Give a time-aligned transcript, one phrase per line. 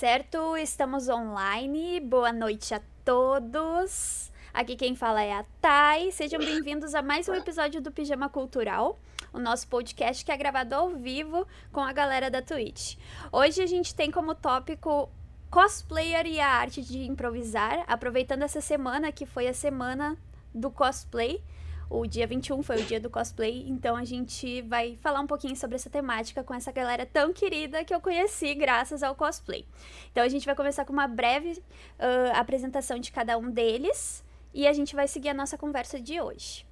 [0.00, 0.56] certo?
[0.56, 2.00] Estamos online.
[2.00, 4.32] Boa noite a todos.
[4.50, 6.10] Aqui quem fala é a Thay.
[6.10, 8.98] Sejam bem-vindos a mais um episódio do Pijama Cultural,
[9.30, 12.96] o nosso podcast que é gravado ao vivo com a galera da Twitch.
[13.30, 15.10] Hoje a gente tem como tópico
[15.50, 20.16] cosplayer e a arte de improvisar, aproveitando essa semana que foi a semana
[20.54, 21.42] do cosplay.
[21.90, 25.56] O dia 21 foi o dia do cosplay, então a gente vai falar um pouquinho
[25.56, 29.66] sobre essa temática com essa galera tão querida que eu conheci graças ao cosplay.
[30.12, 31.60] Então a gente vai começar com uma breve
[31.98, 34.24] uh, apresentação de cada um deles
[34.54, 36.64] e a gente vai seguir a nossa conversa de hoje.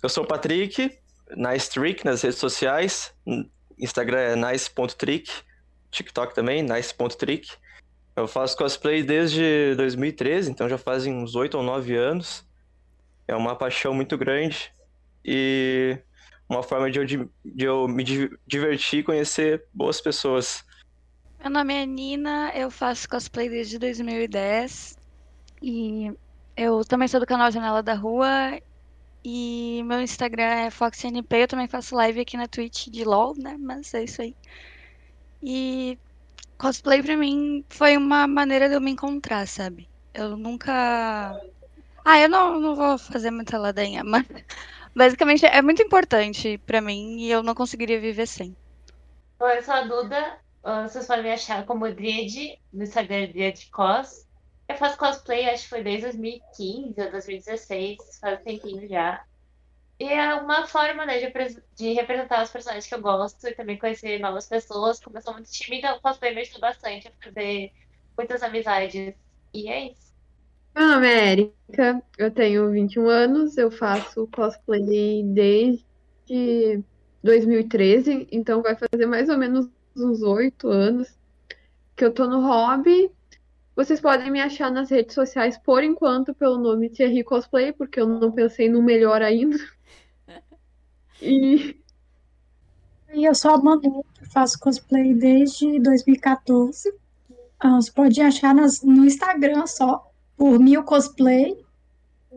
[0.00, 0.96] Eu sou o Patrick,
[1.36, 3.12] NiceTrick nas redes sociais,
[3.76, 5.32] Instagram é nice.trick,
[5.90, 7.54] TikTok também, nice.trick.
[8.14, 12.45] Eu faço cosplay desde 2013, então já fazem uns 8 ou 9 anos.
[13.28, 14.72] É uma paixão muito grande
[15.24, 15.98] e
[16.48, 18.04] uma forma de eu, de eu me
[18.46, 20.64] divertir e conhecer boas pessoas.
[21.40, 24.96] Meu nome é Nina, eu faço cosplay desde 2010
[25.62, 26.12] e
[26.56, 28.60] eu também sou do canal Janela da Rua
[29.24, 33.56] e meu Instagram é FoxNP, eu também faço live aqui na Twitch de LOL, né?
[33.58, 34.36] Mas é isso aí.
[35.42, 35.98] E
[36.56, 39.88] cosplay pra mim foi uma maneira de eu me encontrar, sabe?
[40.14, 41.38] Eu nunca
[42.08, 44.24] ah, eu não, não vou fazer muita ladainha, mas
[44.94, 48.56] basicamente é muito importante para mim e eu não conseguiria viver sem.
[49.40, 50.38] Oi, eu sou a Duda.
[50.84, 54.24] Vocês podem me achar como Driad no Instagram Driad Cos.
[54.68, 59.24] Eu faço cosplay, acho que foi desde 2015 ou 2016, faz um tempinho já.
[59.98, 63.78] E é uma forma né, de, de, representar os personagens que eu gosto e também
[63.78, 65.00] conhecer novas pessoas.
[65.00, 67.72] Como eu sou muito tímida, o cosplay me ajuda bastante a fazer
[68.16, 69.12] muitas amizades.
[69.52, 70.05] E é isso.
[70.76, 76.84] Meu nome é Erika, eu tenho 21 anos, eu faço cosplay desde
[77.22, 81.16] 2013, então vai fazer mais ou menos uns 8 anos
[81.96, 83.10] que eu tô no hobby.
[83.74, 88.06] Vocês podem me achar nas redes sociais por enquanto pelo nome Thierry Cosplay, porque eu
[88.06, 89.56] não pensei no melhor ainda.
[91.22, 91.74] E
[93.14, 96.92] e eu sou a Manu, faço cosplay desde 2014.
[97.58, 101.56] Ah, você pode achar nas, no Instagram só, por mil cosplay.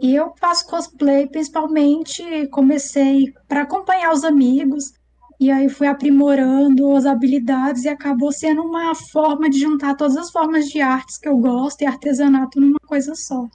[0.02, 4.94] E eu faço cosplay principalmente, comecei para acompanhar os amigos,
[5.40, 10.32] e aí fui aprimorando as habilidades e acabou sendo uma forma de juntar todas as
[10.32, 13.48] formas de artes que eu gosto e artesanato numa coisa só.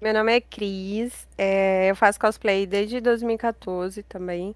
[0.00, 4.54] Meu nome é Cris, é, eu faço cosplay desde 2014 também.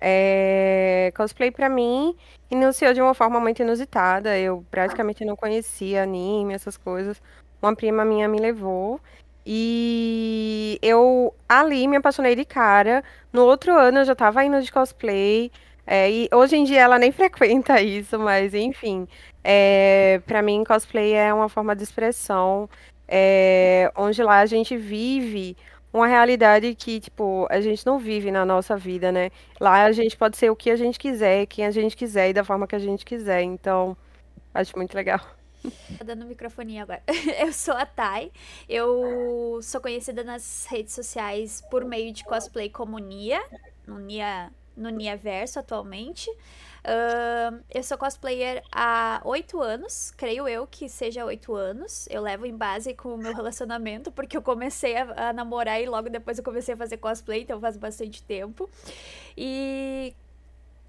[0.00, 2.16] É, cosplay para mim
[2.50, 4.38] iniciou de uma forma muito inusitada.
[4.38, 7.22] Eu praticamente não conhecia anime, essas coisas
[7.62, 9.00] uma prima minha me levou.
[9.46, 13.02] E eu ali me apaixonei de cara.
[13.32, 15.50] No outro ano eu já tava indo de cosplay.
[15.86, 19.06] É, e hoje em dia ela nem frequenta isso, mas enfim.
[19.44, 22.68] É, para mim, cosplay é uma forma de expressão.
[23.08, 25.56] É, onde lá a gente vive
[25.92, 29.30] uma realidade que, tipo, a gente não vive na nossa vida, né?
[29.60, 32.32] Lá a gente pode ser o que a gente quiser, quem a gente quiser e
[32.32, 33.42] da forma que a gente quiser.
[33.42, 33.96] Então,
[34.54, 35.20] acho muito legal.
[35.98, 37.02] Tá dando microfone agora.
[37.38, 38.32] Eu sou a Thay.
[38.68, 43.42] Eu sou conhecida nas redes sociais por meio de cosplay como Nia,
[43.86, 46.30] no Nia, no Nia Verso atualmente.
[46.82, 52.08] Uh, eu sou cosplayer há oito anos, creio eu que seja oito anos.
[52.10, 55.86] Eu levo em base com o meu relacionamento, porque eu comecei a, a namorar e
[55.86, 58.68] logo depois eu comecei a fazer cosplay, então faz bastante tempo.
[59.36, 60.12] E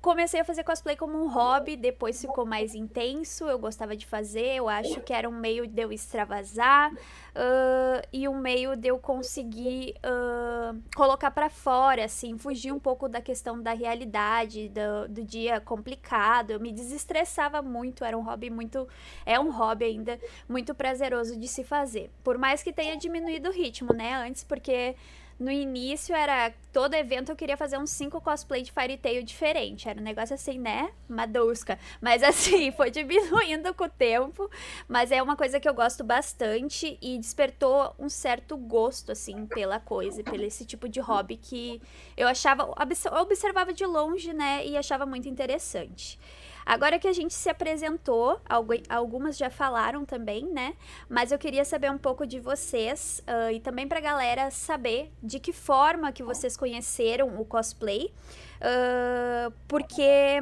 [0.04, 4.56] comecei a fazer cosplay como um hobby, depois ficou mais intenso, eu gostava de fazer,
[4.56, 9.00] eu acho que era um meio de eu extravasar uh, e um meio de eu
[9.00, 15.24] conseguir uh, colocar para fora, assim, fugir um pouco da questão da realidade, do, do
[15.24, 18.86] dia complicado, eu me desestressava muito, era um hobby muito,
[19.26, 20.20] é um hobby ainda
[20.50, 24.98] muito prazeroso de se fazer, por mais que tenha diminuído o ritmo, né, antes, porque
[25.40, 29.88] no início era todo evento eu queria fazer uns cinco cosplay de Fairy Tail diferente.
[29.88, 30.92] Era um negócio assim, né?
[31.08, 31.78] Madusca.
[32.02, 34.50] Mas assim, foi diminuindo com o tempo.
[34.88, 39.80] Mas é uma coisa que eu gosto bastante e despertou um certo gosto, assim, pela
[39.80, 41.82] coisa, pelo esse tipo de hobby que
[42.18, 42.74] eu achava,
[43.22, 44.66] observava de longe, né?
[44.66, 46.20] E achava muito interessante.
[46.66, 48.40] Agora que a gente se apresentou,
[48.90, 50.74] algumas já falaram também, né?
[51.10, 55.40] Mas eu queria saber um pouco de vocês uh, e também pra galera saber de
[55.40, 58.14] que forma que vocês conheceram o cosplay.
[58.62, 60.42] Uh, porque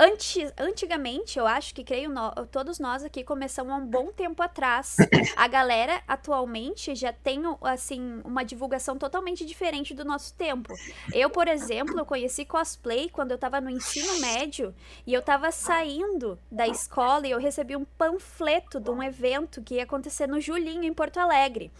[0.00, 4.40] Antes, antigamente, eu acho que creio no, todos nós aqui começamos há um bom tempo
[4.40, 4.96] atrás.
[5.36, 10.72] A galera atualmente já tem assim uma divulgação totalmente diferente do nosso tempo.
[11.12, 14.72] Eu, por exemplo, conheci cosplay quando eu tava no ensino médio
[15.04, 19.74] e eu tava saindo da escola e eu recebi um panfleto de um evento que
[19.74, 21.72] ia acontecer no Julinho em Porto Alegre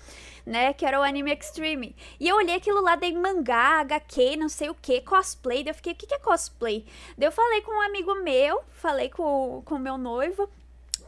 [0.49, 0.73] né?
[0.73, 1.95] Que era o Anime Extreme.
[2.19, 5.63] E eu olhei aquilo lá, dei mangá, HQ, não sei o que, cosplay.
[5.63, 6.85] Daí eu fiquei, o que, que é cosplay?
[7.17, 10.49] Daí eu falei com um amigo meu, falei com o meu noivo.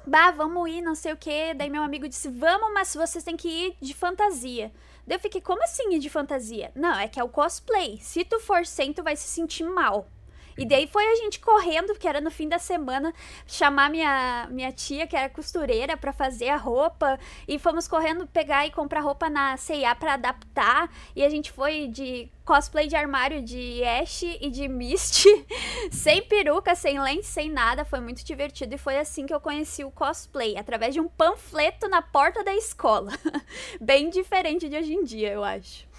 [0.07, 1.55] Bah, vamos ir, não sei o que.
[1.55, 4.71] Daí meu amigo disse, vamos, mas vocês têm que ir de fantasia.
[5.07, 6.71] Daí eu fiquei, como assim ir de fantasia?
[6.75, 7.99] Não, é que é o cosplay.
[8.01, 10.07] Se tu for sem, tu vai se sentir mal.
[10.57, 13.13] E daí foi a gente correndo, que era no fim da semana,
[13.47, 17.19] chamar minha, minha tia, que era costureira, para fazer a roupa.
[17.47, 20.91] E fomos correndo pegar e comprar roupa na C&A para adaptar.
[21.15, 25.29] E a gente foi de cosplay de armário de Ash e de Misty,
[25.93, 27.85] sem peruca, sem lente, sem nada.
[27.85, 31.89] Foi muito divertido e foi assim que eu conheci o cosplay, através de um panfleto
[31.89, 33.13] na porta da escola.
[33.81, 35.90] Bem diferente de hoje em dia, eu acho.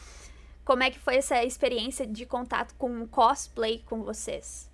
[0.71, 4.69] Como é que foi essa experiência de contato com cosplay com vocês?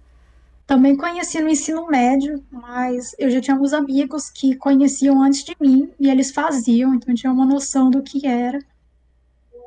[0.68, 5.56] Também conheci no ensino médio, mas eu já tinha alguns amigos que conheciam antes de
[5.60, 8.60] mim e eles faziam, então eu tinha uma noção do que era.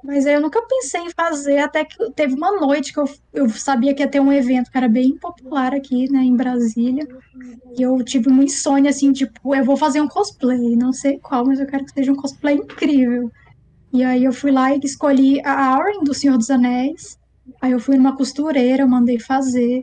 [0.05, 3.93] Mas eu nunca pensei em fazer, até que teve uma noite que eu, eu sabia
[3.93, 7.09] que ia ter um evento que era bem popular aqui, né, em Brasília.
[7.77, 11.45] E eu tive uma insônia, assim, tipo, eu vou fazer um cosplay, não sei qual,
[11.45, 13.33] mas eu quero que seja um cosplay incrível.
[13.93, 17.19] E aí eu fui lá e escolhi a Auren do Senhor dos Anéis.
[17.61, 19.83] Aí eu fui numa costureira, eu mandei fazer.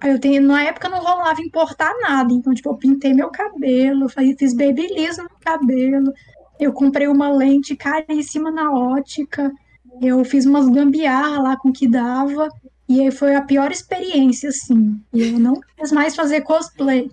[0.00, 4.08] Aí eu tenho, na época não rolava importar nada, então tipo, eu pintei meu cabelo,
[4.08, 6.12] fiz babyliss no cabelo.
[6.58, 9.52] Eu comprei uma lente caríssima na ótica.
[10.00, 12.48] Eu fiz umas gambiarra lá com o que dava.
[12.88, 14.98] E aí foi a pior experiência, assim.
[15.12, 17.10] E eu não quis mais fazer cosplay.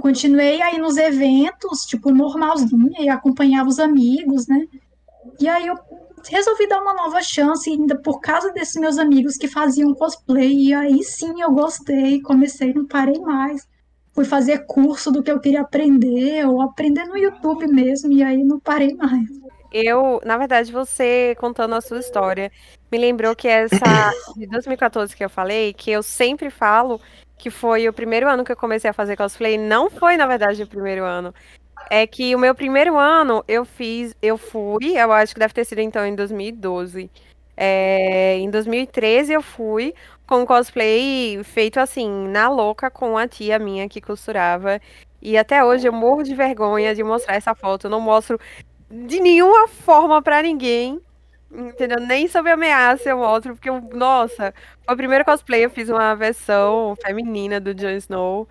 [0.00, 4.66] Continuei aí nos eventos, tipo, normalzinha, e acompanhava os amigos, né?
[5.40, 5.76] E aí eu
[6.28, 10.68] resolvi dar uma nova chance, ainda por causa desses meus amigos que faziam cosplay.
[10.68, 13.66] E aí sim eu gostei, comecei, não parei mais.
[14.12, 18.44] Fui fazer curso do que eu queria aprender, ou aprender no YouTube mesmo, e aí
[18.44, 19.28] não parei mais.
[19.72, 22.52] Eu, na verdade, você contando a sua história,
[22.92, 23.74] me lembrou que essa
[24.36, 27.00] de 2014 que eu falei, que eu sempre falo
[27.36, 30.62] que foi o primeiro ano que eu comecei a fazer cosplay, não foi, na verdade,
[30.62, 31.34] o primeiro ano
[31.90, 35.64] é que o meu primeiro ano eu fiz, eu fui, eu acho que deve ter
[35.64, 37.10] sido então em 2012.
[37.56, 39.94] É, em 2013 eu fui
[40.26, 44.80] com cosplay feito assim, na louca, com a tia minha que costurava.
[45.22, 47.86] E até hoje eu morro de vergonha de mostrar essa foto.
[47.86, 48.38] Eu não mostro
[48.90, 51.00] de nenhuma forma para ninguém.
[51.50, 52.00] Entendeu?
[52.00, 54.52] Nem sob ameaça eu mostro, porque, eu, nossa,
[54.88, 58.48] o primeiro cosplay eu fiz uma versão feminina do Jon Snow.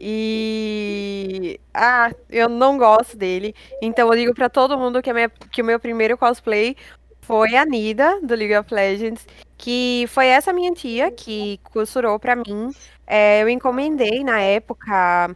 [0.00, 1.58] E.
[1.72, 3.54] Ah, eu não gosto dele.
[3.82, 5.28] Então eu digo para todo mundo que, minha...
[5.28, 6.76] que o meu primeiro cosplay
[7.22, 9.26] foi a Nida, do League of Legends.
[9.58, 12.70] Que foi essa minha tia que costurou para mim.
[13.06, 15.34] É, eu encomendei na época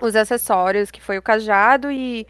[0.00, 2.26] os acessórios, que foi o cajado e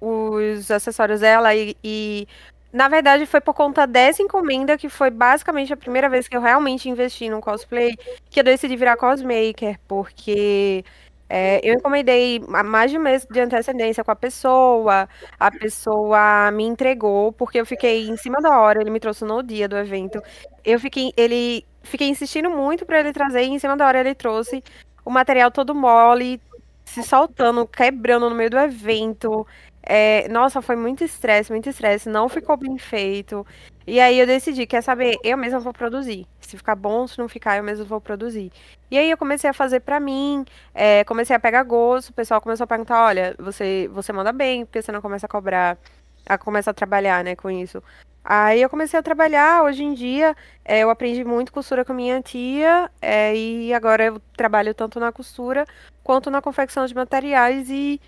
[0.00, 1.54] os acessórios dela.
[1.54, 2.28] E, e
[2.72, 6.40] na verdade, foi por conta dessa encomenda que foi basicamente a primeira vez que eu
[6.40, 7.96] realmente investi num cosplay,
[8.30, 10.84] que eu decidi virar cosmaker, porque
[11.28, 15.08] é, eu encomendei mais de um mês de antecedência com a pessoa,
[15.38, 19.42] a pessoa me entregou, porque eu fiquei em cima da hora, ele me trouxe no
[19.42, 20.20] dia do evento.
[20.64, 24.14] Eu fiquei, ele, fiquei insistindo muito para ele trazer, e em cima da hora ele
[24.14, 24.62] trouxe
[25.04, 26.40] o material todo mole,
[26.84, 29.46] se soltando, quebrando no meio do evento.
[29.90, 33.46] É, nossa, foi muito estresse, muito estresse, não ficou bem feito.
[33.86, 36.26] E aí eu decidi, quer saber, eu mesma vou produzir.
[36.40, 38.52] Se ficar bom, se não ficar, eu mesma vou produzir.
[38.90, 42.38] E aí eu comecei a fazer para mim, é, comecei a pegar gosto, o pessoal
[42.38, 45.78] começou a perguntar, olha, você, você manda bem, porque você não começa a cobrar,
[46.26, 47.82] a começa a trabalhar, né, com isso.
[48.22, 52.20] Aí eu comecei a trabalhar, hoje em dia é, eu aprendi muito costura com minha
[52.20, 55.64] tia, é, e agora eu trabalho tanto na costura
[56.04, 57.98] quanto na confecção de materiais, e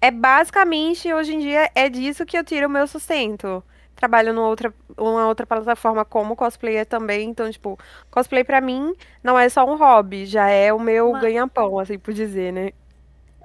[0.00, 3.62] é basicamente, hoje em dia, é disso que eu tiro o meu sustento
[4.00, 7.28] trabalho numa outra, uma outra plataforma como cosplayer também.
[7.28, 7.78] Então, tipo,
[8.10, 11.20] cosplay para mim não é só um hobby, já é o meu uma...
[11.20, 12.72] ganha-pão, assim por dizer, né?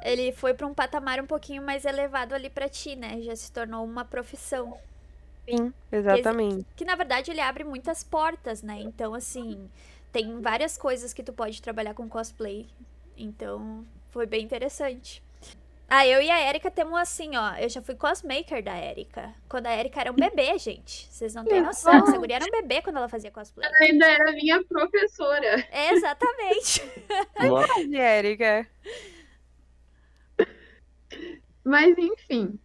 [0.02, 3.22] Ele foi para um patamar um pouquinho mais elevado ali para ti, né?
[3.22, 4.78] Já se tornou uma profissão.
[5.50, 6.64] Sim, exatamente.
[6.64, 8.80] Que, que, na verdade ele abre muitas portas, né?
[8.80, 9.70] Então, assim,
[10.12, 12.68] tem várias coisas que tu pode trabalhar com cosplay.
[13.18, 15.22] Então, foi bem interessante.
[15.88, 17.56] Ah, eu e a Erika temos assim, ó.
[17.58, 19.34] Eu já fui cosmaker da Erika.
[19.48, 21.08] Quando a Erika era um bebê, gente.
[21.12, 21.94] Vocês não têm noção.
[21.94, 23.68] Essa guria era um bebê quando ela fazia cosplay.
[23.68, 25.64] Ela ainda era minha professora.
[25.72, 26.82] Exatamente.
[27.40, 28.68] Nossa, De Erika.
[31.64, 32.60] Mas enfim,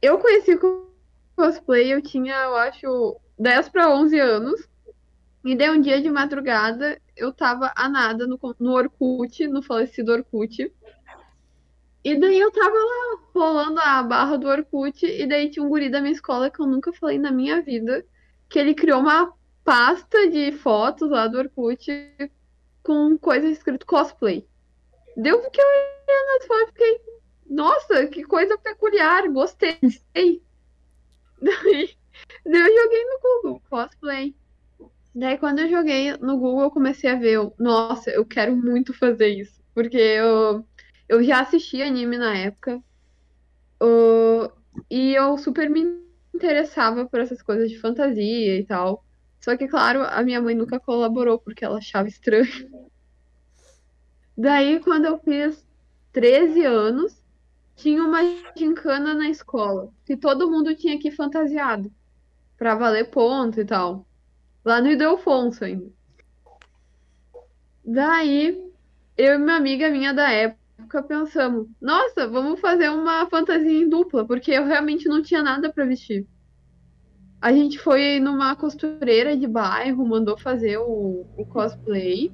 [0.00, 0.90] eu conheci o
[1.36, 4.68] cosplay, eu tinha, eu acho, 10 para 11 anos.
[5.44, 10.12] E daí um dia de madrugada, eu tava a nada no, no Orkut, no falecido
[10.12, 10.72] Orkut.
[12.06, 15.90] E daí eu tava lá rolando a barra do Orkut, e daí tinha um guri
[15.90, 18.06] da minha escola que eu nunca falei na minha vida,
[18.48, 19.34] que ele criou uma
[19.64, 21.84] pasta de fotos lá do Orkut
[22.84, 24.46] com coisa escrito cosplay.
[25.16, 27.00] Deu que eu olhando as fotos, fiquei,
[27.44, 29.76] nossa, que coisa peculiar, gostei.
[31.42, 31.98] Daí,
[32.46, 34.32] daí eu joguei no Google, cosplay.
[35.12, 38.94] Daí quando eu joguei no Google, eu comecei a ver, eu, nossa, eu quero muito
[38.94, 39.60] fazer isso.
[39.74, 40.64] Porque eu,
[41.08, 42.82] eu já assisti anime na época.
[43.80, 44.50] o-
[44.90, 45.82] e eu super me
[46.34, 49.04] interessava por essas coisas de fantasia e tal.
[49.40, 52.46] Só que, claro, a minha mãe nunca colaborou porque ela achava estranho.
[54.36, 55.66] Daí, quando eu fiz
[56.12, 57.22] 13 anos,
[57.74, 58.20] tinha uma
[58.56, 61.92] gincana na escola, que todo mundo tinha que ir fantasiado,
[62.58, 64.06] pra valer ponto e tal.
[64.64, 65.90] Lá no Ildefonso ainda.
[67.84, 68.58] Daí,
[69.16, 70.65] eu e uma amiga minha da época
[71.08, 75.84] pensamos, nossa, vamos fazer uma fantasia em dupla, porque eu realmente não tinha nada pra
[75.84, 76.26] vestir.
[77.40, 82.30] A gente foi numa costureira de bairro, mandou fazer o, o cosplay.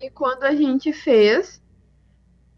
[0.00, 1.62] E quando a gente fez,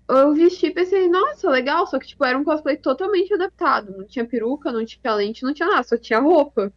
[0.09, 3.97] eu vesti e pensei, nossa, legal, só que tipo, era um cosplay totalmente adaptado.
[3.97, 6.73] Não tinha peruca, não tinha lente, não tinha nada, só tinha roupa.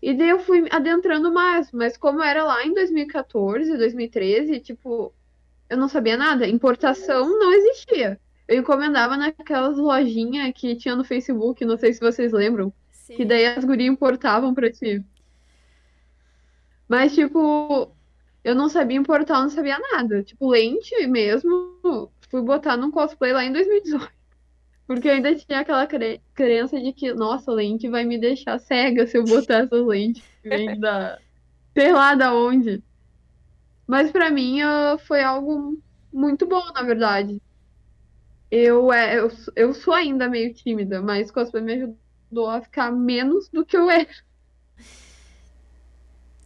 [0.00, 5.12] E daí eu fui adentrando mais, mas como era lá em 2014, 2013, tipo,
[5.68, 6.46] eu não sabia nada.
[6.46, 8.18] Importação não existia.
[8.46, 13.16] Eu encomendava naquelas lojinhas que tinha no Facebook, não sei se vocês lembram, Sim.
[13.16, 15.04] que daí as gurias importavam pra ti.
[16.88, 17.90] Mas, tipo,
[18.42, 20.22] eu não sabia importar, eu não sabia nada.
[20.22, 24.10] Tipo, lente mesmo, fui botar num cosplay lá em 2018.
[24.86, 29.06] Porque eu ainda tinha aquela cre- crença de que, nossa, lente vai me deixar cega
[29.06, 31.18] se eu botar essas lentes que vem da.
[31.76, 32.82] sei lá da onde.
[33.88, 37.40] Mas pra mim ah, foi algo muito bom, na verdade.
[38.50, 43.48] Eu, é, eu, eu sou ainda meio tímida, mas cosplay me ajudou a ficar menos
[43.50, 44.08] do que eu era.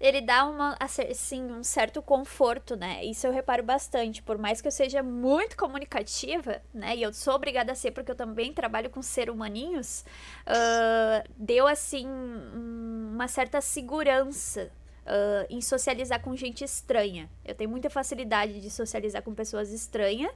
[0.00, 3.04] Ele dá uma, assim, um certo conforto, né?
[3.04, 4.20] Isso eu reparo bastante.
[4.20, 6.96] Por mais que eu seja muito comunicativa, né?
[6.96, 10.04] E eu sou obrigada a ser porque eu também trabalho com ser humaninhos,
[10.44, 14.72] ah, deu, assim, um- uma certa segurança
[15.06, 17.28] ah, em socializar com gente estranha.
[17.44, 20.32] Eu tenho muita facilidade de socializar com pessoas estranhas.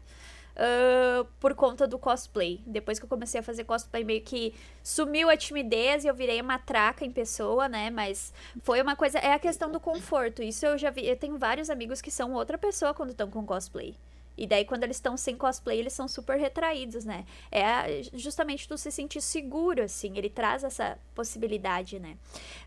[0.56, 2.61] ah, por conta do cosplay.
[2.66, 6.40] Depois que eu comecei a fazer cosplay, meio que sumiu a timidez e eu virei
[6.42, 7.90] matraca em pessoa, né?
[7.90, 8.32] Mas
[8.62, 9.18] foi uma coisa.
[9.18, 10.42] É a questão do conforto.
[10.42, 11.06] Isso eu já vi.
[11.06, 13.94] Eu tenho vários amigos que são outra pessoa quando estão com cosplay.
[14.36, 17.24] E daí, quando eles estão sem cosplay, eles são super retraídos, né?
[17.50, 20.16] É justamente tu se sentir seguro, assim.
[20.16, 22.16] Ele traz essa possibilidade, né?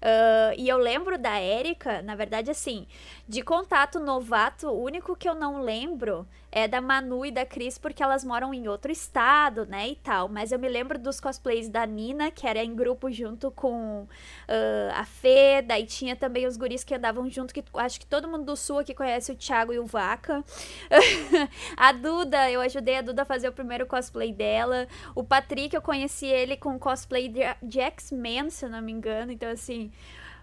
[0.02, 2.88] Ah, e eu lembro da Erika, na verdade, assim,
[3.28, 7.78] de contato novato, o único que eu não lembro é da Manu e da Cris,
[7.78, 10.28] porque elas moram em outro estado, né, e tal.
[10.28, 14.08] Mas eu me lembro dos cosplays da Nina, que era em grupo junto com
[14.48, 18.28] ah, a Fê, daí tinha também os guris que andavam junto, que acho que todo
[18.28, 20.44] mundo do sul aqui conhece o Thiago e o Vaca.
[21.78, 24.88] a Duda, eu ajudei a Duda a fazer o primeiro cosplay dela.
[25.16, 29.32] O Patrick, eu conheci ele com cosplay de, de X-Men, se não me engano.
[29.32, 29.92] Então, assim,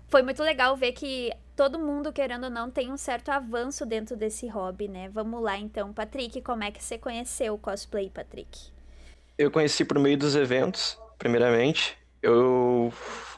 [0.09, 4.15] foi muito legal ver que todo mundo, querendo ou não, tem um certo avanço dentro
[4.15, 5.09] desse hobby, né?
[5.09, 5.93] Vamos lá, então.
[5.93, 8.71] Patrick, como é que você conheceu o cosplay, Patrick?
[9.39, 11.97] Eu conheci por meio dos eventos, primeiramente.
[12.23, 12.93] Eu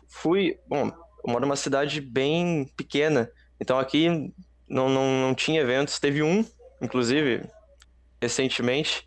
[0.08, 0.58] fui.
[0.66, 4.08] Bom, eu moro numa cidade bem pequena, então aqui
[4.68, 5.98] não, não, não tinha eventos.
[5.98, 6.44] Teve um,
[6.82, 7.48] inclusive,
[8.20, 9.06] recentemente.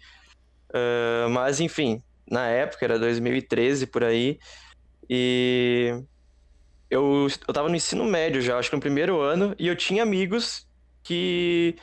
[0.73, 4.39] Ah, mas, enfim, na época, era 2013 por aí.
[5.09, 6.01] E
[6.91, 10.03] eu, eu tava no ensino médio já, acho que no primeiro ano, e eu tinha
[10.03, 10.67] amigos
[11.01, 11.75] que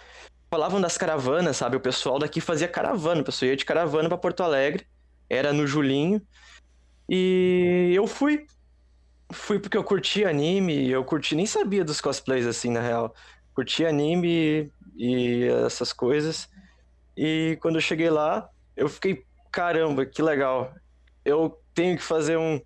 [0.51, 1.77] falavam das caravanas, sabe?
[1.77, 4.87] O pessoal daqui fazia caravana, o pessoal ia de caravana pra Porto Alegre,
[5.29, 6.23] era no Julinho,
[7.09, 8.47] e eu fui.
[9.31, 13.15] Fui porque eu curti anime, eu curti, nem sabia dos cosplays assim, na real.
[13.55, 16.49] Curti anime e essas coisas.
[17.17, 20.73] E quando eu cheguei lá, eu fiquei, caramba, que legal.
[21.25, 22.61] Eu tenho que fazer um.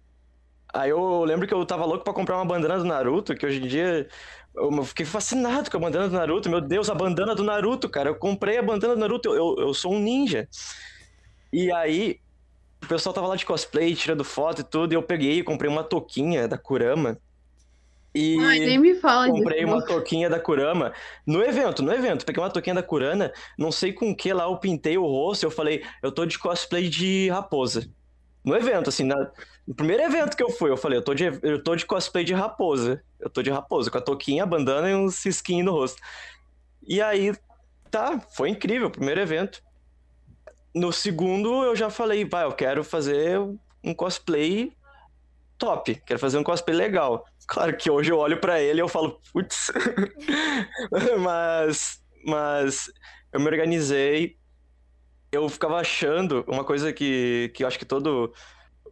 [0.73, 3.63] Aí eu lembro que eu tava louco pra comprar uma bandana do Naruto, que hoje
[3.63, 4.09] em dia
[4.55, 6.49] eu fiquei fascinado com a bandana do Naruto.
[6.49, 8.09] Meu Deus, a bandana do Naruto, cara.
[8.11, 10.49] Eu comprei a bandana do Naruto, eu, eu, eu sou um ninja.
[11.53, 12.19] E aí,
[12.83, 15.71] o pessoal tava lá de cosplay, tirando foto e tudo, e eu peguei e comprei
[15.71, 17.19] uma touquinha da Kurama.
[18.15, 19.73] E Ai, nem me fala comprei disso.
[19.73, 20.93] uma touquinha da Kurama
[21.27, 22.27] no evento, no evento.
[22.27, 25.51] Peguei uma touquinha da Kurama, não sei com que lá eu pintei o rosto, eu
[25.51, 27.89] falei, eu tô de cosplay de raposa.
[28.45, 29.31] No evento, assim, na-
[29.67, 32.25] no primeiro evento que eu fui, eu falei, eu tô, de, eu tô de cosplay
[32.25, 33.03] de raposa.
[33.21, 36.01] Eu tô de raposa, com a touquinha, a bandana e uns cisquinhos no rosto.
[36.87, 37.33] E aí,
[37.91, 39.63] tá, foi incrível, o primeiro evento.
[40.75, 43.39] No segundo, eu já falei, vai, eu quero fazer
[43.85, 44.73] um cosplay
[45.59, 47.25] top, quero fazer um cosplay legal.
[47.47, 49.71] Claro que hoje eu olho pra ele e eu falo, putz.
[51.21, 52.91] mas, mas
[53.33, 54.37] eu me organizei.
[55.31, 58.33] Eu ficava achando uma coisa que, que eu acho que todo,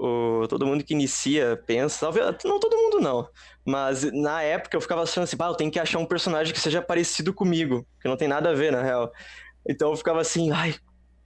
[0.00, 3.28] o, todo mundo que inicia pensa, talvez, não todo mundo não,
[3.64, 6.60] mas na época eu ficava achando assim, pá, eu tenho que achar um personagem que
[6.60, 9.12] seja parecido comigo, que não tem nada a ver, na real.
[9.68, 10.74] Então eu ficava assim, ai,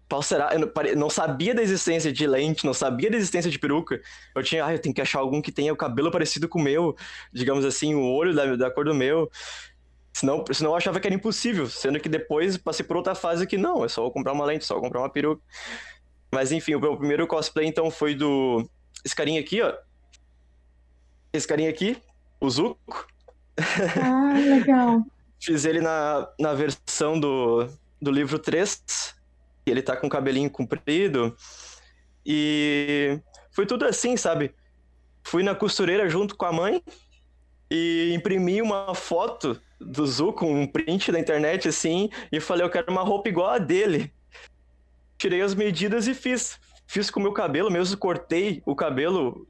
[0.08, 0.50] qual será?
[0.54, 4.00] Eu não, sabia da existência de lente, não sabia da existência de peruca.
[4.34, 6.62] Eu tinha, ai, eu tenho que achar algum que tenha o cabelo parecido com o
[6.62, 6.96] meu,
[7.32, 9.30] digamos assim, o olho da, da cor do meu.
[10.12, 13.56] Senão, senão eu achava que era impossível, sendo que depois passei por outra fase que
[13.56, 15.42] não, é só comprar uma lente, só comprar uma peruca.
[16.34, 18.68] Mas enfim, o meu primeiro cosplay então foi do.
[19.04, 19.72] Esse carinha aqui, ó.
[21.32, 21.96] Esse carinha aqui,
[22.40, 23.06] o Zuko.
[24.02, 25.04] Ah, legal.
[25.40, 27.68] Fiz ele na, na versão do,
[28.02, 29.14] do livro 3.
[29.64, 31.36] e Ele tá com o cabelinho comprido.
[32.26, 33.20] E
[33.52, 34.52] foi tudo assim, sabe?
[35.22, 36.82] Fui na costureira junto com a mãe
[37.70, 42.90] e imprimi uma foto do Zuko, um print da internet assim, e falei, eu quero
[42.90, 44.12] uma roupa igual a dele.
[45.24, 46.60] Tirei as medidas e fiz.
[46.86, 49.48] Fiz com o meu cabelo mesmo, cortei o cabelo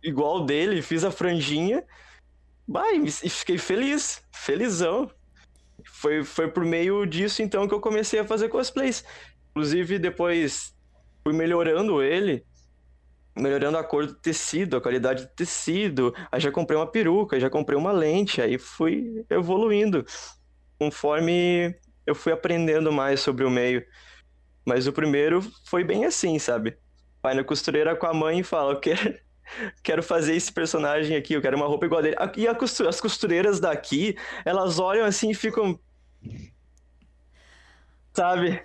[0.00, 1.82] igual dele, fiz a franjinha.
[2.64, 5.10] Bah, e fiquei feliz, felizão.
[5.84, 9.04] Foi, foi por meio disso então que eu comecei a fazer cosplays.
[9.50, 10.72] Inclusive depois
[11.24, 12.46] fui melhorando ele,
[13.36, 16.14] melhorando a cor do tecido, a qualidade do tecido.
[16.30, 20.06] Aí já comprei uma peruca, já comprei uma lente, aí fui evoluindo
[20.78, 21.74] conforme
[22.06, 23.84] eu fui aprendendo mais sobre o meio.
[24.64, 26.76] Mas o primeiro foi bem assim, sabe?
[27.22, 29.18] Vai na costureira com a mãe e fala, eu quero,
[29.82, 32.16] quero fazer esse personagem aqui, eu quero uma roupa igual a dele.
[32.36, 32.52] E a
[32.88, 35.78] as costureiras daqui, elas olham assim e ficam.
[38.14, 38.62] Sabe?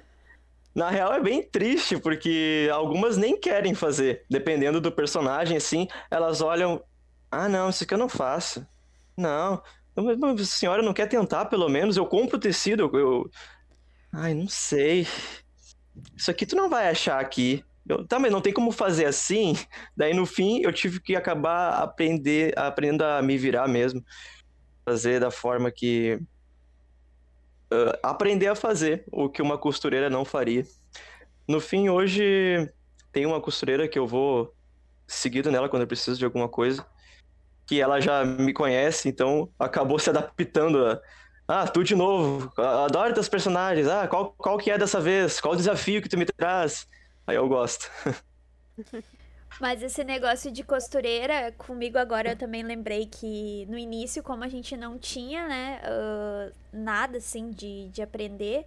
[0.76, 4.26] Na real é bem triste, porque algumas nem querem fazer.
[4.30, 6.84] Dependendo do personagem, assim, elas olham.
[7.32, 8.68] Ah, não, isso aqui eu não faço.
[9.18, 9.62] Não.
[9.98, 11.98] A senhora não quer tentar, pelo menos?
[11.98, 13.30] Eu compro tecido, eu-
[14.14, 15.08] Ai, não sei.
[16.16, 17.64] Isso aqui tu não vai achar aqui.
[17.88, 19.54] Eu, mas não tem como fazer assim.
[19.96, 24.04] Daí no fim eu tive que acabar aprender, aprendendo a me virar mesmo,
[24.86, 26.20] fazer da forma que
[27.72, 30.66] ah, aprender a fazer o que uma costureira não faria.
[31.48, 32.70] No fim hoje
[33.12, 34.54] tem uma costureira que eu vou
[35.08, 36.86] seguido nela quando eu preciso de alguma coisa,
[37.66, 41.02] que ela já me conhece, então acabou se adaptando a
[41.48, 43.88] ah, tu de novo, a- adoro teus personagens.
[43.88, 45.40] Ah, qual, qual que é dessa vez?
[45.40, 46.88] Qual o desafio que tu me traz?
[47.26, 47.90] Aí eu gosto.
[49.60, 54.48] Mas esse negócio de costureira, comigo agora eu também lembrei que no início, como a
[54.48, 58.66] gente não tinha, né, ah, nada assim de, de aprender,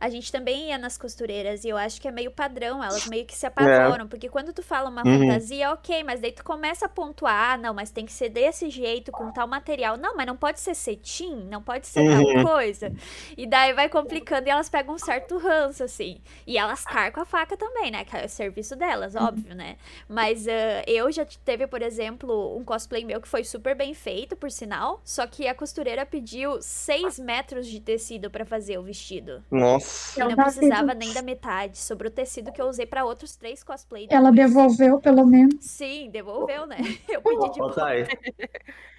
[0.00, 3.26] a gente também ia nas costureiras e eu acho que é meio padrão, elas meio
[3.26, 5.18] que se apavoram, porque quando tu fala uma Uhum.
[5.20, 8.70] fantasia, ok, mas daí tu começa a pontuar, ah, não, mas tem que ser desse
[8.70, 9.96] jeito, com tal material.
[9.98, 12.08] Não, mas não pode ser cetim, não pode ser Uhum.
[12.08, 12.92] tal coisa.
[13.36, 16.20] E daí vai complicando e elas pegam um certo ranço, assim.
[16.46, 18.04] E elas carcam a faca também, né?
[18.04, 19.76] Que é o serviço delas, óbvio, né?
[20.08, 24.36] Mas ah, eu já teve, por exemplo, um cosplay meu que foi super bem feito,
[24.36, 25.00] por sinal.
[25.04, 29.42] Só que a costureira pediu 6 metros de tecido pra fazer o vestido.
[29.50, 29.89] Nossa.
[30.16, 31.78] Eu não precisava nem da metade.
[31.78, 34.08] Sobrou tecido que eu usei pra outros três cosplays.
[34.10, 34.52] Ela depois.
[34.52, 35.64] devolveu, pelo menos.
[35.64, 36.78] Sim, devolveu, né?
[37.08, 37.80] Eu pedi de volta.
[37.80, 38.06] Thay.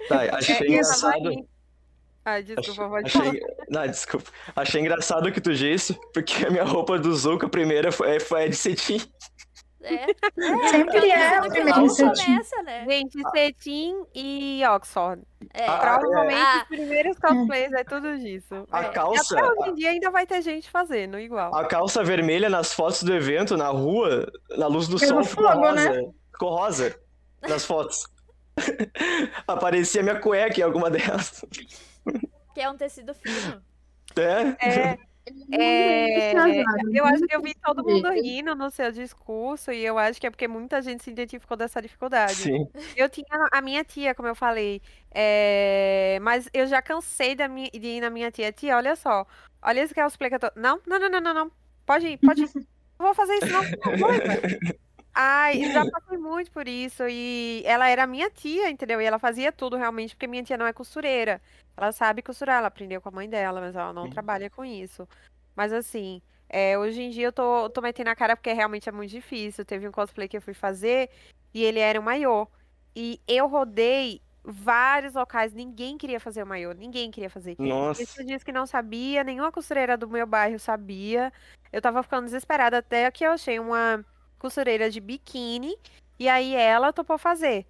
[0.08, 1.48] Thay, achei É, engraçado.
[2.24, 3.22] Ai, desculpa, pode Achei...
[3.22, 3.34] falar.
[3.70, 4.32] Não, desculpa.
[4.56, 8.20] Achei engraçado o que tu disse, porque a minha roupa do Zuko, a primeira, foi,
[8.20, 9.02] foi a de cetim.
[9.92, 10.68] É.
[10.70, 12.26] Sempre é que primeira logo de cetim.
[12.26, 12.86] começa, né?
[12.88, 15.24] Gente, cetim e Oxford.
[15.54, 15.66] É.
[15.68, 16.58] Ah, Provavelmente Ah.
[16.62, 18.68] os primeiros cosplays é tudo disso.
[18.72, 18.90] A É.
[18.90, 21.54] calça, Até hoje em dia ainda vai ter gente fazendo igual.
[21.56, 25.46] a calça vermelha nas fotos do evento, na rua, na luz do Pelo sol, ficou
[25.50, 25.90] fogo, rosa.
[26.02, 26.12] né?
[26.32, 26.96] Ficou rosa
[27.42, 28.04] nas fotos.
[29.48, 31.44] Aparecia minha cueca em alguma delas.
[32.54, 33.62] Que é um tecido fino.
[34.16, 34.68] É?
[34.68, 34.98] É,
[35.52, 36.34] é,
[36.94, 40.28] eu acho que eu vi todo mundo rindo no seu discurso e eu acho que
[40.28, 42.36] é porque muita gente se identificou dessa dificuldade.
[42.36, 42.68] Sim.
[42.96, 47.70] Eu tinha a minha tia, como eu falei, é, mas eu já cansei da minha-
[47.72, 48.52] de ir na minha tia.
[48.52, 49.26] Tia, olha só,
[49.62, 50.52] olha esse que eu tô...
[50.56, 51.52] Não, não, não, não, não, não.
[51.86, 52.50] Pode ir, pode ir.
[52.98, 53.62] vou fazer isso não.
[53.62, 54.12] não vou.
[55.14, 57.04] Ai, já passei muito por isso.
[57.08, 59.02] E ela era minha tia, entendeu?
[59.02, 61.42] E ela fazia tudo realmente, porque minha tia não é costureira.
[61.76, 65.08] Ela sabe costurar, ela aprendeu com a mãe dela, mas ela não trabalha com isso.
[65.56, 68.92] Mas assim, é, hoje em dia eu tô, tô metendo a cara porque realmente é
[68.92, 69.66] muito difícil.
[69.66, 71.10] Teve um cosplay que eu fui fazer
[71.54, 72.48] e ele era um maiô.
[72.96, 77.56] E eu rodei vários locais, ninguém queria fazer o maiô, ninguém queria fazer.
[77.60, 78.02] Nossa.
[78.02, 81.32] Isso disse que não sabia, nenhuma costureira do meu bairro sabia.
[81.72, 84.04] Eu tava ficando desesperada até que eu achei uma
[84.42, 85.78] costureira de biquíni
[86.20, 87.66] e aí ela topou fazer.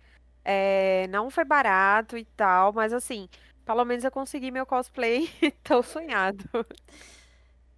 [0.45, 3.29] É, não foi barato e tal, mas assim,
[3.65, 5.29] pelo menos eu consegui meu cosplay
[5.63, 6.45] tão sonhado.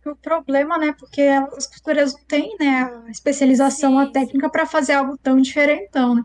[0.06, 0.94] O problema, né?
[1.00, 5.38] Porque as costureiras não têm, né, a especialização, a Sim, técnica para fazer algo tão
[5.42, 6.24] diferentão, né?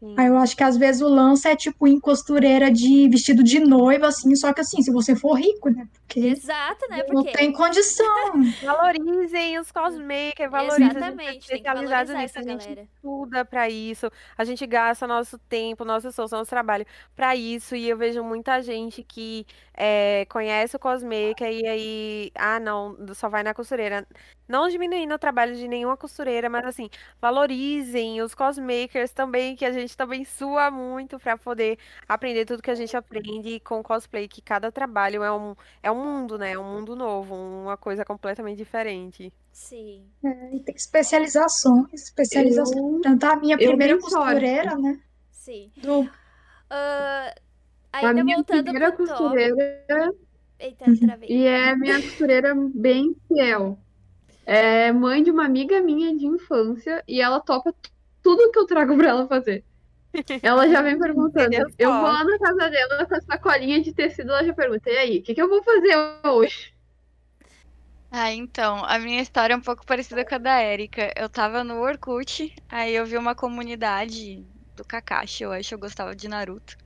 [0.00, 0.14] Sim.
[0.16, 3.58] Aí eu acho que às vezes o lance é tipo em costureira de vestido de
[3.58, 5.88] noiva, assim, só que assim, se você for rico, né?
[5.92, 6.98] Porque Exato, né?
[7.08, 8.06] não Porque tem condição.
[8.62, 12.38] Valorizem os cosmakers, valorizem os Exatamente, tem que especializados valorizar nisso.
[12.38, 12.82] A gente galera.
[12.82, 17.74] estuda pra isso, a gente gasta nosso tempo, nosso esforço, nosso trabalho pra isso.
[17.74, 19.44] E eu vejo muita gente que
[19.80, 24.04] é, conhece o cosmaker e aí, ah, não, só vai na costureira.
[24.48, 29.70] Não diminuindo o trabalho de nenhuma costureira, mas assim, valorizem os cosmakers também, que a
[29.70, 34.42] gente também sua muito pra poder aprender tudo que a gente aprende com cosplay, que
[34.42, 36.52] cada trabalho é um, é um mundo, né?
[36.52, 39.32] É um mundo novo, uma coisa completamente diferente.
[39.52, 40.04] Sim.
[40.24, 42.96] É, e tem especializações, especialização.
[42.96, 44.16] Eu, Tanto a minha primeira dei sorte.
[44.16, 44.98] costureira, né?
[45.30, 45.70] Sim.
[45.76, 46.08] Do,
[47.92, 49.18] Ah, a ainda minha voltando primeira pro top.
[49.18, 50.12] costureira
[50.58, 51.28] Eita, travei.
[51.30, 53.78] e é minha costureira bem fiel.
[54.44, 57.74] É mãe de uma amiga minha de infância e ela topa
[58.22, 59.64] tudo que eu trago pra ela fazer.
[60.42, 61.54] Ela já vem perguntando.
[61.78, 64.96] Eu vou lá na casa dela com a sacolinha de tecido, ela já pergunta: e
[64.96, 66.72] aí, o que, que eu vou fazer hoje?
[68.10, 71.12] Ah, então, a minha história é um pouco parecida com a da Erika.
[71.14, 74.42] Eu tava no Orkut, aí eu vi uma comunidade
[74.74, 76.76] do Kakashi, eu acho, eu gostava de Naruto.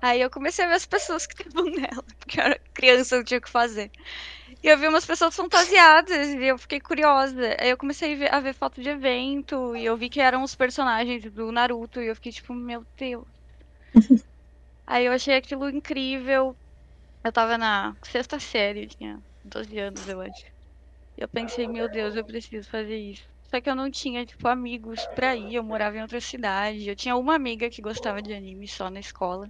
[0.00, 3.24] Aí eu comecei a ver as pessoas que estavam nela, porque eu era criança, eu
[3.24, 3.90] tinha o que fazer.
[4.62, 7.56] E eu vi umas pessoas fantasiadas e eu fiquei curiosa.
[7.60, 10.42] Aí eu comecei a ver, a ver foto de evento e eu vi que eram
[10.42, 13.26] os personagens do Naruto e eu fiquei tipo, meu Deus.
[14.86, 16.56] Aí eu achei aquilo incrível.
[17.24, 20.44] Eu tava na sexta série, tinha 12 anos, eu acho.
[21.18, 23.24] E eu pensei, meu Deus, eu preciso fazer isso.
[23.44, 26.88] Só que eu não tinha, tipo, amigos pra ir, eu morava em outra cidade.
[26.88, 29.48] Eu tinha uma amiga que gostava de anime só na escola.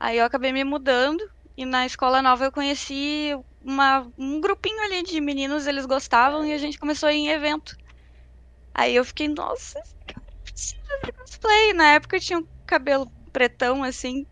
[0.00, 1.22] Aí eu acabei me mudando
[1.56, 6.52] e na escola nova eu conheci uma, um grupinho ali de meninos, eles gostavam e
[6.52, 7.74] a gente começou a ir em evento.
[8.74, 9.80] Aí eu fiquei, nossa,
[10.44, 11.72] preciso fazer cosplay.
[11.74, 14.26] Na época eu tinha um cabelo pretão assim,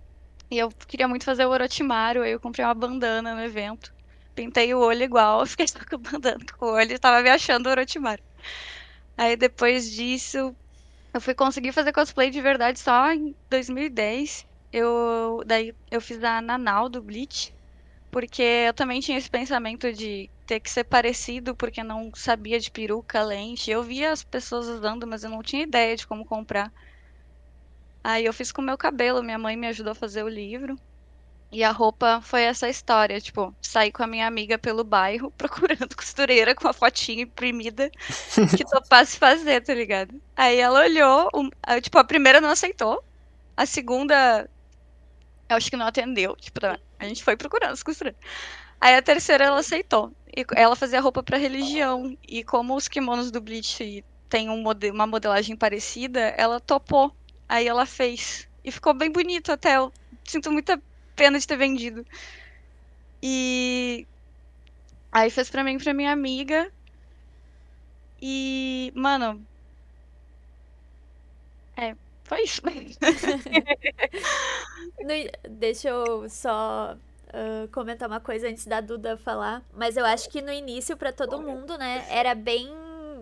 [0.51, 3.93] e eu queria muito fazer o Orochimaru, aí eu comprei uma bandana no evento.
[4.35, 7.67] Pintei o olho igual, fiquei só com bandana com o olho e tava me achando
[7.67, 8.23] o Orochimaru.
[9.17, 10.57] Aí depois disso,
[11.15, 14.47] eu fui conseguir fazer cosplay de verdade só em 2010.
[14.77, 17.55] Eu, daí eu fiz a Nanau do Bleach,
[18.11, 22.71] porque eu também tinha esse pensamento de ter que ser parecido, porque não sabia de
[22.73, 23.71] peruca, lente.
[23.71, 26.73] Eu via as pessoas usando, mas eu não tinha ideia de como comprar.
[28.05, 30.77] Aí eu fiz com o meu cabelo, minha mãe me ajudou a fazer o livro.
[31.53, 35.97] E a roupa foi essa história, tipo, saí com a minha amiga pelo bairro procurando
[35.97, 37.91] costureira com a fotinha imprimida
[38.55, 40.21] que topasse fazer, tá ligado?
[40.37, 41.51] Aí ela olhou, um-
[41.83, 43.03] tipo, a primeira não aceitou,
[43.57, 44.49] a segunda
[45.49, 46.61] eu acho que não atendeu, tipo,
[46.99, 48.21] a gente foi procurando as costureiras.
[48.81, 50.13] Aí a terceira ela aceitou.
[50.37, 52.17] E ela fazia roupa pra religião.
[52.27, 57.15] E como os kimonos do Bleach têm um uma modelagem parecida, ela topou.
[57.49, 58.49] Aí ela fez.
[58.65, 59.77] E ficou bem bonito até.
[59.77, 59.93] Eu
[60.25, 60.81] sinto muita
[61.15, 62.05] pena de ter vendido.
[63.23, 64.07] E
[65.11, 66.71] aí fez pra mim pra minha amiga.
[68.21, 69.47] E, mano.
[71.77, 71.95] É,
[72.27, 72.61] foi isso.
[75.01, 76.97] No- deixa eu só
[77.33, 79.63] ah, comentar uma coisa antes da Duda falar.
[79.75, 82.69] Mas eu acho que no início, pra todo mundo, né, era bem.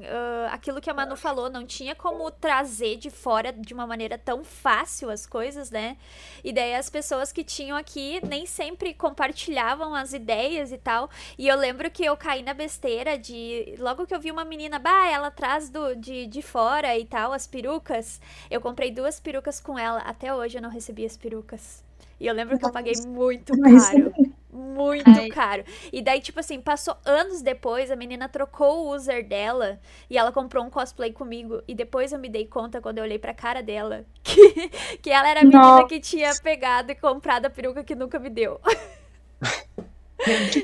[0.08, 4.18] Ah, aquilo que a Manu falou, não tinha como trazer de fora de uma maneira
[4.18, 5.96] tão fácil as coisas, né?
[6.42, 11.10] E daí as pessoas que tinham aqui nem sempre compartilhavam as ideias e tal.
[11.38, 13.74] E eu lembro que eu caí na besteira de.
[13.78, 17.32] Logo que eu vi uma menina, bah, ela traz do, de, de fora e tal,
[17.32, 18.20] as perucas.
[18.50, 20.00] Eu comprei duas perucas com ela.
[20.00, 21.82] Até hoje eu não recebi as perucas.
[22.20, 24.12] E eu lembro que eu paguei muito caro.
[24.54, 25.28] Muito Ai.
[25.30, 25.64] caro.
[25.92, 30.30] E daí, tipo assim, passou anos depois, a menina trocou o user dela e ela
[30.30, 31.60] comprou um cosplay comigo.
[31.66, 34.68] E depois eu me dei conta, quando eu olhei pra cara dela, que,
[35.02, 35.88] que ela era a menina Nossa.
[35.88, 38.60] que tinha pegado e comprado a peruca que nunca me deu.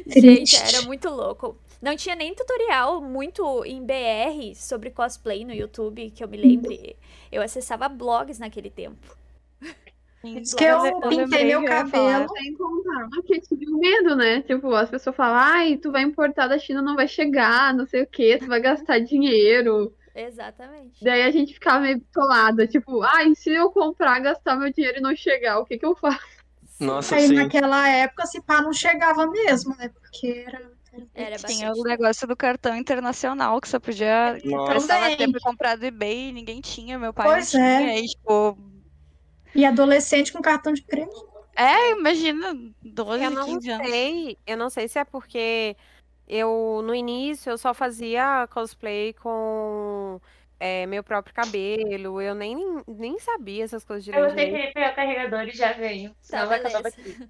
[0.07, 1.59] Gente, era muito louco.
[1.83, 6.97] Não tinha nem tutorial muito em BR sobre cosplay no YouTube, que eu me lembre.
[7.33, 9.20] Eu acessava blogs naquele tempo.
[10.23, 12.29] Diz que eu Eu pintei meu que eu cabelo.
[12.37, 14.43] Sem contar que tive medo, né?
[14.43, 18.03] Tipo, as pessoas falam, ai, tu vai importar da China, não vai chegar, não sei
[18.03, 19.95] o quê, tu vai gastar dinheiro.
[20.15, 21.03] Exatamente.
[21.03, 25.03] Daí a gente ficava meio bitolada, tipo, ai, se eu comprar, gastar meu dinheiro e
[25.03, 26.21] não chegar, o que que eu faço?
[26.79, 27.35] Nossa, Aí sim.
[27.35, 29.89] naquela época, se pá, não chegava mesmo, né?
[29.89, 30.71] Porque era.
[31.15, 34.73] Era Tinha o negócio do cartão internacional que só podia Nossa.
[34.73, 35.41] precisava ter Também.
[35.41, 37.79] comprado eBay e ninguém tinha, meu pai Pois não é.
[37.79, 37.99] tinha.
[38.01, 38.59] E, tipo,
[39.55, 41.29] E adolescente com cartão de crédito.
[41.57, 43.89] é, imagina, 12, Eu não 15 anos.
[43.89, 45.77] sei, eu não sei se é porque
[46.29, 50.21] eu, no início, eu só fazia cosplay com
[50.59, 54.27] é, meu próprio cabelo, eu nem, nem sabia essas coisas Eu direito.
[54.27, 56.11] vou ter que pegar o carregador e já venho.
[56.11, 56.97] Tá, Senão vai acabar beleza.
[57.01, 57.29] aqui.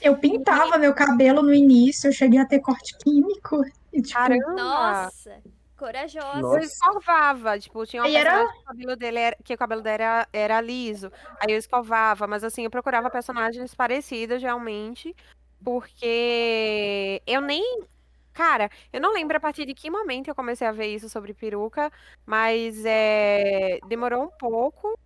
[0.00, 3.64] Eu pintava meu cabelo no início, eu cheguei a ter corte químico.
[3.92, 4.52] E, tipo, Caramba!
[4.54, 5.42] Nossa,
[5.78, 6.36] corajosa.
[6.36, 6.58] Eu Nossa.
[6.60, 10.28] escovava, tipo, tinha uma era- que o cabelo dele era, que o cabelo dele era,
[10.32, 11.10] era liso.
[11.40, 15.14] Aí eu escovava, mas assim, eu procurava personagens parecidas realmente,
[15.62, 17.82] porque eu nem.
[18.32, 21.34] Cara, eu não lembro a partir de que momento eu comecei a ver isso sobre
[21.34, 21.90] peruca,
[22.24, 24.98] mas é, demorou um pouco.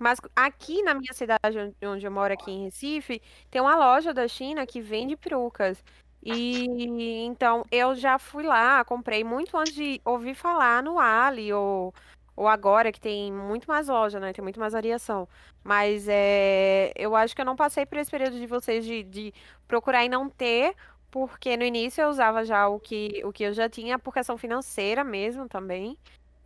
[0.00, 4.14] Mas aqui na minha cidade, onde- onde eu moro, aqui em Recife, tem uma loja
[4.14, 5.82] da China que vende perucas.
[6.22, 6.66] E
[7.26, 11.94] então eu já fui lá, comprei muito antes de ouvir falar no Ali ou,
[12.36, 14.32] ou agora, que tem muito mais loja, né?
[14.32, 15.28] Tem muito mais variação.
[15.64, 19.34] Mas é, eu acho que eu não passei por esse período de vocês de, de
[19.66, 20.74] procurar e não ter,
[21.10, 24.38] porque no início eu usava já o que, o que eu já tinha por questão
[24.38, 25.98] financeira mesmo também.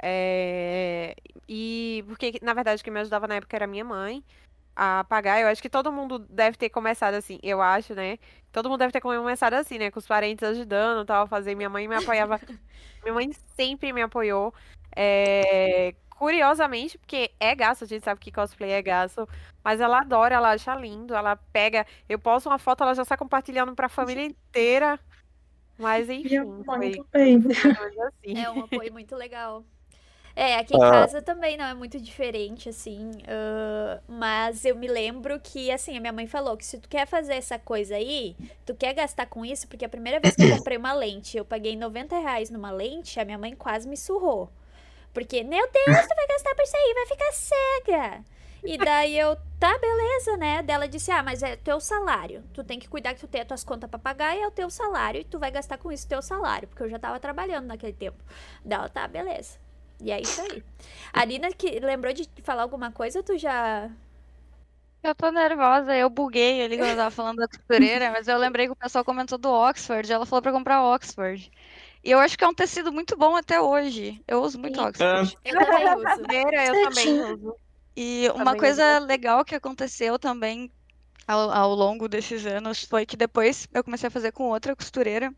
[0.02, 1.14] É,
[1.48, 4.24] e porque, na verdade, quem me ajudava na época era minha mãe
[4.76, 5.40] a pagar.
[5.40, 8.18] Eu acho que todo mundo deve ter começado assim, eu acho, né?
[8.52, 9.90] Todo mundo deve ter começado assim, né?
[9.90, 11.54] Com os parentes ajudando, tal, a fazer.
[11.54, 12.38] Minha mãe me apoiava.
[13.02, 14.54] Minha mãe sempre me apoiou.
[14.94, 19.28] É, Curiosamente, porque é gasto, a gente sabe que cosplay é gasto,
[19.64, 21.84] mas ela adora, ela acha lindo, ela pega.
[22.08, 25.00] Eu posto uma foto, ela já sai compartilhando pra família inteira.
[25.76, 27.42] Mas enfim, eu foi muito bem.
[28.06, 28.38] assim.
[28.38, 29.64] É um apoio muito legal.
[30.34, 30.90] É, aqui em Ah.
[30.90, 33.10] casa também não é muito diferente, assim.
[33.28, 37.06] ah, mas eu me lembro que, assim, a minha mãe falou que se tu quer
[37.06, 40.48] fazer essa coisa aí, tu quer gastar com isso, porque a primeira vez que eu
[40.48, 44.50] comprei uma lente, eu paguei 90 reais numa lente, a minha mãe quase me surrou.
[45.12, 48.24] Porque, meu Deus, tu vai gastar por isso aí, vai ficar cega.
[48.64, 50.62] E daí eu, tá, beleza, né?
[50.62, 52.44] Dela disse, ah, mas é teu salário.
[52.54, 54.52] Tu tem que cuidar que tu tem as tuas contas pra pagar e é o
[54.52, 55.20] teu salário.
[55.20, 56.68] E tu vai gastar com isso teu salário.
[56.68, 58.22] Porque eu já tava trabalhando naquele tempo.
[58.64, 59.58] Dela, tá, beleza.
[60.02, 60.62] E é isso aí.
[61.12, 63.90] A Nina que lembrou de falar alguma coisa, ou tu já.
[65.02, 68.66] Eu tô nervosa, eu buguei ali quando eu tava falando da costureira, mas eu lembrei
[68.66, 71.50] que o pessoal comentou do Oxford, ela falou pra comprar Oxford.
[72.04, 74.22] E eu acho que é um tecido muito bom até hoje.
[74.26, 74.86] Eu uso muito Sim.
[74.86, 75.38] Oxford.
[75.44, 76.22] Eu também uso.
[76.66, 77.56] Eu também uso.
[77.96, 80.70] E uma Também coisa legal que aconteceu também
[81.26, 85.32] ao, ao longo desses anos foi que depois eu comecei a fazer com outra costureira,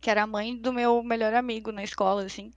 [0.00, 2.52] que era a mãe do meu melhor amigo na escola, assim.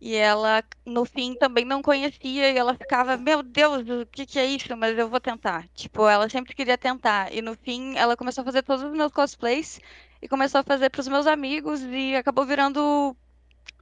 [0.00, 4.38] E ela, no fim, também não conhecia e ela ficava, meu Deus, o que que
[4.38, 4.76] é isso?
[4.76, 5.66] Mas eu vou tentar.
[5.74, 7.32] Tipo, ela sempre queria tentar.
[7.32, 9.80] E no fim, ela começou a fazer todos os meus cosplays
[10.20, 13.16] e começou a fazer pros meus amigos e acabou virando,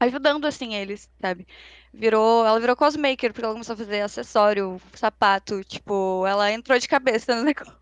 [0.01, 1.47] ajudando, assim, eles, sabe?
[1.93, 6.89] Virou, ela virou cosmaker, porque ela começou a fazer acessório, sapato, tipo, ela entrou de
[6.89, 7.75] cabeça no negócio.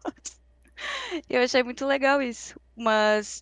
[1.29, 2.59] Eu achei muito legal isso.
[2.77, 3.40] Mas,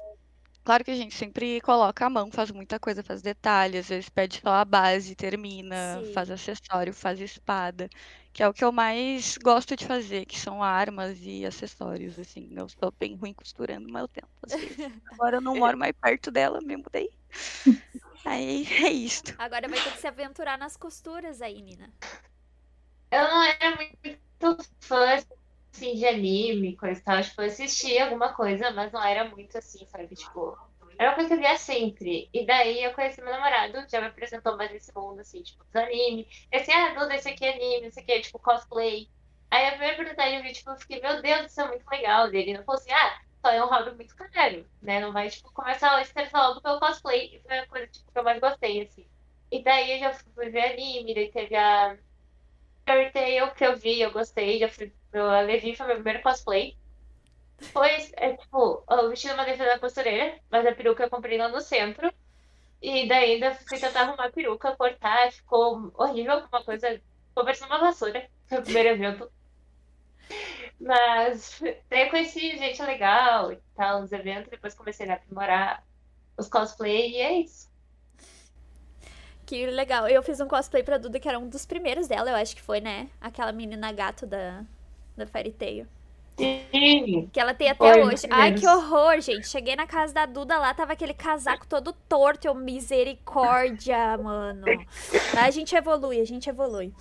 [0.64, 4.08] claro que a gente sempre coloca a mão, faz muita coisa, faz detalhes, às vezes
[4.08, 6.12] pede só a base, termina, Sim.
[6.12, 7.88] faz acessório, faz espada,
[8.32, 12.48] que é o que eu mais gosto de fazer, que são armas e acessórios, assim.
[12.56, 14.78] Eu sou bem ruim costurando, mas eu tento, às vezes.
[15.12, 17.10] Agora eu não moro mais perto dela, me mudei.
[18.24, 19.36] Aí é isto.
[19.38, 21.92] Agora vai ter que se aventurar nas costuras aí, Nina.
[23.10, 25.16] Eu não era muito fã
[25.80, 27.22] assim, de anime, coisa e tal.
[27.22, 30.14] Tipo, eu assistia alguma coisa, mas não era muito assim, sabe?
[30.14, 30.56] Tipo,
[30.98, 32.28] era uma coisa que eu via sempre.
[32.32, 35.76] E daí eu conheci meu namorado, já me apresentou mais esse mundo, assim, tipo, dos
[35.76, 36.28] anime.
[36.52, 39.08] Assim, ah, Duda, esse aqui é anime, esse aqui é tipo cosplay.
[39.50, 42.30] Aí a primeira oportunidade eu vi, tipo, eu fiquei, meu Deus, isso é muito legal
[42.30, 42.52] dele.
[42.54, 45.00] Não falou assim, ah, só é um hobby muito caro, né?
[45.00, 47.40] Não vai, tipo, começar a estressar logo pelo cosplay.
[47.46, 49.06] Foi a coisa tipo, que eu mais gostei, assim.
[49.50, 51.96] E daí eu já fui ver anime, daí teve a
[52.90, 56.76] Fairy Tail que eu vi, eu gostei, já fui a Levi foi meu primeiro cosplay.
[57.72, 61.38] Foi, é, tipo, o vestido é uma defesa da costureira, mas a peruca eu comprei
[61.38, 62.12] lá no centro.
[62.82, 67.00] E daí ainda fui tentar arrumar a peruca, cortar, ficou horrível, uma coisa.
[67.28, 69.32] Ficou parecendo uma vassoura, foi o primeiro evento.
[70.80, 75.84] Mas daí eu conheci gente legal e tal, nos eventos, depois comecei a aprimorar.
[76.38, 77.69] os cosplay e é isso.
[79.50, 80.06] Que legal.
[80.06, 82.62] Eu fiz um cosplay pra Duda que era um dos primeiros dela, eu acho que
[82.62, 83.08] foi, né?
[83.20, 84.62] Aquela menina gato da,
[85.16, 85.88] da Fairy Tail.
[86.38, 87.28] Sim.
[87.32, 88.28] Que ela tem até hoje.
[88.30, 89.48] Ai, que horror, gente.
[89.48, 92.46] Cheguei na casa da Duda lá, tava aquele casaco todo torto.
[92.46, 94.66] Eu, misericórdia, mano.
[95.36, 96.94] A gente evolui, a gente evolui.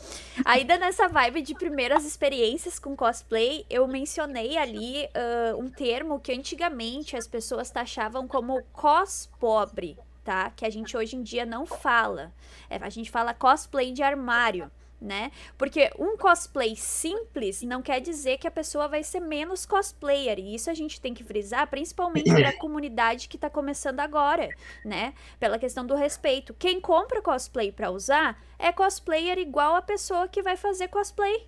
[0.44, 6.32] Ainda nessa vibe de primeiras experiências com cosplay, eu mencionei ali ah, um termo que
[6.32, 10.00] antigamente as pessoas taxavam como cospobre,
[10.30, 10.52] tá?
[10.56, 12.32] Que a gente hoje em dia não fala.
[12.70, 14.70] É, a gente fala cosplay de armário.
[15.02, 15.32] Né?
[15.58, 20.38] Porque um cosplay simples não quer dizer que a pessoa vai ser menos cosplayer.
[20.38, 24.50] E isso a gente tem que frisar, principalmente para a comunidade que tá começando agora,
[24.84, 25.14] né?
[25.40, 26.54] Pela questão do respeito.
[26.54, 31.48] Quem compra cosplay para usar é cosplayer igual a pessoa que vai fazer cosplay.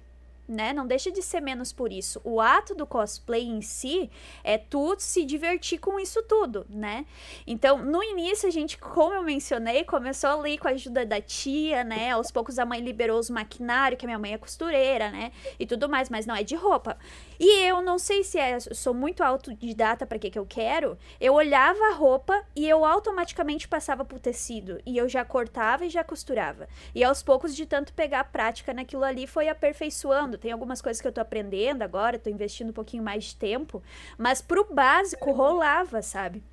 [0.52, 0.74] Né?
[0.74, 2.20] Não deixa de ser menos por isso.
[2.26, 4.12] O ato do cosplay em si
[4.44, 7.06] é tu se divertir com isso tudo, né?
[7.48, 11.86] Então, no início, a gente, como eu mencionei, começou ali com a ajuda da tia,
[11.86, 12.12] né?
[12.12, 15.32] Aos poucos a mãe liberou os maquinários, que a minha mãe é costureira, né?
[15.58, 16.98] E tudo mais, mas não é de roupa.
[17.40, 20.98] E eu não sei se é, sou muito autodidata para que que eu quero.
[21.20, 25.90] Eu olhava a roupa e eu automaticamente passava pro tecido e eu já cortava e
[25.90, 26.68] já costurava.
[26.94, 30.38] E aos poucos de tanto pegar a prática naquilo ali foi aperfeiçoando.
[30.42, 33.82] Tem algumas coisas que eu tô aprendendo agora, tô investindo um pouquinho mais de tempo,
[34.18, 36.44] mas pro básico rolava, sabe?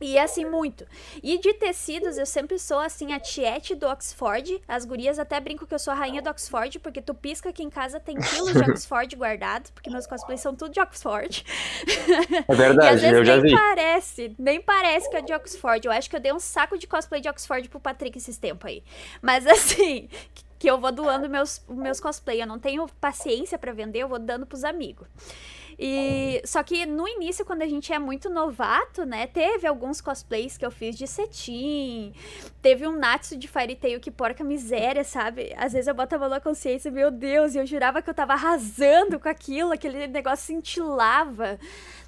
[0.00, 0.86] E assim, muito.
[1.22, 4.62] E de tecidos, eu sempre sou, assim, a tiete do Oxford.
[4.66, 7.62] As gurias até brincam que eu sou a rainha do Oxford, porque tu pisca aqui
[7.62, 11.44] em casa tem quilos de Oxford guardados, porque meus cosplays são tudo de Oxford.
[12.48, 13.52] É e às verdade, vezes eu já nem vi.
[13.52, 15.86] parece, nem parece que é de Oxford.
[15.86, 18.70] Eu acho que eu dei um saco de cosplay de Oxford pro Patrick esses tempos
[18.70, 18.82] aí.
[19.20, 20.08] Mas assim,
[20.60, 22.42] que eu vou doando meus, meus cosplay.
[22.42, 25.08] Eu não tenho paciência pra vender, eu vou dando pros amigos.
[25.78, 30.58] E só que no início, quando a gente é muito novato, né, teve alguns cosplays
[30.58, 32.12] que eu fiz de cetim,
[32.60, 35.54] teve um Natsu de Fairy Tail que porca miséria, sabe?
[35.56, 38.14] Às vezes eu boto a mão na consciência, meu Deus, e eu jurava que eu
[38.14, 41.58] tava arrasando com aquilo, aquele negócio cintilava.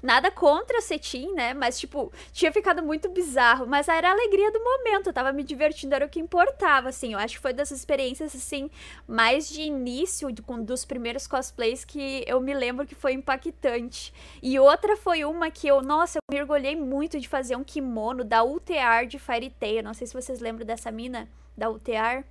[0.03, 1.53] Nada contra cetim, né?
[1.53, 3.65] Mas, tipo, tinha ficado muito bizarro.
[3.65, 5.07] Mas era a alegria do momento.
[5.07, 7.13] Eu tava me divertindo, era o que importava, assim.
[7.13, 8.69] Eu acho que foi dessas experiências, assim,
[9.07, 10.27] mais de início,
[10.65, 14.13] dos primeiros cosplays que eu me lembro que foi impactante.
[14.41, 18.25] E outra foi uma que eu, nossa, eu me orgulhei muito de fazer um kimono
[18.25, 19.81] da UTR de Fairy Tail.
[19.81, 22.25] Não sei se vocês lembram dessa mina, da UTR.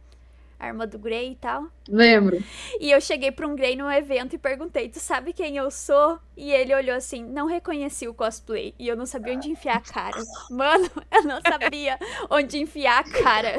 [0.62, 1.66] Arma do Grey e tal.
[1.88, 2.40] Lembro.
[2.78, 6.20] E eu cheguei pra um Grey num evento e perguntei, tu sabe quem eu sou?
[6.36, 8.72] E ele olhou assim, não reconheci o cosplay.
[8.78, 10.22] E eu não sabia onde enfiar a cara.
[10.48, 11.98] Mano, eu não sabia
[12.30, 13.58] onde enfiar a cara.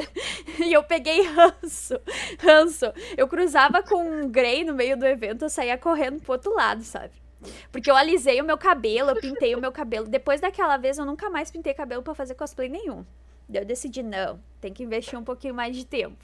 [0.58, 2.00] E eu peguei ranço.
[2.38, 2.86] Ranço.
[3.18, 6.82] Eu cruzava com um Grey no meio do evento, eu saía correndo pro outro lado,
[6.82, 7.12] sabe?
[7.70, 10.06] Porque eu alisei o meu cabelo, eu pintei o meu cabelo.
[10.06, 13.04] Depois daquela vez, eu nunca mais pintei cabelo pra fazer cosplay nenhum.
[13.46, 16.16] Daí eu decidi, não, tem que investir um pouquinho mais de tempo.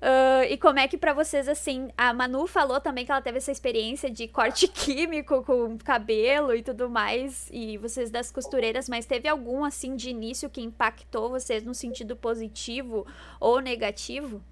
[0.00, 3.38] Ah, e como é que pra vocês, assim, a Manu falou também que ela teve
[3.38, 9.04] essa experiência de corte químico com cabelo e tudo mais, e vocês das costureiras, mas
[9.04, 13.06] teve algum, assim, de início que impactou vocês no sentido positivo
[13.38, 14.42] ou negativo?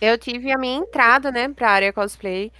[0.00, 2.52] Eu tive a minha entrada, né, pra área cosplay.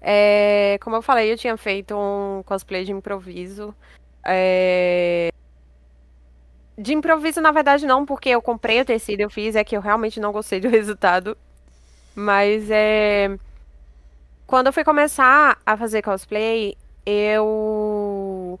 [0.00, 3.74] É, como eu falei, eu tinha feito um cosplay de improviso.
[4.24, 5.30] É,
[6.76, 9.80] De improviso, na verdade, não, porque eu comprei o tecido, eu fiz, é que eu
[9.80, 11.36] realmente não gostei do resultado.
[12.14, 13.36] Mas é.
[14.46, 18.60] Quando eu fui começar a fazer cosplay, eu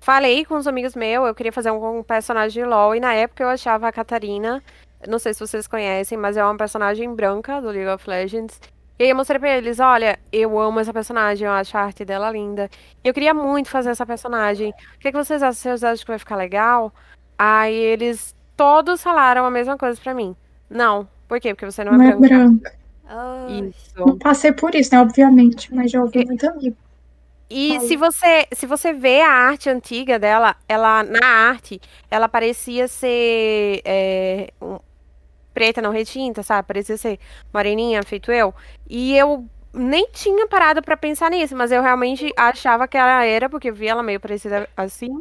[0.00, 3.42] falei com os amigos meus, eu queria fazer um personagem de LoL, e na época
[3.42, 4.62] eu achava a Catarina.
[5.06, 8.58] Não sei se vocês conhecem, mas é uma personagem branca do League of Legends.
[8.98, 12.04] E aí eu mostrei pra eles, olha, eu amo essa personagem, eu acho a arte
[12.04, 12.70] dela linda.
[13.02, 14.70] E eu queria muito fazer essa personagem.
[14.70, 15.54] O que que vocês acham?
[15.54, 16.92] Vocês acham que vai ficar legal?
[17.36, 20.36] Aí eles todos falaram a mesma coisa pra mim.
[20.70, 21.08] Não.
[21.26, 21.54] Por quê?
[21.54, 22.72] Porque você não é Não é branca.
[23.48, 23.94] Isso.
[23.98, 25.00] Não passei por isso, né?
[25.00, 26.76] Obviamente, mas já ouvi muito amigo.
[27.50, 31.80] E se você, se você vê a arte antiga dela, ela na arte,
[32.10, 34.78] ela parecia ser é, um-
[35.54, 36.66] preta, não retinta, sabe?
[36.66, 37.18] Parecia ser
[37.52, 38.52] moreninha, feito eu.
[38.88, 43.48] E eu nem tinha parado pra pensar nisso, mas eu realmente achava que ela era,
[43.48, 45.20] porque eu vi ela meio parecida assim.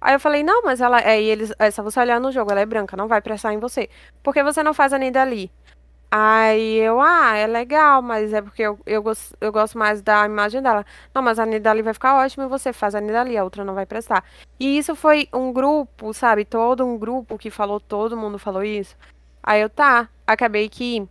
[0.00, 0.98] Aí eu falei, não, mas ela.
[0.98, 1.52] Aí eles.
[1.58, 3.88] É só você olhar no jogo, ela é branca, não vai prestar em você.
[4.22, 5.50] Por que você não faz a Nidalee?
[6.16, 10.24] Aí eu, ah, é legal, mas é porque eu, eu, gosto, eu gosto mais da
[10.26, 10.86] imagem dela.
[11.12, 13.74] Não, mas a Nidalee vai ficar ótima e você faz a Nidalee, a outra não
[13.74, 14.24] vai prestar.
[14.60, 16.44] E isso foi um grupo, sabe?
[16.44, 18.96] Todo um grupo que falou, todo mundo falou isso.
[19.44, 20.08] Aí eu, tá.
[20.26, 21.06] Acabei que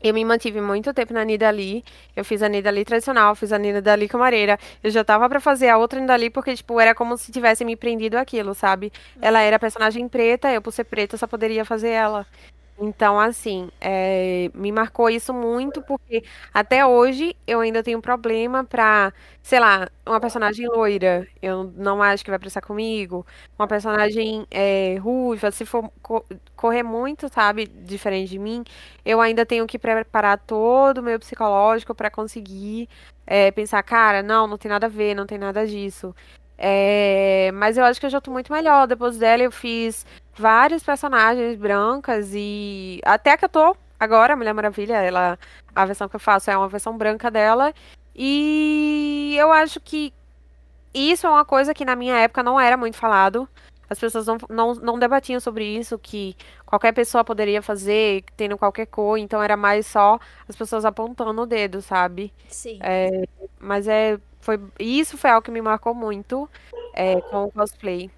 [0.00, 1.84] Eu me mantive muito tempo na Nidali.
[2.14, 4.58] Eu fiz a Nidali tradicional, fiz a Nidali camareira.
[4.82, 7.74] Eu já tava pra fazer a outra Nidali porque, tipo, era como se tivesse me
[7.76, 8.92] prendido aquilo, sabe?
[9.20, 12.26] Ela era personagem preta, eu por ser preta só poderia fazer ela.
[12.80, 16.22] Então, assim, é, me marcou isso muito, porque
[16.54, 19.12] até hoje eu ainda tenho problema pra,
[19.42, 23.26] sei lá, uma personagem loira, eu não acho que vai prestar comigo.
[23.58, 26.24] Uma personagem é, ruiva, se for co-
[26.54, 28.62] correr muito, sabe, diferente de mim,
[29.04, 32.88] eu ainda tenho que preparar todo o meu psicológico pra conseguir
[33.26, 36.14] é, pensar, cara, não, não tem nada a ver, não tem nada disso.
[36.58, 38.86] É, mas eu acho que eu já tô muito melhor.
[38.86, 40.04] Depois dela eu fiz
[40.34, 45.38] vários personagens brancas e até que eu tô agora, a Mulher Maravilha, ela
[45.74, 47.72] a versão que eu faço é uma versão branca dela.
[48.14, 50.12] E eu acho que
[50.92, 53.48] isso é uma coisa que na minha época não era muito falado.
[53.88, 56.36] As pessoas não, não, não debatiam sobre isso, que
[56.66, 61.46] qualquer pessoa poderia fazer, tendo qualquer cor, então era mais só as pessoas apontando o
[61.46, 62.32] dedo, sabe?
[62.48, 62.78] Sim.
[62.82, 63.24] É,
[63.58, 66.48] mas é, foi, isso foi algo que me marcou muito
[66.94, 68.10] é, com o cosplay.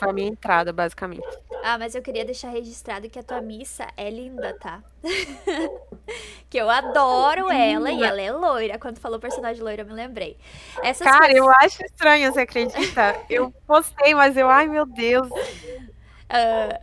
[0.00, 1.26] Foi a minha entrada, basicamente.
[1.62, 4.82] Ah, mas eu queria deixar registrado que a tua missa é linda, tá?
[6.48, 8.78] que eu adoro ela e ela é loira.
[8.78, 10.38] Quando falou personagem loira, eu me lembrei.
[10.82, 13.16] Essas Cara, coisas- eu acho estranho, você acredita?
[13.28, 15.28] Eu postei, mas eu, ai meu Deus.
[16.28, 16.80] Ah,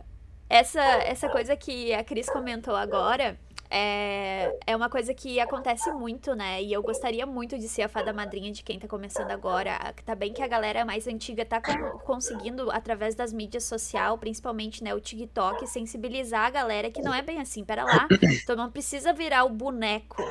[0.48, 3.38] essa, essa coisa que a Cris comentou agora
[3.70, 6.62] é, é uma coisa que acontece muito, né?
[6.62, 9.78] E eu gostaria muito de ser a fada madrinha de quem tá começando agora.
[10.04, 14.82] Tá bem que a galera mais antiga tá con- conseguindo, através das mídias sociais, principalmente
[14.82, 17.64] né, o TikTok, sensibilizar a galera que não é bem assim.
[17.64, 18.08] Pera lá,
[18.46, 20.22] tu não precisa virar o boneco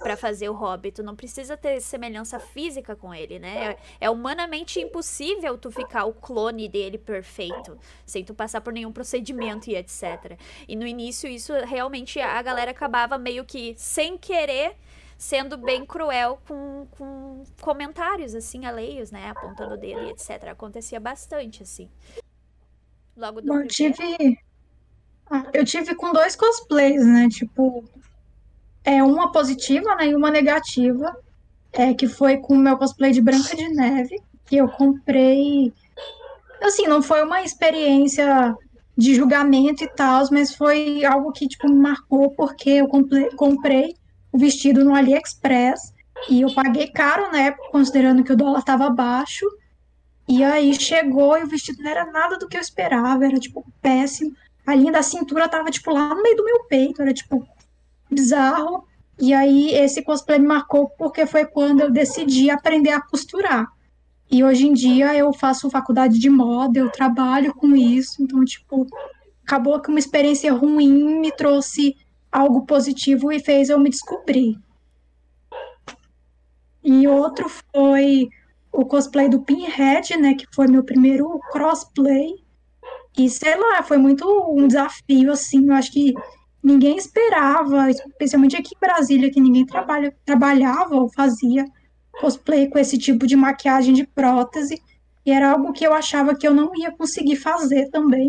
[0.00, 3.76] pra fazer o hobby, tu não precisa ter semelhança física com ele, né?
[4.00, 8.92] É, é humanamente impossível tu ficar o clone dele perfeito sem tu passar por nenhum
[8.92, 10.38] procedimento e etc.
[10.68, 14.74] E no início isso realmente a galera acabava meio que sem querer
[15.16, 20.48] sendo bem cruel com, com comentários assim alheios, né, apontando o dedo e etc.
[20.50, 21.88] Acontecia bastante assim.
[23.16, 23.96] Logo do Bom, eu primeiro.
[23.96, 24.38] tive.
[25.30, 27.28] Ah, eu tive com dois cosplays, né?
[27.28, 27.84] Tipo,
[28.84, 30.08] é uma positiva, né?
[30.08, 31.16] E uma negativa.
[31.74, 35.72] É, que foi com o meu cosplay de Branca de Neve, que eu comprei.
[36.60, 38.54] Assim, não foi uma experiência
[38.96, 43.96] de julgamento e tal, mas foi algo que, tipo, me marcou, porque eu comprei
[44.30, 45.92] o vestido no AliExpress
[46.28, 49.46] e eu paguei caro na época, considerando que o dólar estava baixo.
[50.28, 53.64] E aí chegou e o vestido não era nada do que eu esperava, era tipo
[53.80, 54.34] péssimo.
[54.66, 57.46] A linha da cintura tava tipo lá no meio do meu peito, era tipo
[58.10, 58.86] bizarro.
[59.20, 63.66] E aí esse cosplay me marcou porque foi quando eu decidi aprender a costurar.
[64.32, 68.86] E hoje em dia eu faço faculdade de moda, eu trabalho com isso, então tipo,
[69.44, 71.94] acabou que uma experiência ruim me trouxe
[72.30, 74.58] algo positivo e fez eu me descobrir.
[76.82, 78.30] E outro foi
[78.72, 82.42] o cosplay do Pinhead, né, que foi meu primeiro crossplay.
[83.18, 86.14] E sei lá, foi muito um desafio assim, eu acho que
[86.62, 91.66] ninguém esperava, especialmente aqui em Brasília, que ninguém trabalha, trabalhava ou fazia
[92.20, 94.80] cosplay com esse tipo de maquiagem de prótese.
[95.24, 98.26] E era algo que eu achava que eu não ia conseguir fazer também.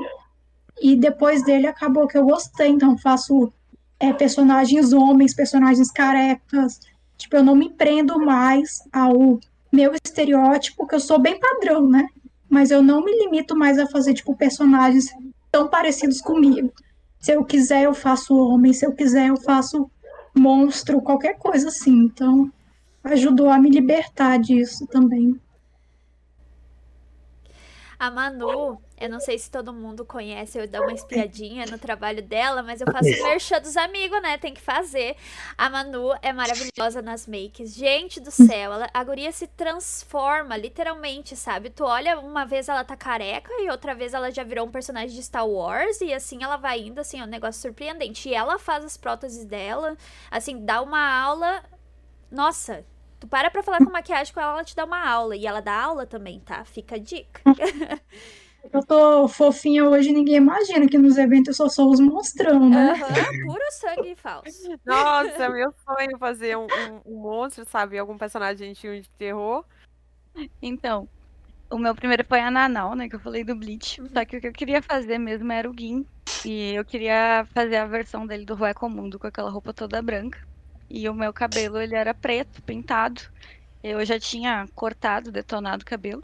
[0.82, 3.52] E depois dele acabou que eu gostei, então faço
[4.00, 6.80] é, personagens homens, personagens carecas.
[7.18, 9.40] Tipo, eu não me prendo mais ao
[9.72, 12.08] meu estereótipo, que eu sou bem padrão, né?
[12.50, 15.12] Mas eu não me limito mais a fazer, tipo, personagens
[15.52, 16.72] tão parecidos comigo.
[17.20, 19.90] Se eu quiser, eu faço homem, se eu quiser, eu faço
[20.38, 22.04] monstro, qualquer coisa assim.
[22.06, 22.52] Então,
[23.04, 25.40] ajudou a me libertar disso também.
[28.04, 32.22] A Manu, eu não sei se todo mundo conhece, eu dou uma espiadinha no trabalho
[32.22, 34.38] dela, mas eu faço merchan dos amigos, né?
[34.38, 35.16] Tem que fazer.
[35.58, 37.74] A Manu é maravilhosa nas makes.
[37.74, 41.70] Gente do céu, ela, a guria se transforma, literalmente, sabe?
[41.70, 45.16] Tu olha, uma vez ela tá careca e outra vez ela já virou um personagem
[45.16, 48.28] de Star Wars e assim ela vai indo, assim, é um negócio surpreendente.
[48.28, 49.96] E ela faz as próteses dela,
[50.30, 51.64] assim, dá uma aula.
[52.30, 52.84] Nossa,
[53.24, 55.34] Tu para pra falar com maquiagem com ela, ela te dá uma aula.
[55.34, 56.66] E ela dá aula também, tá?
[56.66, 57.42] Fica a dica.
[58.72, 62.92] Eu tô fofinha hoje, ninguém imagina que nos eventos eu só sou os monstrão, né?
[62.92, 64.70] Aham, puro sangue falso.
[64.86, 67.98] Nossa, meu sonho fazer um, um- um monstro, sabe?
[67.98, 69.64] Algum personagem de filme de terror.
[70.62, 71.08] Então,
[71.70, 73.08] o meu primeiro foi a Nanau, né?
[73.10, 74.02] Que eu falei do Bleach.
[74.14, 76.06] Só que o que eu queria fazer mesmo era o Gin.
[76.46, 80.40] E eu queria fazer a versão dele do Rueco Mundo com aquela roupa toda branca.
[80.94, 83.22] E o meu cabelo, ele era preto, pintado.
[83.84, 86.24] Eu já tinha cortado, detonado o cabelo.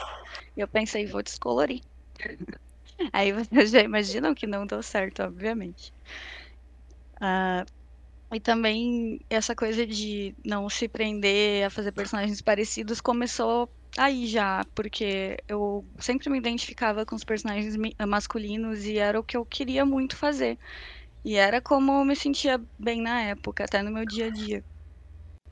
[0.56, 1.82] E eu pensei, vou descolorir.
[3.12, 5.92] Aí vocês já imaginam que não deu certo, obviamente.
[7.20, 7.64] Ah,
[8.34, 14.64] E também essa coisa de não se prender a fazer personagens parecidos começou aí já,
[14.74, 17.76] porque eu sempre me identificava com os personagens
[18.08, 20.58] masculinos e era o que eu queria muito fazer.
[21.24, 24.64] E era como eu me sentia bem na época, até no meu dia a dia.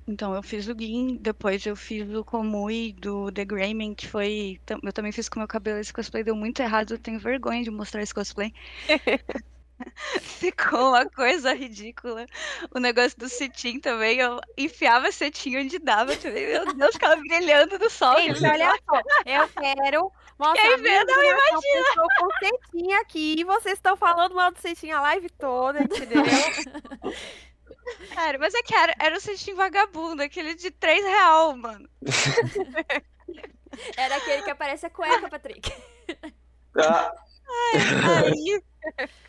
[0.06, 4.58] Então eu fiz o Gin, depois eu fiz o Komui do The Greyman, que foi.
[4.82, 7.70] Eu também fiz com meu cabelo, esse cosplay deu muito errado, eu tenho vergonha de
[7.70, 8.50] mostrar esse cosplay.
[10.22, 12.26] Ficou uma coisa ridícula.
[12.74, 16.46] O negócio do cetim também, eu enfiava cetim onde dava também.
[16.46, 18.16] Meu Deus, ficava brilhando no sol.
[18.16, 23.34] Gente, olha só, eu quero mostrar Quem vê, não admiração por com cetim aqui.
[23.38, 26.22] E vocês estão falando mal do cetim a live toda, entendeu?
[28.14, 31.88] Sério, mas é que era, era o cetim vagabundo, aquele de 3 real, mano.
[33.96, 35.72] Era aquele que aparece a cueca, Patrick.
[36.76, 37.12] Ah,
[38.26, 38.62] Aí,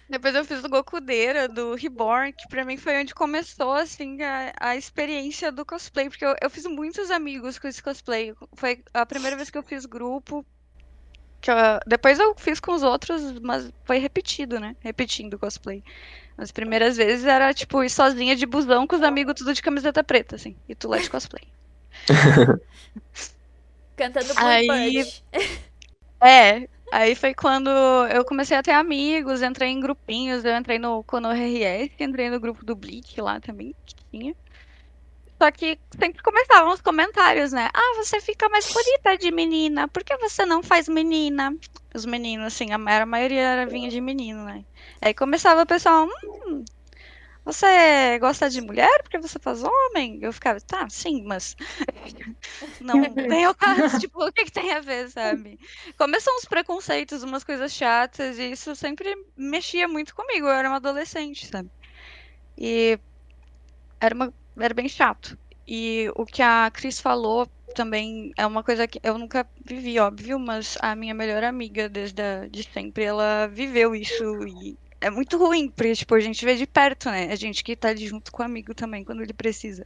[0.09, 4.53] depois eu fiz o Gokudeira, do Reborn, que pra mim foi onde começou, assim, a,
[4.59, 8.33] a experiência do cosplay, porque eu, eu fiz muitos amigos com esse cosplay.
[8.55, 10.45] Foi a primeira vez que eu fiz grupo,
[11.41, 11.55] que eu-
[11.87, 14.75] depois eu fiz com os outros, mas foi repetido, né?
[14.81, 15.83] Repetindo o cosplay.
[16.37, 20.03] As primeiras vezes era, tipo, ir sozinha de busão com os amigos tudo de camiseta
[20.03, 21.43] preta, assim, e tu lá de cosplay.
[23.97, 25.05] Cantando Blue Aí-.
[26.21, 31.01] É, aí foi quando eu comecei a ter amigos, entrei em grupinhos, eu entrei no
[31.03, 34.35] Kono RS, entrei no grupo do Bleach lá também, que tinha.
[35.41, 37.69] Só que sempre começavam os comentários, né?
[37.73, 41.55] Ah, você fica mais bonita de menina, por que você não faz menina?
[41.95, 44.65] Os meninos, assim, a maior maioria era vinha de menino, né?
[45.01, 46.63] Aí começava o pessoal, hum,
[47.45, 50.19] você gosta de mulher porque você faz homem?
[50.21, 51.55] Eu ficava, tá, sim, mas
[52.79, 55.57] não vem ao caso, tipo, o que, que tem a ver, sabe?
[55.97, 60.47] Começam uns preconceitos, umas coisas chatas, e isso sempre mexia muito comigo.
[60.47, 61.69] Eu era uma adolescente, sabe?
[62.57, 62.99] E
[63.99, 65.37] era, uma, era bem chato.
[65.67, 70.39] E o que a Cris falou também é uma coisa que eu nunca vivi, óbvio,
[70.39, 75.37] mas a minha melhor amiga desde a, de sempre, ela viveu isso e é muito
[75.37, 77.31] ruim, porque tipo, a gente vê de perto, né?
[77.31, 79.85] A gente que tá junto com o amigo também quando ele precisa.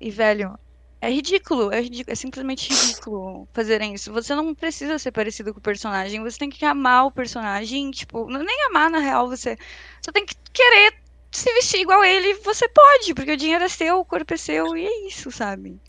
[0.00, 0.58] E, velho,
[1.00, 4.12] é ridículo, é ridículo, é simplesmente ridículo fazerem isso.
[4.12, 8.28] Você não precisa ser parecido com o personagem, você tem que amar o personagem, tipo,
[8.28, 9.56] não- nem amar na real, você
[10.04, 10.92] só tem que querer
[11.32, 14.76] se vestir igual ele, você pode, porque o dinheiro é seu, o corpo é seu,
[14.76, 15.80] e é isso, sabe?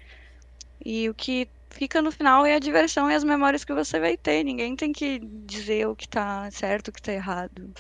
[0.84, 4.16] E o que fica no final é a diversão e as memórias que você vai
[4.16, 4.44] ter.
[4.44, 7.72] Ninguém tem que dizer o que tá certo, o que tá errado.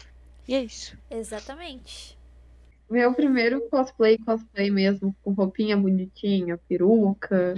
[0.47, 0.97] E é isso.
[1.09, 2.17] Exatamente.
[2.89, 7.55] Meu primeiro cosplay, cosplay mesmo, com roupinha bonitinha, peruca.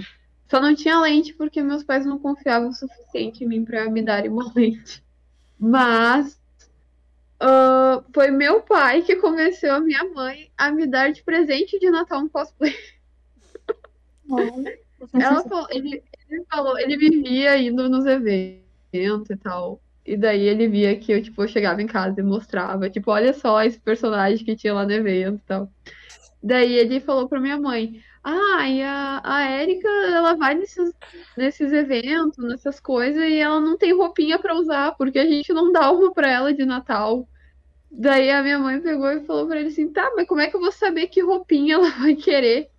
[0.48, 4.02] Só não tinha lente porque meus pais não confiavam o suficiente em mim pra me
[4.02, 5.02] darem uma lente.
[5.58, 6.40] Mas
[7.40, 11.90] ah, foi meu pai que convenceu a minha mãe a me dar de presente de
[11.90, 12.74] Natal um cosplay.
[15.12, 19.80] Ela falou, ele, ele falou, ele vivia indo nos eventos e tal.
[20.04, 23.32] E daí ele via que eu, tipo, eu chegava em casa e mostrava, tipo, olha
[23.32, 25.70] só esse personagem que tinha lá no evento e tal.
[26.42, 30.92] Daí ele falou pra minha mãe, ah, e a, a Erika, ela vai nesses,
[31.36, 35.72] nesses eventos, nessas coisas, e ela não tem roupinha pra usar, porque a gente não
[35.72, 37.28] dá uma pra ela de Natal.
[37.90, 40.56] Daí a minha mãe pegou e falou pra ele assim, tá, mas como é que
[40.56, 42.70] eu vou saber que roupinha ela vai querer?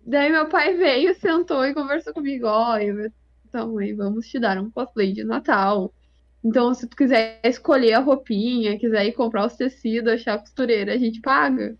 [0.00, 2.46] Daí meu pai veio, sentou e conversou comigo,
[2.80, 3.12] eu-
[3.46, 5.94] então, mãe, vamos te dar um cosplay de Natal.
[6.44, 10.94] Então, se tu quiser escolher a roupinha, quiser ir comprar os tecidos, achar a costureira,
[10.94, 11.76] a gente paga.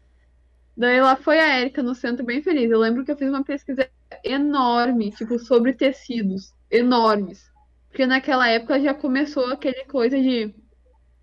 [0.78, 2.70] Daí lá foi a Erika no centro bem feliz.
[2.70, 3.90] Eu lembro que eu fiz uma pesquisa
[4.24, 7.50] enorme, tipo, sobre tecidos enormes.
[7.88, 10.54] Porque naquela época já começou aquele coisa de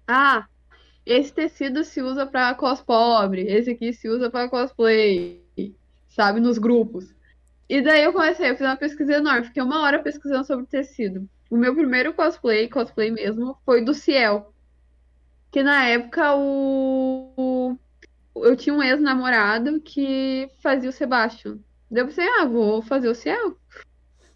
[0.08, 0.47] ah,
[1.06, 5.43] esse tecido se usa pra cos pobre, esse aqui se usa pra cosplay,
[6.10, 7.14] sabe, nos grupos.
[7.70, 11.30] E daí eu comecei, eu fiz uma pesquisa enorme, fiquei uma hora pesquisando sobre tecido.
[11.51, 14.53] O meu primeiro cosplay, cosplay mesmo, foi do Ciel.
[15.51, 17.78] Que na época o, o-
[18.36, 21.59] eu tinha um ex-namorado que fazia o Sebastian.
[21.89, 23.57] Daí eu pensei, ah, vou fazer o Ciel.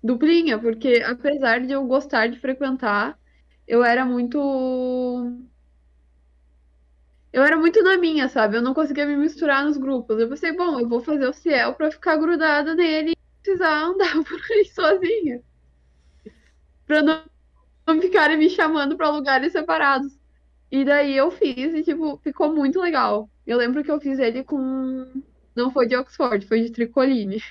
[0.03, 3.19] Duplinha, porque apesar de eu gostar de frequentar,
[3.67, 4.39] eu era muito.
[7.31, 8.57] Eu era muito na minha, sabe?
[8.57, 10.19] Eu não conseguia me misturar nos grupos.
[10.19, 14.13] Eu pensei, bom, eu vou fazer o Ciel pra ficar grudada nele e precisar andar
[14.23, 15.43] por aí sozinha.
[16.87, 17.23] Pra não,
[17.85, 20.17] não ficarem me chamando pra lugares separados.
[20.71, 23.29] E daí eu fiz e, tipo, ficou muito legal.
[23.49, 25.07] Eu lembro que eu fiz ele com.
[25.55, 27.41] Não foi de Oxford, foi de tricoline.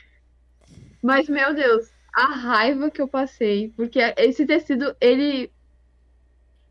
[1.02, 3.72] Mas, meu Deus, a raiva que eu passei.
[3.74, 5.50] Porque esse tecido, ele.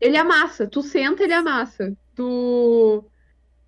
[0.00, 0.66] Ele amassa.
[0.66, 1.94] Tu senta, ele amassa.
[2.14, 3.04] Tu.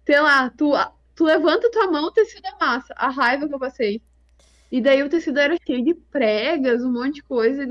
[0.06, 0.72] Sei lá, tu,
[1.14, 2.94] tu levanta tua mão, o tecido é massa.
[2.96, 4.00] A raiva que eu passei.
[4.72, 7.64] E daí o tecido era cheio de pregas, um monte de coisa.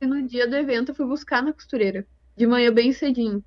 [0.00, 2.06] E no dia do evento eu fui buscar na costureira.
[2.36, 3.42] De manhã bem cedinho.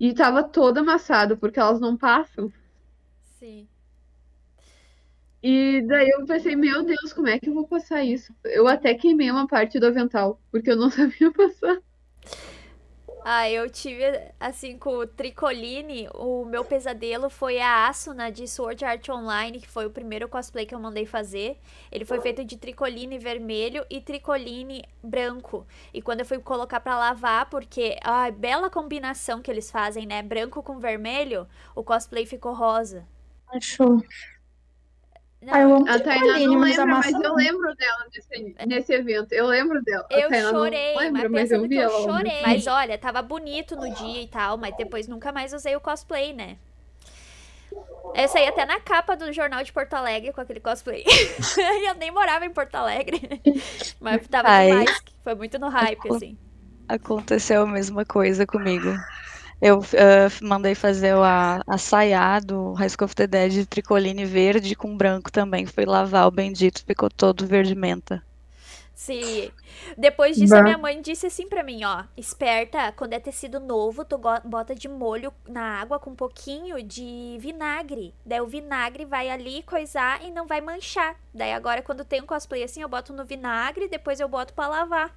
[0.00, 2.50] E tava todo amassado, porque elas não passam.
[3.38, 3.68] Sim.
[5.42, 8.32] E daí eu pensei, meu Deus, como é que eu vou passar isso?
[8.44, 11.80] Eu até queimei uma parte do avental, porque eu não sabia passar.
[13.24, 14.04] Ah, eu tive,
[14.40, 19.68] assim, com o Tricoline, o meu pesadelo foi a Asuna de Sword Art Online, que
[19.68, 21.58] foi o primeiro cosplay que eu mandei fazer.
[21.92, 25.66] Ele foi feito de tricoline vermelho e tricoline branco.
[25.92, 30.22] E quando eu fui colocar pra lavar, porque, ai, bela combinação que eles fazem, né?
[30.22, 33.06] Branco com vermelho, o cosplay ficou rosa.
[33.52, 34.02] Achou.
[35.40, 38.92] Não, Ah, eu amo A Tainá não mas lembra, mas eu lembro dela nesse, nesse
[38.92, 39.32] evento.
[39.32, 40.06] Eu lembro dela.
[40.10, 42.42] A Eu chorei, lembra, mas mas eu vi que eu chorei.
[42.42, 46.32] Mas olha, tava bonito no dia e tal, mas depois nunca mais usei o cosplay,
[46.32, 46.58] né?
[48.14, 51.04] Eu saí até na capa do jornal de Porto Alegre com aquele cosplay.
[51.06, 53.20] e eu nem morava em Porto Alegre.
[54.00, 54.68] Mas tava Ai.
[54.68, 55.02] demais.
[55.22, 56.36] Foi muito no hype, assim.
[56.88, 58.88] Aconteceu a mesma coisa comigo.
[59.60, 64.24] Eu ah, mandei fazer a, a saia do High School of the Dead de tricoline
[64.24, 65.66] verde com branco também.
[65.66, 68.22] Fui lavar o bendito, ficou todo verde menta.
[68.94, 69.52] Sim.
[69.96, 70.62] Depois disso, a Bah.
[70.62, 72.04] minha mãe disse assim pra mim, ó.
[72.16, 77.36] Esperta, quando é tecido novo, tu bota de molho na água com um pouquinho de
[77.40, 78.12] vinagre.
[78.26, 81.14] Daí o vinagre vai ali coisar e não vai manchar.
[81.32, 84.52] Daí agora, quando tem um cosplay assim, eu boto no vinagre e depois eu boto
[84.52, 85.14] pra lavar.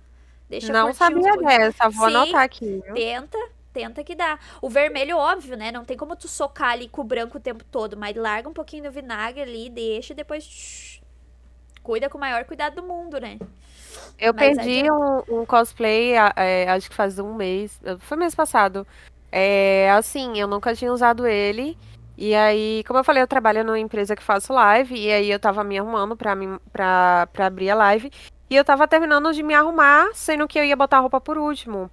[0.47, 2.15] Deixa Não sabia dessa, vou Sim.
[2.15, 2.83] anotar aqui.
[2.85, 2.93] viu?
[2.93, 3.37] Tenta,
[3.73, 4.39] tenta que dá.
[4.61, 5.71] O vermelho, óbvio, né?
[5.71, 8.53] Não tem como tu socar ali com o branco o tempo todo, mas larga um
[8.53, 10.43] pouquinho do vinagre ali, deixa e depois.
[10.43, 11.01] shh,
[11.83, 13.37] cuida com o maior cuidado do mundo, né?
[14.17, 18.85] Eu Mas perdi um, um cosplay, é, acho que faz um mês, foi mês passado.
[19.31, 21.77] É, assim, eu nunca tinha usado ele.
[22.17, 25.39] E aí, como eu falei, eu trabalho numa empresa que faço live, e aí eu
[25.39, 28.11] tava me arrumando pra, me, pra, pra abrir a live.
[28.49, 31.37] E eu tava terminando de me arrumar, sendo que eu ia botar a roupa por
[31.37, 31.89] último.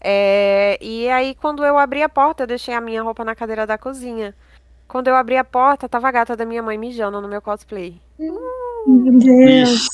[0.00, 3.66] É, e aí, quando eu abri a porta, eu deixei a minha roupa na cadeira
[3.66, 4.34] da cozinha.
[4.86, 8.00] Quando eu abri a porta, tava a gata da minha mãe mijando no meu cosplay.
[8.18, 9.88] Meu Deus.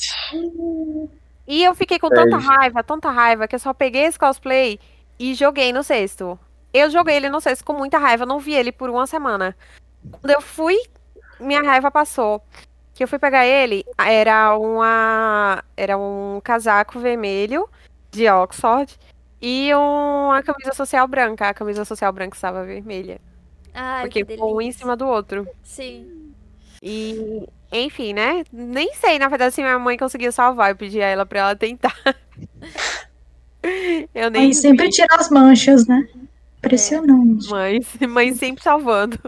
[1.47, 2.45] E eu fiquei com tanta Perde.
[2.45, 4.79] raiva, tanta raiva, que eu só peguei esse cosplay
[5.19, 6.39] e joguei no cesto.
[6.73, 9.55] Eu joguei ele no cesto com muita raiva, não vi ele por uma semana.
[10.11, 10.77] Quando eu fui,
[11.39, 12.41] minha raiva passou.
[12.93, 17.67] Que eu fui pegar ele, era uma, era um casaco vermelho
[18.11, 18.97] de Oxford
[19.47, 21.49] e uma camisa social branca.
[21.49, 23.21] A camisa social branca estava vermelha,
[23.75, 25.47] Ai, porque um em cima do outro.
[25.61, 26.33] Sim.
[26.81, 28.43] E, enfim, né?
[28.51, 30.71] Nem sei, na verdade, se minha mãe conseguiu salvar.
[30.71, 31.93] Eu pedi a ela pra ela tentar.
[34.13, 36.07] Eu nem Mãe sempre tira as manchas, né?
[36.59, 37.49] Impressionante.
[37.49, 37.79] Mãe,
[38.09, 39.19] mãe sempre salvando.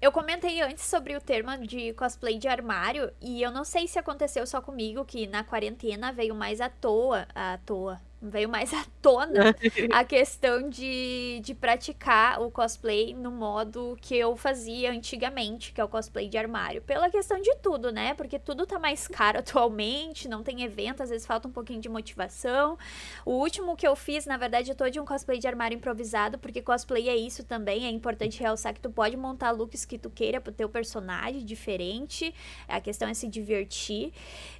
[0.00, 3.98] Eu comentei antes sobre o termo de cosplay de armário e eu não sei se
[3.98, 8.84] aconteceu só comigo que na quarentena veio mais à toa, à toa, veio mais à
[9.00, 9.54] tona
[9.92, 15.84] a questão de, de praticar o cosplay no modo que eu fazia antigamente, que é
[15.84, 16.82] o cosplay de armário.
[16.82, 18.14] Pela questão de tudo, né?
[18.14, 21.88] Porque tudo tá mais caro atualmente, não tem evento, às vezes falta um pouquinho de
[21.88, 22.76] motivação.
[23.24, 26.38] O último que eu fiz, na verdade, eu tô de um cosplay de armário improvisado,
[26.38, 30.10] porque cosplay é isso também, é importante realçar que tu pode montar looks que tu
[30.10, 32.34] queira pro teu personagem diferente,
[32.66, 34.12] a questão é se divertir.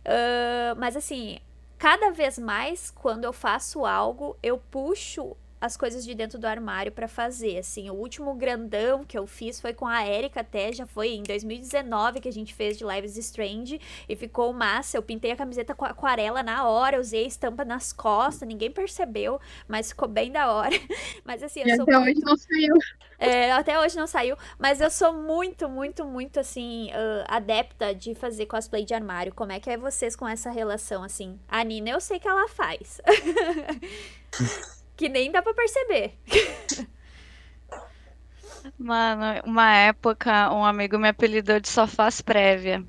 [0.04, 1.38] Ah, mas assim,
[1.78, 6.92] cada vez mais, quando eu faço algo, eu puxo as coisas de dentro do armário
[6.92, 10.86] pra fazer, assim, o último grandão que eu fiz foi com a Erika até, já
[10.86, 15.32] foi em 2019 que a gente fez de Lives Strange e ficou massa, eu pintei
[15.32, 20.08] a camiseta com aquarela na hora, usei a estampa nas costas, ninguém percebeu, mas ficou
[20.08, 20.74] bem da hora,
[21.24, 22.18] mas assim, E eu sou até muito...
[22.18, 22.74] hoje não saiu.
[23.18, 28.14] É, até hoje não saiu, mas eu sou muito, muito, muito, assim, ah, adepta de
[28.14, 29.34] fazer cosplay de armário.
[29.34, 31.38] Como é que é vocês com essa relação, assim?
[31.48, 33.00] A Nina, eu sei que ela faz.
[34.98, 36.12] que nem dá pra perceber.
[38.76, 42.84] Mano, uma época, um amigo me apelidou de só faz prévia.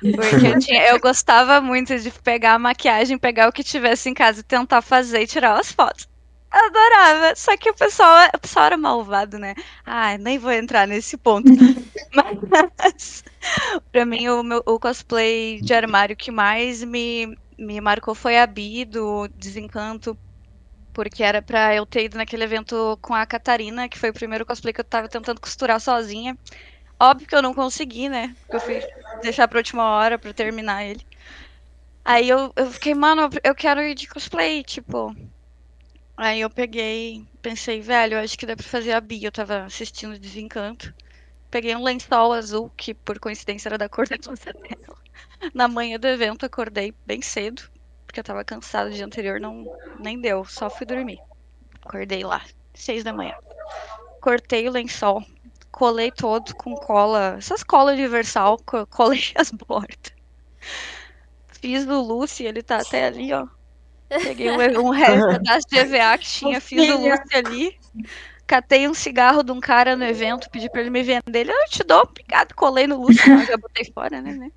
[0.00, 4.14] Porque eu, tinha, eu gostava muito de pegar a maquiagem, pegar o que tivesse em
[4.14, 6.08] casa e tentar fazer e tirar as fotos.
[6.52, 7.34] Eu adorava.
[7.36, 9.54] Só que o pessoal, o pessoal era malvado, né?
[9.86, 11.48] Ai, nem vou entrar nesse ponto.
[12.12, 13.22] Mas,
[13.92, 18.46] pra mim, o, meu, o cosplay de armário que mais me, me marcou foi a
[18.46, 20.18] Bi, do Desencanto.
[20.92, 24.46] Porque era pra eu ter ido naquele evento com a Catarina, que foi o primeiro
[24.46, 26.36] cosplay que eu tava tentando costurar sozinha.
[27.00, 28.36] Óbvio que eu não consegui, né?
[28.42, 28.80] Porque eu fui
[29.22, 31.06] deixar pra última hora pra terminar ele.
[32.04, 35.14] Aí eu, eu fiquei, mano, eu quero ir de cosplay, tipo.
[36.16, 39.24] Aí eu peguei, pensei, velho, acho que dá pra fazer a Bi.
[39.24, 40.94] Eu tava assistindo Desencanto.
[41.50, 44.98] peguei um lençol azul, que por coincidência era da cor da blusa dela.
[45.54, 47.62] Na manhã do evento, acordei bem cedo,
[48.10, 49.64] porque eu tava cansada do dia anterior, não,
[50.00, 51.18] nem deu, só fui dormir.
[51.84, 52.42] Acordei lá,
[52.74, 53.32] seis da manhã.
[54.20, 55.22] Cortei o lençol,
[55.70, 60.12] colei todo com cola, essas colas universal, co- colei as bordas.
[61.60, 63.46] Fiz o Lucy, ele tá até ali, ó.
[64.08, 66.96] Peguei um, um resto pedaço de EVA que tinha, fiz o.
[66.96, 67.72] Lucy ali.
[68.44, 71.22] Catei um cigarro de um cara no evento, pedi pra ele me vender.
[71.32, 72.52] Ele, eu te dou, obrigado.
[72.56, 74.50] Colei no Lucy, mas já botei fora, né?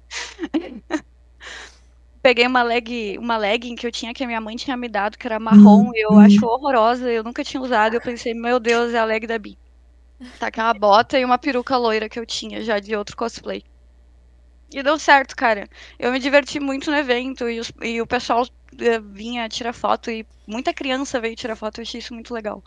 [2.23, 5.17] Peguei uma leg, uma legging que eu tinha, que a minha mãe tinha me dado,
[5.17, 7.93] que era marrom, e eu acho horrorosa, eu nunca tinha usado.
[7.95, 9.59] Eu pensei, meu Deus, é a leg da Bi.
[10.39, 13.15] Tá, que é uma bota e uma peruca loira que eu tinha já de outro
[13.17, 13.63] cosplay.
[14.69, 15.69] E deu certo, cara.
[15.99, 18.45] Eu me diverti muito no evento e, os- e o pessoal
[18.79, 22.63] eh, vinha tirar foto e muita criança veio tirar foto, eu achei isso muito legal.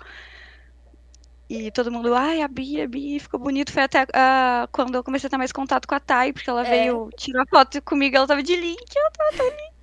[1.49, 3.73] E todo mundo, ai, a Bi, a Bi, ficou bonito.
[3.73, 6.67] Foi até ah, quando eu comecei a ter mais contato com a Thay, porque ela
[6.67, 6.71] É.
[6.71, 9.77] veio tirar foto comigo, ela tava de link, ela tava tão linda.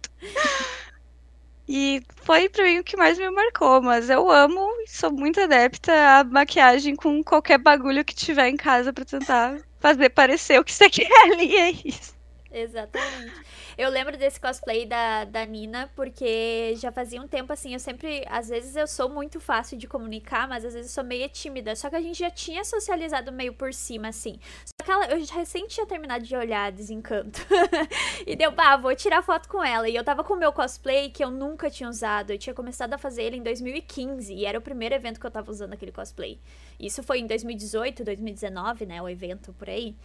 [1.67, 5.39] E foi pra mim o que mais me marcou, mas eu amo e sou muito
[5.39, 10.63] adepta à maquiagem com qualquer bagulho que tiver em casa pra tentar fazer parecer o
[10.63, 12.13] que você quer ali, é isso.
[12.51, 13.33] Exatamente.
[13.77, 18.23] Eu lembro desse cosplay da, da Nina, porque já fazia um tempo assim, eu sempre,
[18.29, 21.75] às vezes eu sou muito fácil de comunicar, mas às vezes eu sou meio tímida.
[21.75, 24.39] Só que a gente já tinha socializado meio por cima, assim.
[24.65, 27.39] Só que ela, eu recém tinha terminado de olhar Desencanto.
[28.27, 29.89] e deu, bah, vou tirar foto com ela.
[29.89, 32.31] E eu tava com o meu cosplay que eu nunca tinha usado.
[32.31, 35.31] Eu tinha começado a fazer ele em 2015, e era o primeiro evento que eu
[35.31, 36.39] tava usando aquele cosplay.
[36.79, 39.01] Isso foi em 2018, 2019, né?
[39.01, 39.95] O evento por aí.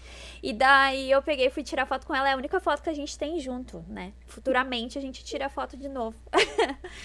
[0.43, 2.29] E daí eu peguei e fui tirar foto com ela.
[2.29, 4.13] É a única foto que a gente tem junto, né?
[4.27, 6.17] Futuramente a gente tira a foto de novo.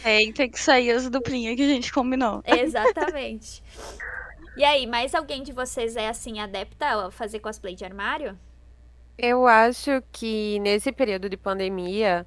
[0.03, 2.43] É, tem que sair as duplinhas que a gente combinou.
[2.47, 3.63] Exatamente.
[4.55, 8.37] E aí, mais alguém de vocês é assim, adepta a fazer cosplay de armário?
[9.17, 12.25] Eu acho que nesse período de pandemia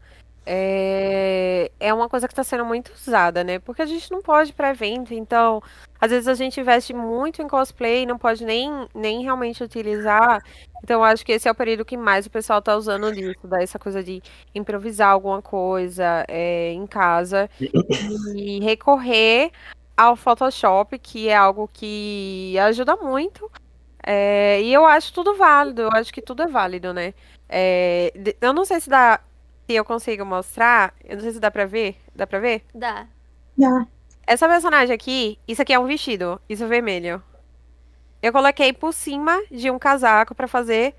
[0.49, 3.59] é, é uma coisa que está sendo muito usada, né?
[3.59, 5.61] Porque a gente não pode para evento, então
[6.01, 10.41] às vezes a gente investe muito em cosplay e não pode nem, nem realmente utilizar.
[10.85, 13.77] Então acho que esse é o período que mais o pessoal está usando disso, dessa
[13.77, 14.23] coisa de
[14.55, 17.51] improvisar alguma coisa é, em casa
[18.37, 19.51] e recorrer
[19.97, 23.51] ao Photoshop, que é algo que ajuda muito.
[24.07, 27.13] É, e eu acho tudo válido, eu acho que tudo é válido, né?
[27.49, 29.21] É, eu não sei se dá,
[29.67, 32.63] se eu consigo mostrar, eu não sei se dá pra ver, dá pra ver?
[32.73, 33.07] Dá.
[33.59, 33.87] Dá.
[34.25, 37.23] Essa personagem aqui, isso aqui é um vestido, isso é vermelho.
[38.23, 40.95] Eu coloquei por cima de um casaco pra fazer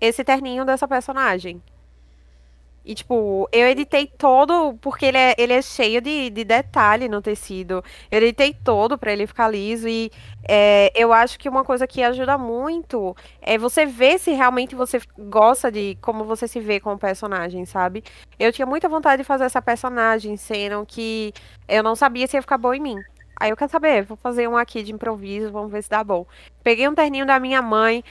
[0.00, 1.62] esse terninho dessa personagem.
[2.88, 7.20] E, tipo, eu editei todo, porque ele é, ele é cheio de, de detalhe no
[7.20, 7.84] tecido.
[8.10, 9.86] Eu editei todo pra ele ficar liso.
[9.86, 10.10] E
[10.48, 15.02] é, eu acho que uma coisa que ajuda muito é você ver se realmente você
[15.18, 18.02] gosta de como você se vê com o personagem, sabe?
[18.38, 21.34] Eu tinha muita vontade de fazer essa personagem, sendo que
[21.68, 22.96] eu não sabia se ia ficar bom em mim.
[23.38, 26.26] Aí eu quero saber, vou fazer um aqui de improviso, vamos ver se dá bom.
[26.62, 28.02] Peguei um terninho da minha mãe,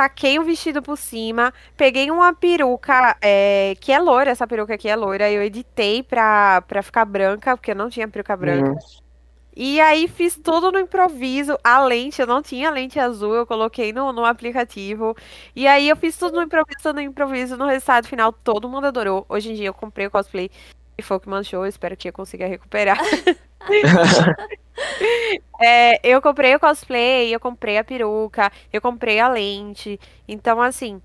[0.00, 4.88] taquei um vestido por cima, peguei uma peruca, é, que é loira, essa peruca aqui
[4.88, 8.70] é loira, eu editei pra, pra ficar branca, porque eu não tinha peruca branca.
[8.70, 8.78] Uhum.
[9.54, 11.58] E aí fiz tudo no improviso.
[11.62, 15.14] A lente, eu não tinha lente azul, eu coloquei no, no aplicativo.
[15.54, 19.26] E aí eu fiz tudo no improviso, no improviso, no resultado final, todo mundo adorou.
[19.28, 20.50] Hoje em dia eu comprei o cosplay
[20.96, 22.96] e foi o que manchou, espero que eu consiga recuperar.
[25.60, 29.98] É, eu comprei o cosplay, eu comprei a peruca, eu comprei a lente.
[30.26, 31.00] Então, assim,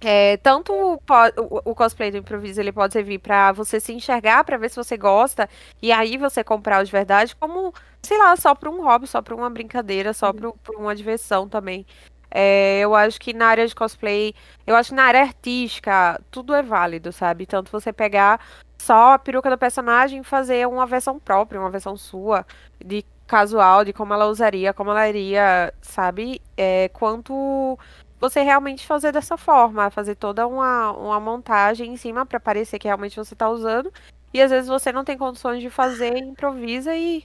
[0.00, 4.44] é, tanto o, o- o cosplay do improviso ele pode servir pra você se enxergar,
[4.44, 5.48] pra ver se você gosta,
[5.82, 7.72] e aí você comprar o de verdade, como,
[8.02, 11.48] sei lá, só pra um hobby, só pra uma brincadeira, só pra, pra uma diversão
[11.48, 11.86] também.
[12.30, 14.34] É, eu acho que na área de cosplay,
[14.66, 17.46] eu acho que na área artística, tudo é válido, sabe?
[17.46, 18.40] Tanto você pegar
[18.80, 22.46] só a peruca do personagem fazer uma versão própria, uma versão sua,
[22.84, 26.40] de casual, de como ela usaria, como ela iria, sabe?
[26.56, 27.78] É, quanto
[28.18, 32.88] você realmente fazer dessa forma, fazer toda uma, uma montagem em cima pra parecer que
[32.88, 33.92] realmente você tá usando.
[34.32, 37.24] E às vezes você não tem condições de fazer, improvisa e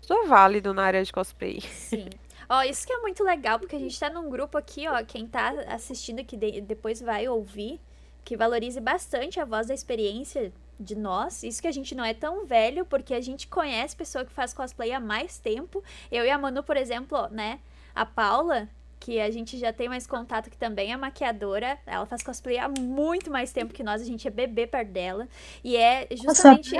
[0.00, 1.60] isso é válido na área de cosplay.
[1.60, 2.08] Sim.
[2.48, 5.26] Ó, isso que é muito legal, porque a gente tá num grupo aqui, ó, quem
[5.26, 7.80] tá assistindo que de- depois vai ouvir,
[8.24, 11.42] que valorize bastante a voz da experiência de nós.
[11.42, 14.52] Isso que a gente não é tão velho, porque a gente conhece pessoa que faz
[14.52, 15.82] cosplay há mais tempo.
[16.10, 17.60] Eu e a Manu, por exemplo, né?
[17.94, 18.68] A Paula,
[18.98, 22.68] que a gente já tem mais contato, que também é maquiadora, ela faz cosplay há
[22.68, 25.28] muito mais tempo que nós, a gente é bebê perto dela.
[25.62, 26.76] E é justamente.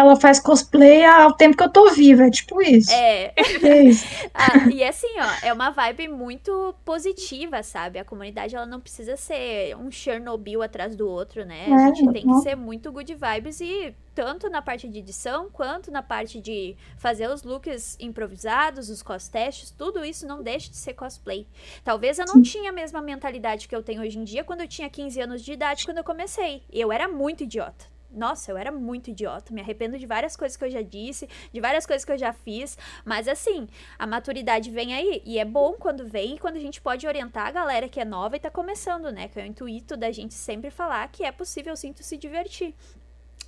[0.00, 3.04] Ela faz cosplay ao tempo que eu tô viva, é tipo isso.
[3.06, 3.34] É.
[3.62, 4.08] É isso.
[4.34, 7.98] Ah, e assim, ó, é uma vibe muito positiva, sabe?
[7.98, 11.70] A comunidade ela não precisa ser um Chernobyl atrás do outro, né?
[11.72, 15.50] A É, gente tem que ser muito good vibes e tanto na parte de edição
[15.50, 20.76] quanto na parte de fazer os looks improvisados, os cos-testes, tudo isso não deixa de
[20.76, 21.46] ser cosplay.
[21.84, 24.68] Talvez eu não tinha a mesma mentalidade que eu tenho hoje em dia quando eu
[24.68, 26.62] tinha 15 anos de idade quando eu comecei.
[26.72, 27.93] Eu era muito idiota.
[28.14, 29.52] Nossa, eu era muito idiota.
[29.52, 32.32] Me arrependo de várias coisas que eu já disse, de várias coisas que eu já
[32.32, 32.78] fiz.
[33.04, 35.22] Mas assim, a maturidade vem aí.
[35.24, 38.04] E é bom quando vem e quando a gente pode orientar a galera que é
[38.04, 39.28] nova e tá começando, né?
[39.28, 42.74] Que é o intuito da gente sempre falar que é possível sim tu se divertir.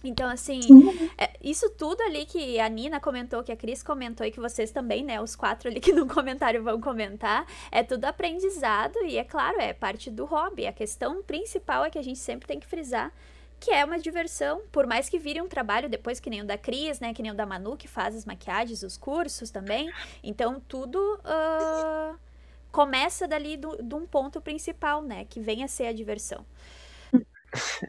[0.05, 1.11] Então, assim, Sim.
[1.19, 4.71] é, isso tudo ali que a Nina comentou, que a Cris comentou e que vocês
[4.71, 5.21] também, né?
[5.21, 9.73] Os quatro ali que no comentário vão comentar, é tudo aprendizado e, é claro, é
[9.73, 10.67] parte do hobby.
[10.67, 13.13] A questão principal é que a gente sempre tem que frisar
[13.59, 16.59] que é uma diversão, por mais que vire um trabalho depois, que nem o da
[16.59, 17.13] Cris, né?
[17.15, 19.91] Que nem o da Manu, que faz as maquiagens, os cursos também.
[20.23, 22.15] Então, tudo ah,
[22.71, 25.25] começa dali do- de um ponto principal, né?
[25.25, 26.45] Que vem a ser a diversão.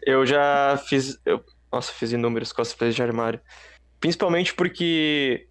[0.05, 1.19] Eu já fiz.
[1.25, 3.41] Eu, nossa, fiz inúmeros cosplays de armário.
[3.99, 5.47] Principalmente porque,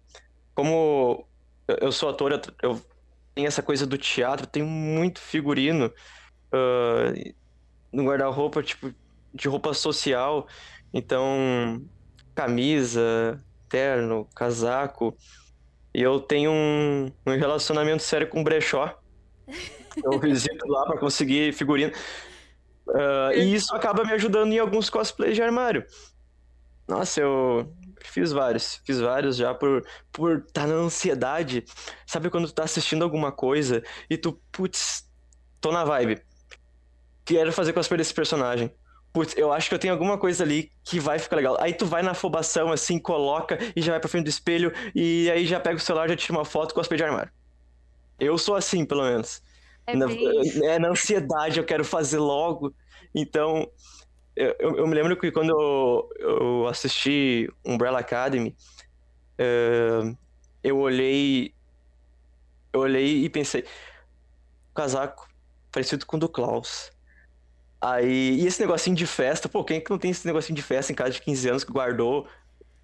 [0.55, 1.27] como
[1.67, 2.81] eu- sou ator, eu,
[3.35, 5.93] tenho essa coisa do teatro, tenho muito figurino
[6.51, 7.13] ah,
[7.91, 8.91] no guarda-roupa, tipo,
[9.37, 10.47] de roupa social.
[10.93, 11.81] Então,
[12.35, 15.15] camisa, terno, casaco.
[15.93, 18.97] E eu tenho um, um relacionamento sério com brechó.
[20.03, 21.91] Eu visito lá pra conseguir figurino.
[22.89, 25.85] Ah, e isso acaba me ajudando em alguns cosplays de armário.
[26.87, 28.81] Nossa, eu fiz vários.
[28.85, 31.63] Fiz vários já por por estar na ansiedade.
[32.05, 35.09] Sabe quando tu tá assistindo alguma coisa e tu, putz,
[35.59, 36.21] tô na vibe.
[37.25, 38.73] Quero fazer cosplay desse personagem.
[39.13, 41.57] Putz, eu acho que eu tenho alguma coisa ali que vai ficar legal.
[41.59, 45.29] Aí tu vai na afobação, assim, coloca e já vai pra frente do espelho e
[45.31, 47.31] aí já pega o celular, já tira uma foto cosplay de armário.
[48.19, 49.41] Eu sou assim, pelo menos.
[49.91, 50.07] É Na,
[50.65, 52.75] é na ansiedade, eu quero fazer logo.
[53.15, 53.67] Então,
[54.35, 58.55] eu, eu- me lembro que quando eu, eu assisti Umbrella Academy,
[59.39, 60.15] eh,
[60.63, 61.55] eu olhei,
[62.73, 63.63] eu olhei e pensei,
[64.73, 65.27] casaco
[65.71, 66.91] parecido com o do Klaus.
[67.79, 70.63] Aí, e esse negocinho de festa, pô, quem é que não tem esse negocinho de
[70.63, 72.27] festa em casa de 15 anos que guardou,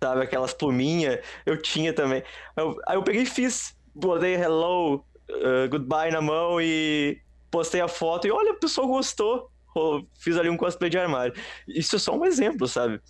[0.02, 1.20] sabe, aquelas pluminhas?
[1.46, 2.24] Eu tinha também.
[2.56, 7.20] Eu, aí eu peguei e fiz, botei hello, uh, goodbye na mão e
[7.50, 9.50] postei a foto e olha, o pessoal gostou.
[9.74, 11.34] Pô, Fiz ali um cosplay de armário.
[11.68, 13.02] Isso é só um exemplo, sabe?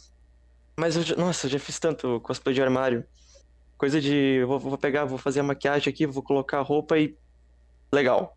[0.77, 3.05] Mas eu nossa, eu já fiz tanto cosplay de armário.
[3.77, 6.97] Coisa de, eu vou, vou pegar, vou fazer a maquiagem aqui, vou colocar a roupa
[6.97, 7.17] e
[7.91, 8.35] legal.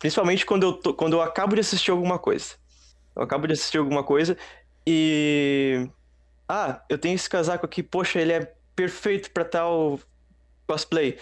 [0.00, 2.56] Principalmente quando eu, tô- quando eu acabo de assistir alguma coisa.
[3.16, 4.38] Eu acabo de assistir alguma coisa
[4.86, 5.88] e.
[6.48, 10.00] Ah, eu tenho esse casaco aqui, poxa, ele é perfeito pra tal
[10.66, 11.18] cosplay.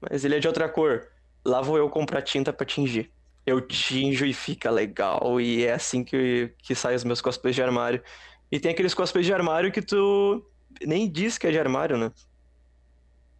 [0.00, 1.08] Mas ele é de outra cor.
[1.44, 3.12] Lá vou eu comprar tinta pra tingir.
[3.46, 5.40] Eu tinjo e fica legal.
[5.40, 8.02] E é assim que, que saem os meus cosplays de armário.
[8.50, 10.44] E tem aqueles cosplays de armário que tu
[10.84, 12.12] nem diz que é de armário, né?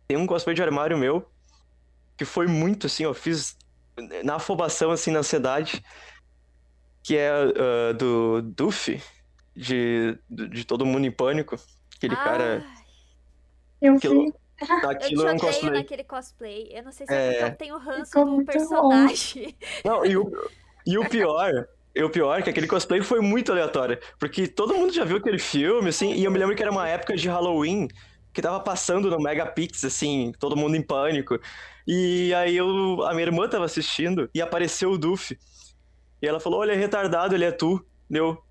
[0.08, 1.26] Tem um cosplay de armário meu
[2.16, 3.56] que foi muito assim, eu fiz
[4.24, 5.82] na afobação, assim, na ansiedade,
[7.03, 9.03] que é ah, do Duffy,
[9.57, 11.57] de, de Todo Mundo em Pânico.
[11.96, 12.64] Aquele cara.
[12.66, 12.82] Ah,
[13.80, 14.32] Eu Aquilo, vi.
[14.61, 15.70] eu aquilo te é um cosplay.
[15.72, 16.68] naquele cosplay.
[16.72, 17.32] Eu não sei se é, É.
[17.32, 18.44] porque eu tenho ranço do bom.
[18.44, 19.57] personagem.
[19.84, 20.30] Não, e o,
[20.86, 24.74] e o pior, e o pior é que aquele cosplay foi muito aleatório, porque todo
[24.74, 27.28] mundo já viu aquele filme, assim, e eu me lembro que era uma época de
[27.28, 27.88] Halloween
[28.33, 31.39] que tava passando no Megapix, assim, todo mundo em pânico.
[31.87, 35.39] E aí eu, a minha irmã tava assistindo e apareceu o Duff.
[36.20, 37.85] E ela falou: Olha, é retardado, ele é tu.
[38.09, 38.43] Deu.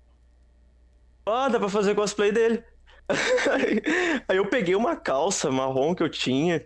[1.26, 2.62] Ah, dá pra fazer cosplay dele.
[4.28, 6.64] Aí eu peguei uma calça marrom que eu tinha.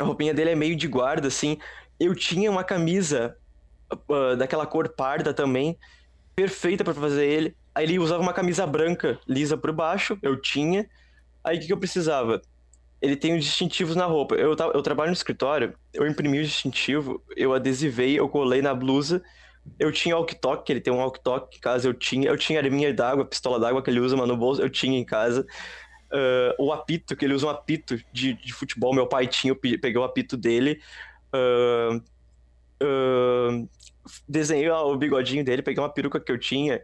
[0.00, 1.58] A roupinha dele é meio de guarda, assim.
[2.00, 3.36] Eu tinha uma camisa
[3.90, 5.78] ah, daquela cor parda também,
[6.34, 7.56] perfeita pra fazer ele.
[7.74, 10.88] Aí ele usava uma camisa branca lisa por baixo, eu tinha.
[11.44, 12.40] Aí o que, que eu precisava?
[13.00, 14.36] Ele tem os distintivos na roupa.
[14.36, 19.22] Eu, eu trabalho no escritório, eu imprimi o distintivo, eu adesivei, eu colei na blusa.
[19.78, 22.28] Eu tinha walkie-talkie, que ele tem um walkie-talkie, caso eu tinha.
[22.28, 25.04] Eu tinha arminha d'água, pistola d'água que ele usa, mas no bolso eu tinha em
[25.04, 25.46] casa.
[26.12, 29.56] Ah, o apito, que ele usa um apito de, de futebol, meu pai tinha, eu
[29.56, 30.80] pe- peguei o apito dele.
[31.32, 32.00] Ah,
[32.82, 33.64] ah,
[34.28, 36.82] desenhei o bigodinho dele, peguei uma peruca que eu tinha.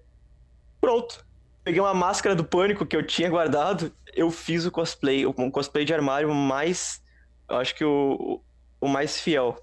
[0.81, 1.27] Pronto.
[1.65, 3.93] Peguei uma máscara do pânico que eu tinha guardado.
[4.19, 7.01] Eu fiz o cosplay, um cosplay de armário mais.
[7.49, 8.43] Eu acho que o,
[8.81, 9.57] o mais fiel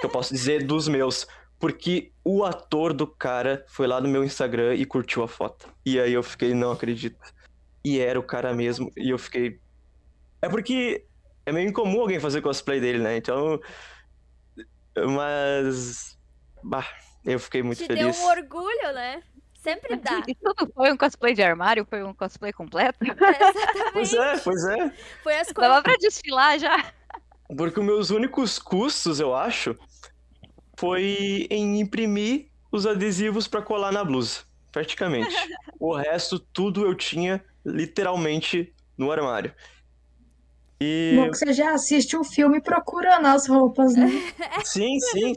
[0.00, 1.26] que eu posso dizer dos meus.
[1.58, 5.72] Porque o ator do cara foi lá no meu Instagram e curtiu a foto.
[5.84, 7.18] E aí eu fiquei, não acredito.
[7.84, 8.90] e era o cara mesmo.
[8.96, 9.60] E eu fiquei.
[10.40, 11.04] É porque
[11.44, 13.16] é meio incomum alguém fazer cosplay dele, né?
[13.18, 13.60] Então.
[15.14, 16.18] Mas.
[16.62, 16.86] Bah,
[17.24, 18.16] eu fiquei muito Te feliz.
[18.16, 19.22] deu um orgulho, né?
[19.66, 20.22] Sempre dá.
[20.28, 21.84] E tudo foi um cosplay de armário?
[21.90, 22.98] Foi um cosplay completo?
[23.92, 24.38] Pois Exatamente.
[24.38, 24.92] é, pois é.
[25.24, 25.82] Foi as Dava coisas.
[25.82, 26.92] pra desfilar já.
[27.56, 29.76] Porque os meus únicos custos, eu acho,
[30.78, 34.40] foi em imprimir os adesivos pra colar na blusa.
[34.70, 35.34] Praticamente.
[35.78, 39.54] O resto, tudo eu tinha literalmente no armário.
[40.80, 41.14] E.
[41.14, 44.08] Bom que você já assiste o filme procurando as roupas, né?
[44.64, 45.34] Sim, sim.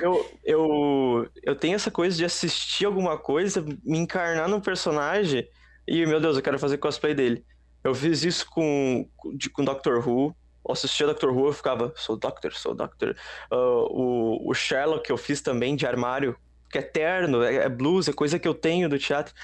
[0.00, 5.46] Eu, eu, eu tenho essa coisa de assistir alguma coisa, me encarnar num personagem
[5.86, 7.44] e, meu Deus, eu quero fazer cosplay dele.
[7.82, 10.34] Eu fiz isso com, de- com Doctor Who.
[10.68, 13.14] Assistia Doctor Who, eu ficava, sou Doctor, sou Doctor.
[13.50, 16.36] Ah, o, o Sherlock eu fiz também de armário,
[16.70, 19.34] que é terno, é, é blues, é coisa que eu tenho do teatro.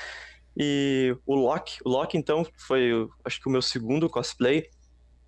[0.57, 2.91] E o Loki, o Loki então foi,
[3.25, 4.67] acho que o meu segundo cosplay.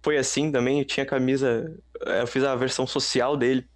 [0.05, 1.64] Foi assim também, eu tinha camisa,
[2.07, 3.66] eu fiz a versão social dele.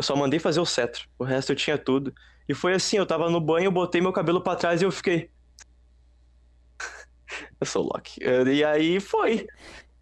[0.00, 1.06] Eu só mandei fazer o cetro.
[1.18, 2.14] O resto eu tinha tudo.
[2.48, 4.90] E foi assim, eu tava no banho, eu botei meu cabelo pra trás e eu
[4.90, 5.30] fiquei.
[7.60, 8.20] Eu sou Loki.
[8.22, 9.46] E aí foi.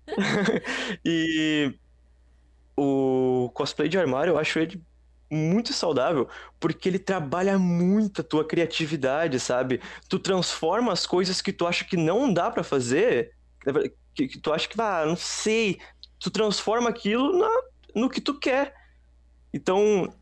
[1.05, 1.74] e
[2.76, 4.82] o cosplay de armário, eu acho ele
[5.30, 6.28] muito saudável,
[6.59, 9.80] porque ele trabalha muito a tua criatividade, sabe?
[10.09, 13.32] Tu transforma as coisas que tu acha que não dá pra fazer,
[14.14, 15.78] que tu acha que, ah, não sei,
[16.18, 17.62] tu transforma aquilo na-
[17.94, 18.74] no que tu quer.
[19.53, 20.12] Então,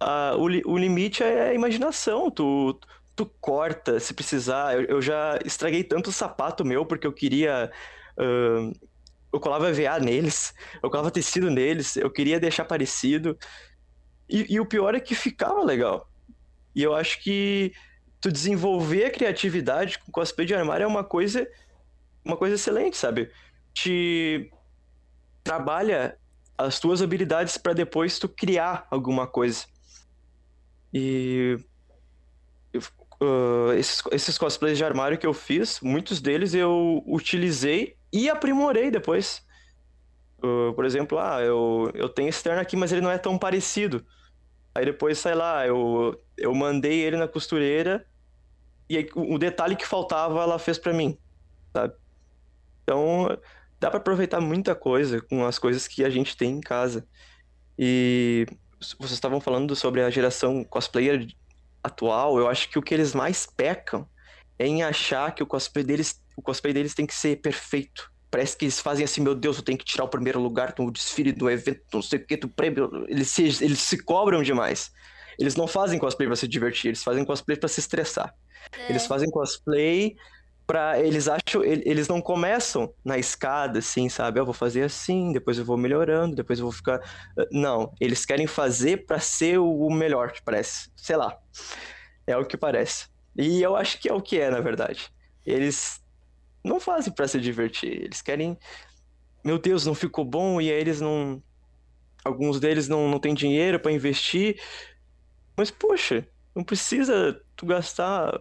[0.00, 2.30] a- o, o limite é a imaginação.
[2.30, 2.78] Tu,
[3.16, 4.74] tu corta se precisar.
[4.74, 7.70] Eu, eu já estraguei tanto sapato meu porque eu queria.
[8.18, 8.72] ahn,
[9.32, 13.36] eu colava EVA neles, eu colava tecido neles, eu queria deixar parecido.
[14.28, 16.08] E, e o pior é que ficava legal.
[16.74, 17.72] E eu acho que
[18.20, 21.46] tu desenvolver a criatividade com cosplay de armário é uma coisa,
[22.24, 23.30] uma coisa excelente, sabe?
[23.74, 24.50] Te
[25.42, 26.18] trabalha
[26.56, 29.66] as tuas habilidades para depois tu criar alguma coisa.
[30.92, 31.58] E
[33.20, 38.90] ah, esses, esses cosplays de armário que eu fiz, muitos deles eu utilizei e aprimorei
[38.90, 39.44] depois.
[40.42, 43.38] Ah, por exemplo, ah, eu, eu tenho esse terno aqui, mas ele não é tão
[43.38, 44.04] parecido.
[44.74, 48.04] Aí depois, sei lá, eu, eu mandei ele na costureira
[48.88, 51.18] e aí, o, detalhe que faltava ela fez pra mim,
[51.72, 51.94] sabe?
[52.82, 53.38] Então,
[53.84, 57.06] dá pra aproveitar muita coisa com as coisas que a gente tem em casa.
[57.78, 58.46] E
[58.98, 61.26] vocês estavam falando sobre a geração cosplayer
[61.82, 64.08] atual, eu acho que o que eles mais pecam
[64.58, 68.10] é em achar que o cosplay deles, o cosplay deles tem que ser perfeito.
[68.30, 70.90] Parece que eles fazem assim, meu Deus, eu tenho que tirar o primeiro lugar no
[70.90, 73.04] desfile do evento, não sei o que, do prêmio.
[73.06, 74.90] Eles se, eles se cobram demais.
[75.38, 78.34] Eles não fazem cosplay pra se divertir, eles fazem cosplay pra se estressar.
[78.88, 80.16] Eles fazem cosplay
[80.66, 80.98] pra.
[81.00, 81.62] Eles acham.
[81.64, 84.40] ele- Eles não começam na escada, assim, sabe?
[84.40, 87.00] Eu vou fazer assim, depois eu vou melhorando, depois eu vou ficar.
[87.52, 90.90] Não, eles querem fazer pra ser o melhor, parece.
[90.96, 91.38] Sei lá.
[92.26, 93.08] É o que parece.
[93.36, 95.10] E eu acho que é o que é, na verdade.
[95.44, 96.02] Eles
[96.64, 98.02] não fazem pra se divertir.
[98.04, 98.58] Eles querem.
[99.44, 101.42] Meu Deus, não ficou bom, e aí eles não.
[102.24, 104.58] Alguns deles não, não têm dinheiro pra investir.
[105.56, 108.40] Mas, poxa, não precisa tu gastar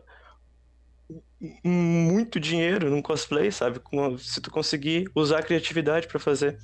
[1.63, 3.81] muito dinheiro num cosplay, sabe?
[4.19, 6.57] Se tu conseguir usar a criatividade pra fazer.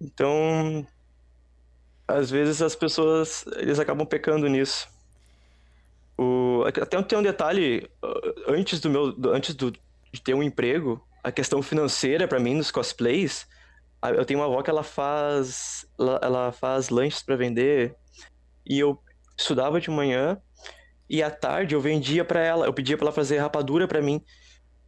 [0.00, 0.86] Então,
[2.06, 4.88] às vezes as pessoas eles acabam pecando nisso.
[6.16, 11.04] O, até tem um detalhe uh, antes do meu, antes do, de ter um emprego,
[11.24, 13.48] a questão financeira pra mim nos cosplays.
[14.02, 17.96] Eu tenho uma avó que ela faz, ela, ela faz lanches pra vender
[18.68, 19.00] e eu
[19.36, 20.40] estudava de manhã
[21.08, 24.22] e à tarde eu vendia pra ela, eu pedia pra ela fazer rapadura pra mim.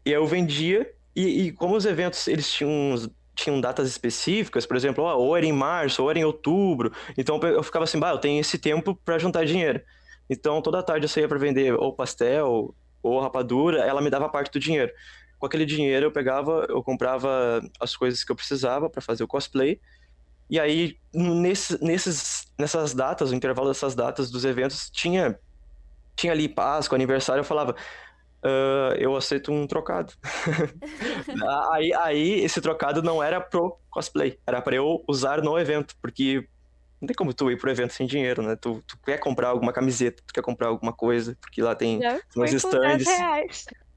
[0.05, 2.95] E eu vendia e, e como os eventos eles tinham
[3.35, 6.91] tinham datas específicas, por exemplo, ó, ou era em março, ou era em outubro.
[7.19, 9.81] Então eu ficava assim, bah, eu tenho esse tempo pra juntar dinheiro.
[10.29, 14.51] Então toda tarde eu saía pra vender ou pastel ou rapadura, ela me dava parte
[14.51, 14.91] do dinheiro.
[15.39, 19.29] Com aquele dinheiro eu pegava, eu comprava as coisas que eu precisava pra fazer o
[19.29, 19.79] cosplay.
[20.49, 25.39] E aí, nesse, nesses, nessas datas, no intervalo dessas datas dos eventos, tinha,
[26.17, 27.77] tinha ali Páscoa, aniversário, eu falava,
[28.43, 30.13] "Ah, eu aceito um trocado.
[31.73, 36.47] aí, aí, esse trocado não era pro cosplay, era pra eu usar no evento, porque
[37.01, 38.57] não tem como tu ir pro evento sem dinheiro, né?
[38.57, 42.19] Tu, tu quer comprar alguma camiseta, tu quer comprar alguma coisa, porque lá tem Já
[42.35, 43.07] 10 stands,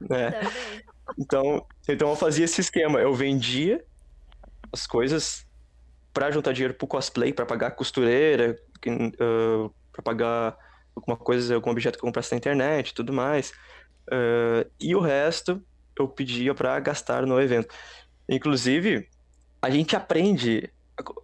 [0.00, 0.30] né?
[0.30, 0.82] Também.
[1.18, 3.00] Então, então eu fazia esse esquema.
[3.00, 3.82] Eu vendia
[4.72, 5.44] as coisas
[6.12, 10.56] pra juntar dinheiro pro cosplay, pra pagar a costureira, que, ah, pra pagar
[11.00, 13.52] alguma coisa, algum objeto que eu comprasse na internet tudo mais.
[14.10, 15.62] Ah, e o resto
[15.98, 17.74] eu pedia para gastar no evento.
[18.28, 19.08] Inclusive,
[19.60, 20.70] a gente aprende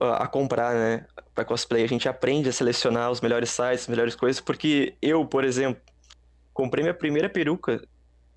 [0.01, 1.07] a, a comprar, né?
[1.35, 5.27] Para cosplay, a gente aprende a selecionar os melhores sites, as melhores coisas, porque eu,
[5.27, 5.81] por exemplo,
[6.53, 7.83] comprei minha primeira peruca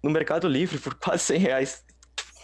[0.03, 1.85] no Mercado Livre por quase 100 reais.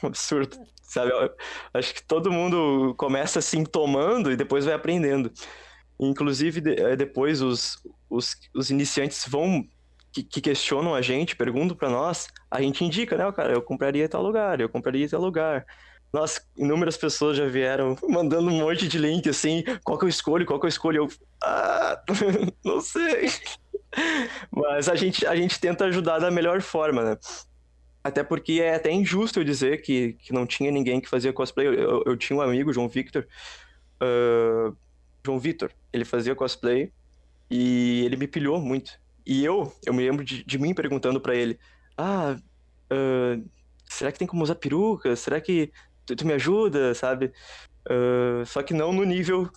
[0.04, 1.12] Um absurdo, sabe?
[1.12, 1.34] Eu
[1.74, 5.32] acho que todo mundo começa assim tomando e depois vai aprendendo.
[6.00, 7.78] Inclusive, de, eh, depois os,
[8.10, 9.66] os, os iniciantes vão
[10.12, 14.08] que, que, questionam a gente, perguntam para nós, a gente indica, né, cara, eu compraria
[14.08, 15.66] tal lugar, eu compraria tal lugar.
[16.14, 20.46] Nossa, inúmeras pessoas já vieram mandando um monte de link assim, qual que eu escolho,
[20.46, 21.04] qual que eu escolho?
[21.04, 21.10] Eu,
[21.44, 22.02] ah,
[22.64, 23.30] não sei.
[24.52, 27.18] Mas a gente, a gente tenta ajudar da melhor forma, né?
[28.02, 31.68] Até porque é até injusto eu dizer que, que não tinha ninguém que fazia cosplay.
[31.68, 33.28] Eu, eu, eu tinha um amigo, João Victor,
[34.02, 34.78] uh,
[35.26, 36.92] João Vitor, ele fazia cosplay
[37.50, 39.00] e ele me pilhou muito.
[39.26, 41.60] E eu, eu me lembro de, de mim perguntando para ele:
[41.98, 42.38] Ah,
[42.92, 43.50] uh,
[43.90, 45.16] será que tem como usar peruca?
[45.16, 45.72] Será que
[46.06, 47.32] tu, tu me ajuda, sabe?
[47.90, 49.50] Uh, só que não no nível,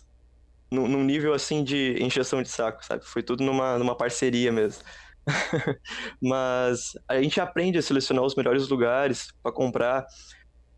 [0.71, 3.05] num nível assim de encheção de saco, sabe?
[3.05, 4.83] Foi tudo numa, numa parceria mesmo.
[6.23, 10.07] Mas a gente aprende a selecionar os melhores lugares para comprar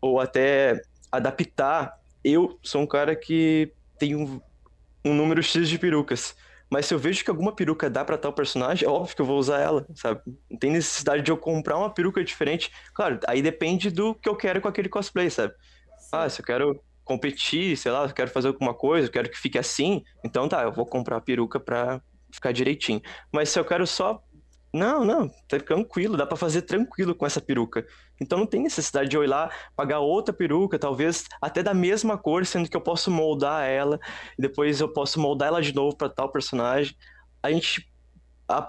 [0.01, 0.81] ou até
[1.11, 1.93] adaptar.
[2.23, 4.41] Eu sou um cara que tem
[5.03, 6.35] um, número X de perucas.
[6.69, 9.25] Mas se eu vejo que alguma peruca dá para tal personagem, é óbvio que eu
[9.25, 10.21] vou usar ela, sabe?
[10.49, 12.71] Não tem necessidade de eu comprar uma peruca diferente.
[12.93, 15.53] Claro, aí depende do que eu quero com aquele cosplay, sabe?
[15.99, 16.09] Sim.
[16.13, 19.37] Ah, se eu quero competir, sei lá, eu quero fazer alguma coisa, eu quero que
[19.37, 23.01] fique assim, então tá, eu vou comprar a peruca pra ficar direitinho.
[23.33, 24.23] Mas se eu quero só
[24.73, 27.85] não, não, tá tranquilo, dá para fazer tranquilo com essa peruca.
[28.19, 32.17] Então não tem necessidade de eu ir lá pagar outra peruca, talvez até da mesma
[32.17, 33.99] cor, sendo que eu posso moldar ela
[34.37, 36.95] depois eu posso moldar ela de novo para tal personagem.
[37.41, 37.91] A gente,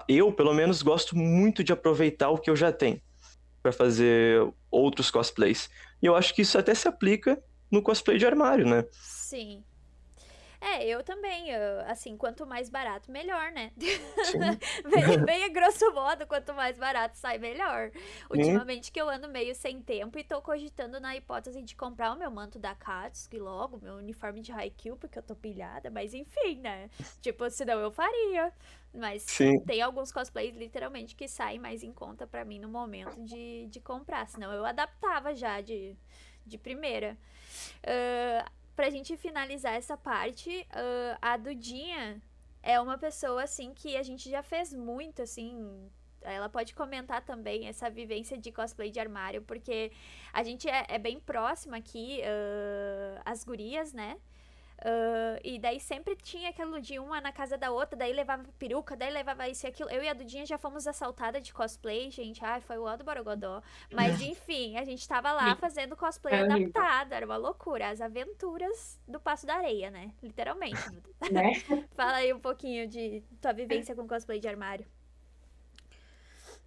[0.07, 3.01] eu pelo menos gosto muito de aproveitar o que eu já tenho
[3.61, 5.69] para fazer outros cosplays.
[6.01, 7.41] E eu acho que isso até se aplica
[7.71, 8.85] no cosplay de armário, né?
[8.91, 9.63] Sim.
[10.63, 11.49] É, eu também.
[11.49, 13.73] Eu, assim, quanto mais barato, melhor, né?
[13.75, 13.83] bem,
[15.25, 17.91] bem grosso modo, quanto mais barato sai, melhor.
[18.29, 22.17] Ultimamente que eu ando meio sem tempo e tô cogitando na hipótese de comprar o
[22.17, 26.55] meu manto da Katsuki logo, meu uniforme de Haikyuu, porque eu tô pilhada, mas enfim,
[26.61, 26.89] né?
[27.21, 28.53] tipo, senão eu faria.
[28.93, 29.59] Mas Sim.
[29.61, 33.79] tem alguns cosplays, literalmente, que saem mais em conta para mim no momento de, de
[33.81, 34.27] comprar.
[34.27, 35.97] Senão eu adaptava já de,
[36.45, 37.17] de primeira.
[37.83, 42.21] Uh, pra gente finalizar essa parte, uh, a Dudinha
[42.61, 45.89] é uma pessoa, assim, que a gente já fez muito, assim.
[46.21, 49.91] Ela pode comentar também essa vivência de cosplay de armário, porque
[50.31, 54.17] a gente é, é bem próxima aqui, uh, as gurias, né?
[54.83, 58.97] Uh, e daí sempre tinha aquilo de uma na casa da outra, daí levava peruca,
[58.97, 59.89] daí levava isso e aquilo.
[59.89, 62.43] Eu e a Dudinha já fomos assaltadas de cosplay, gente.
[62.43, 63.61] Ai, foi o ano do Borogodó.
[63.89, 67.91] Mas enfim, a gente tava lá fazendo cosplay adaptado, era uma loucura.
[67.91, 70.11] As aventuras do Passo da Areia, né?
[70.21, 70.73] Literalmente.
[71.31, 71.53] Né?
[71.95, 74.85] Fala aí um pouquinho de tua vivência com cosplay de armário.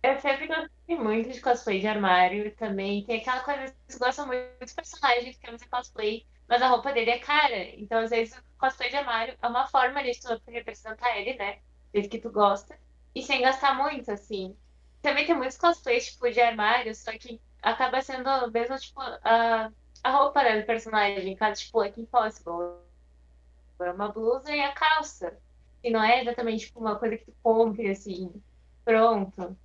[0.02, 3.04] Eu sempre gostei muito de cosplay de armário também.
[3.04, 6.68] Tem aquela coisa que você gosta muito dos personagens que querem fazer cosplay mas a
[6.68, 7.64] roupa dele é cara.
[7.80, 11.58] Então, às vezes, o cosplay de armário é uma forma de tu representar ele, né?
[11.92, 12.78] Desde que tu gosta.
[13.14, 14.56] E sem gastar muito, assim.
[15.02, 19.70] Também tem muitos cosplays, tipo, de armário, só que acaba sendo mesmo, tipo, a,
[20.02, 21.32] a roupa né, do personagem.
[21.32, 22.78] Em caso, tipo, Like Impossible.
[23.80, 25.36] É uma blusa e a calça.
[25.82, 28.32] E não é exatamente, tipo, uma coisa que tu compre, assim,
[28.84, 29.56] pronto.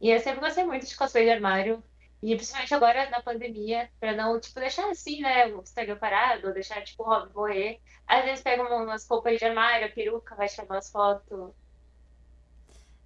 [0.00, 1.82] E eu sempre gostei muito de cosplay de armário.
[2.22, 6.54] E principalmente agora na pandemia, pra não, tipo, deixar assim, né, o Instagram parado, ou
[6.54, 7.80] deixar, tipo, o hobby morrer.
[8.06, 11.52] Às vezes pega umas roupas de armário, peruca, vai tirar umas fotos.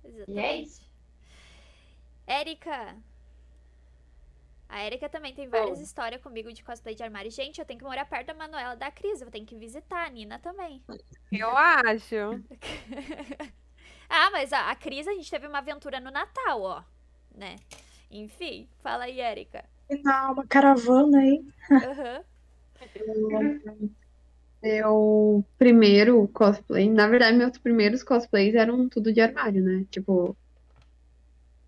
[0.04, 0.30] Exatamente.
[0.30, 0.90] E é isso.
[2.26, 2.96] Érica!
[4.68, 7.28] A Érica também tem várias histórias comigo de cosplay de armário.
[7.28, 10.10] Gente, eu tenho que morar perto da Manuela da Cris, eu tenho que visitar a
[10.10, 10.80] Nina também.
[11.32, 12.14] Eu acho.
[14.08, 16.84] ah, mas a, a Cris, a gente teve uma aventura no Natal, ó,
[17.34, 17.56] né?
[18.10, 19.64] Enfim, fala aí, Érica.
[20.02, 21.44] Não, uma caravana aí.
[21.70, 22.24] Uhum.
[24.62, 29.86] Meu primeiro cosplay, na verdade, meus primeiros cosplays eram tudo de armário, né?
[29.90, 30.36] Tipo,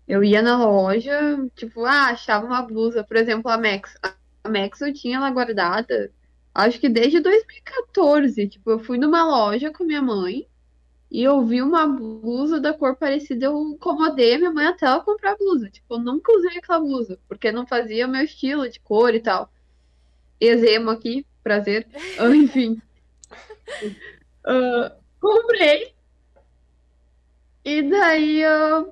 [0.07, 1.19] eu ia na loja,
[1.55, 3.97] tipo, ah, achava uma blusa, por exemplo, a Max.
[4.43, 6.11] A Max eu tinha ela guardada,
[6.53, 8.47] acho que desde 2014.
[8.47, 10.47] Tipo, eu fui numa loja com minha mãe
[11.13, 14.99] e eu vi uma blusa da cor parecida, eu incomodei a minha mãe até ela
[14.99, 15.69] comprar a blusa.
[15.69, 19.19] Tipo, eu nunca usei aquela blusa, porque não fazia o meu estilo de cor e
[19.19, 19.53] tal.
[20.41, 21.87] Exemo aqui, prazer.
[22.17, 22.81] Ah, enfim.
[24.43, 25.93] Uh, comprei.
[27.63, 28.91] E daí uh,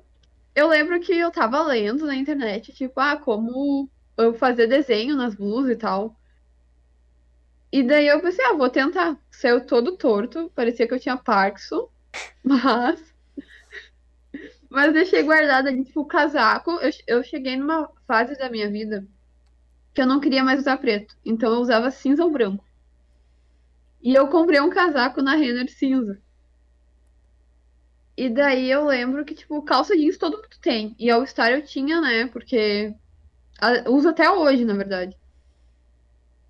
[0.54, 5.34] eu lembro que eu tava lendo na internet, tipo, ah, como eu fazer desenho nas
[5.34, 6.16] blusas e tal.
[7.72, 9.18] E daí eu pensei, ah, vou tentar.
[9.28, 11.90] Saiu todo torto, parecia que eu tinha Parkinson,
[12.42, 13.12] mas.
[14.70, 16.70] Mas deixei guardado ali, tipo, o casaco.
[16.72, 19.06] Eu, eu cheguei numa fase da minha vida
[19.94, 21.16] que eu não queria mais usar preto.
[21.24, 22.64] Então eu usava cinza ou branco.
[24.02, 26.20] E eu comprei um casaco na Renner cinza.
[28.16, 30.94] E daí eu lembro que, tipo, calça jeans todo mundo tem.
[30.98, 32.26] E All Star eu tinha, né?
[32.26, 32.94] Porque.
[33.88, 35.16] Uso até hoje, na verdade.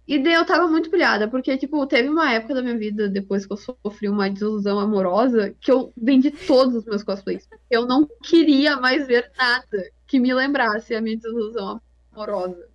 [0.07, 3.47] E daí eu tava muito pilhada, porque, tipo, teve uma época da minha vida, depois
[3.47, 7.49] que eu sofri uma desilusão amorosa, que eu vendi todos os meus cosplays.
[7.71, 11.81] Eu não queria mais ver nada que me lembrasse a minha desilusão
[12.13, 12.69] amorosa.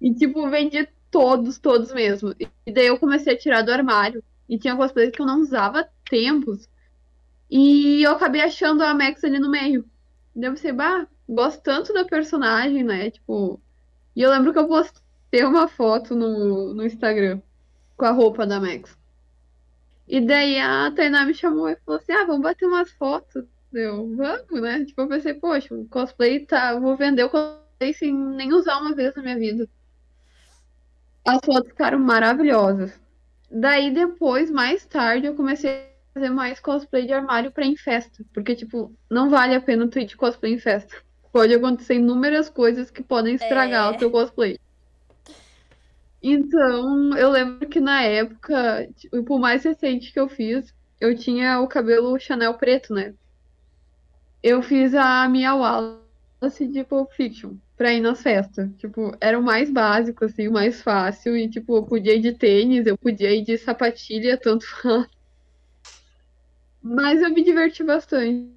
[0.00, 2.34] E, tipo, vendi todos, todos mesmo.
[2.66, 4.24] E daí eu comecei a tirar do armário.
[4.48, 6.68] E tinha cosplays que eu não usava há tempos.
[7.50, 9.84] E eu acabei achando a Max ali no meio.
[10.34, 13.10] Daí eu pensei, bah, gosto tanto da personagem, né?
[13.10, 13.60] Tipo.
[14.16, 15.03] E eu lembro que eu postei
[15.42, 17.40] uma foto no, no Instagram
[17.96, 18.96] com a roupa da Max.
[20.06, 23.44] E daí a Tainá me chamou e falou assim: ah, vamos bater umas fotos.
[23.72, 24.84] Eu, vamos, né?
[24.84, 26.78] Tipo, eu pensei, poxa, o cosplay tá.
[26.78, 29.68] Vou vender o cosplay sem nem usar uma vez na minha vida.
[31.26, 33.00] As fotos ficaram maravilhosas.
[33.50, 38.22] Daí depois, mais tarde, eu comecei a fazer mais cosplay de armário pra em festa.
[38.32, 40.94] Porque, tipo, não vale a pena tu ir de cosplay em festa.
[41.32, 43.96] Pode acontecer inúmeras coisas que podem estragar É.
[43.96, 44.58] o teu cosplay.
[46.24, 51.60] Então, eu lembro que na época, tipo, o mais recente que eu fiz, eu tinha
[51.60, 53.14] o cabelo Chanel preto, né?
[54.42, 58.70] Eu fiz a minha Wallace de Pulp Fiction pra ir nas festas.
[58.76, 61.36] Tipo, era o mais básico, assim, o mais fácil.
[61.36, 65.08] E, tipo, eu podia ir de tênis, eu podia ir de sapatilha, tanto faz.
[66.80, 68.54] Mas eu me diverti bastante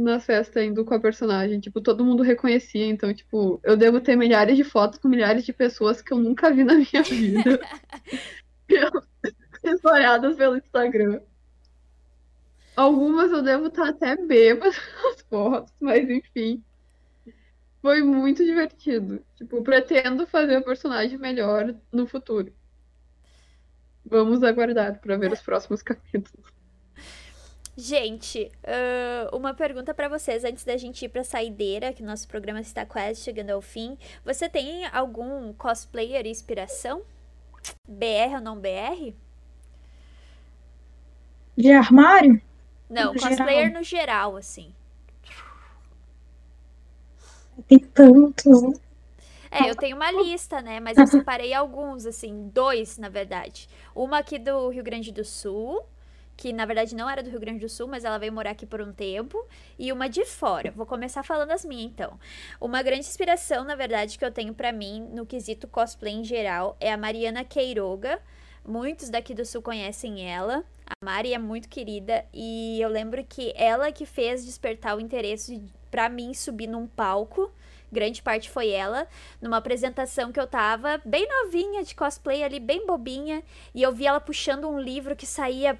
[0.00, 1.60] na festa indo com a personagem.
[1.60, 2.86] Tipo, todo mundo reconhecia.
[2.86, 6.50] Então, tipo, eu devo ter milhares de fotos com milhares de pessoas que eu nunca
[6.50, 7.60] vi na minha vida.
[9.62, 11.20] Espalhadas pelo Instagram.
[12.76, 14.70] Algumas eu devo estar até bêbada
[15.02, 16.62] nas fotos, mas enfim.
[17.80, 19.24] Foi muito divertido.
[19.36, 22.52] Tipo, pretendo fazer a personagem melhor no futuro.
[24.04, 26.52] Vamos aguardar para ver os próximos capítulos.
[27.76, 32.60] Gente, ah, uma pergunta pra vocês antes da gente ir pra saideira, que nosso programa
[32.60, 33.98] está quase chegando ao fim.
[34.24, 37.02] Você tem algum cosplayer inspiração?
[37.88, 39.12] BR ou não BR?
[41.56, 42.40] De armário?
[42.88, 43.78] Não, No cosplayer geral.
[43.78, 44.74] no geral, assim.
[47.68, 48.62] Tem tantos.
[48.62, 48.72] né?
[49.50, 50.80] É, eu tenho uma lista, né?
[50.80, 53.68] Mas eu separei alguns, assim, dois, na verdade.
[53.94, 55.80] Uma aqui do Rio Grande do Sul,
[56.36, 58.66] que na verdade não era do Rio Grande do Sul, mas ela veio morar aqui
[58.66, 59.44] por um tempo,
[59.78, 60.70] e uma de fora.
[60.72, 62.18] Vou começar falando as minhas, então.
[62.60, 66.76] Uma grande inspiração, na verdade, que eu tenho pra mim no quesito cosplay em geral
[66.80, 68.20] é a Mariana Queiroga.
[68.66, 70.64] Muitos daqui do Sul conhecem ela.
[70.86, 75.62] A Mari é muito querida e eu lembro que ela que fez despertar o interesse
[75.90, 77.52] pra mim subir num palco.
[77.92, 79.06] Grande parte foi ela,
[79.40, 83.42] numa apresentação que eu tava bem novinha de cosplay ali, bem bobinha,
[83.72, 85.78] e eu vi ela puxando um livro que saía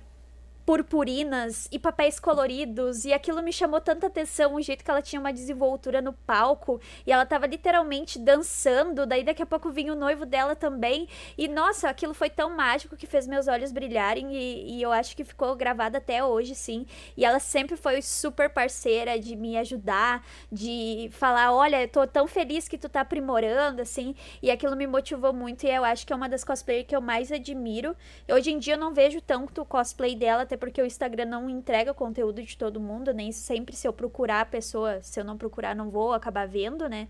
[0.65, 5.21] purpurinas e papéis coloridos, e aquilo me chamou tanta atenção, o jeito que ela tinha
[5.21, 9.97] uma desenvoltura no palco, e ela tava literalmente dançando, daí daqui a pouco vinha o
[9.97, 14.79] noivo dela também, e nossa, aquilo foi tão mágico que fez meus olhos brilharem, e,
[14.79, 16.87] e eu acho que ficou gravado até hoje, sim,
[17.17, 22.27] e ela sempre foi super parceira de me ajudar, de falar, olha, eu tô tão
[22.27, 26.13] feliz que tu tá aprimorando, assim, e aquilo me motivou muito, e eu acho que
[26.13, 27.95] é uma das cosplayers que eu mais admiro,
[28.31, 31.51] Hoje em dia eu não vejo tanto o cosplay dela, até porque o Instagram não
[31.51, 35.37] entrega conteúdo de todo mundo, nem sempre se eu procurar a pessoa, se eu não
[35.37, 37.09] procurar, não vou acabar vendo, né?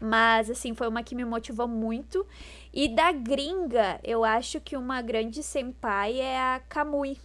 [0.00, 2.26] Mas assim, foi uma que me motivou muito.
[2.72, 7.18] E da gringa, eu acho que uma grande senpai é a Kamui.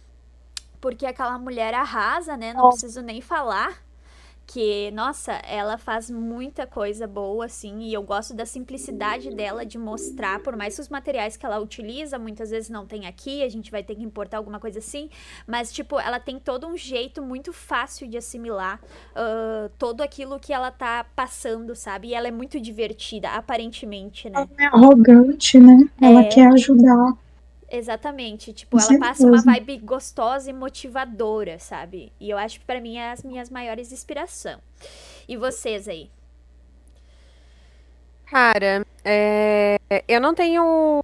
[0.78, 2.52] Porque aquela mulher arrasa, né?
[2.52, 3.82] Não preciso nem falar.
[4.46, 9.78] Que, nossa, ela faz muita coisa boa, assim, e eu gosto da simplicidade dela de
[9.78, 13.48] mostrar, por mais que os materiais que ela utiliza muitas vezes não tem aqui, a
[13.48, 15.08] gente vai ter que importar alguma coisa assim,
[15.46, 18.80] mas, tipo, ela tem todo um jeito muito fácil de assimilar
[19.14, 22.08] ah, todo aquilo que ela tá passando, sabe?
[22.08, 24.40] E ela é muito divertida, aparentemente, né?
[24.40, 25.88] Ela é arrogante, né?
[26.00, 26.24] Ela É.
[26.24, 27.14] quer ajudar.
[27.72, 28.52] Exatamente.
[28.52, 32.12] Tipo, ela passa uma vibe gostosa e motivadora, sabe?
[32.20, 34.60] E eu acho que pra mim é as minhas maiores inspiração.
[35.26, 36.10] E vocês aí?
[38.26, 41.02] Cara, é, eu não tenho.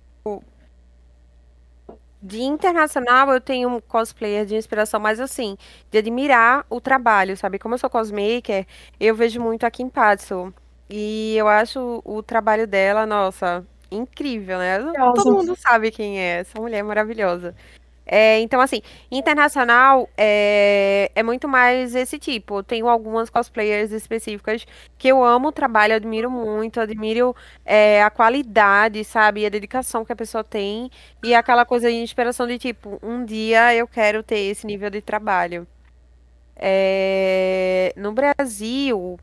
[2.20, 5.57] De internacional, eu tenho um cosplayer de inspiração, mas assim,
[5.90, 7.59] de admirar o trabalho, sabe?
[7.59, 8.66] Como eu sou cosmaker,
[8.99, 10.53] eu vejo muito a Kim Patsu.
[10.90, 14.78] E eu acho o trabalho dela, nossa, incrível, né?
[15.15, 17.55] Todo mundo sabe quem é, essa mulher é maravilhosa.
[18.10, 22.59] É, então, assim, internacional é, é muito mais esse tipo.
[22.59, 24.66] Eu tenho algumas cosplayers específicas
[24.97, 27.36] que eu amo o trabalho, admiro muito, admiro
[27.66, 29.43] é, a qualidade, sabe?
[29.43, 30.90] E a dedicação que a pessoa tem.
[31.23, 35.02] E aquela coisa de inspiração de tipo, um dia eu quero ter esse nível de
[35.02, 35.66] trabalho.
[36.56, 39.19] É, no Brasil,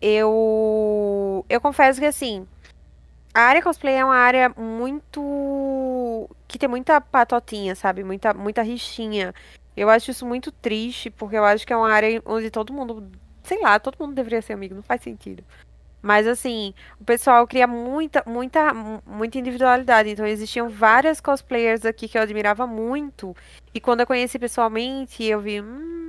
[0.00, 2.46] eu, eu confesso que assim.
[3.34, 6.28] A área cosplay é uma área muito.
[6.46, 8.02] que tem muita patotinha, sabe?
[8.02, 9.34] Muita, muita rixinha.
[9.76, 13.10] Eu acho isso muito triste, porque eu acho que é uma área onde todo mundo.
[13.44, 15.44] Sei lá, todo mundo deveria ser amigo, não faz sentido.
[16.00, 20.10] Mas assim, o pessoal cria muita, muita, mu- muita individualidade.
[20.10, 23.36] Então existiam várias cosplayers aqui que eu admirava muito.
[23.74, 26.08] E quando eu conheci pessoalmente, eu vi, hum,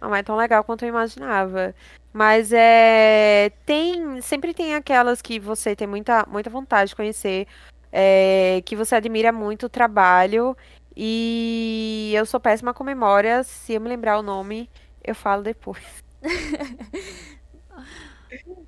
[0.00, 1.74] não é tão legal quanto eu imaginava.
[2.12, 3.50] Mas é.
[3.66, 4.20] Tem.
[4.22, 7.46] Sempre tem aquelas que você tem muita, muita vontade de conhecer.
[7.92, 10.56] é, que você admira muito o trabalho.
[10.96, 13.42] E eu sou péssima com memória.
[13.44, 14.70] Se eu me lembrar o nome,
[15.02, 15.82] eu falo depois.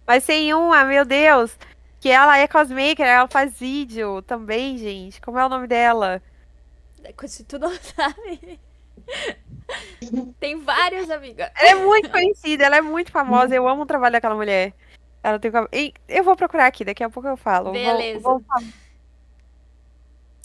[0.07, 1.57] Mas tem uma, meu Deus,
[2.01, 5.21] que ela é cosmaker, ela faz vídeo também, gente.
[5.21, 6.23] Como é o nome dela?
[7.27, 8.61] Se tu não sabe.
[10.41, 11.53] Tem várias, amiga.
[11.57, 13.55] Ela é muito conhecida, ela é muito famosa.
[13.55, 14.73] Eu amo o trabalho daquela mulher.
[15.23, 15.51] Ela tem.
[16.09, 17.65] Eu vou procurar aqui, daqui a pouco eu falo.
[17.67, 18.21] Vou- Beleza.
[18.21, 18.43] vou-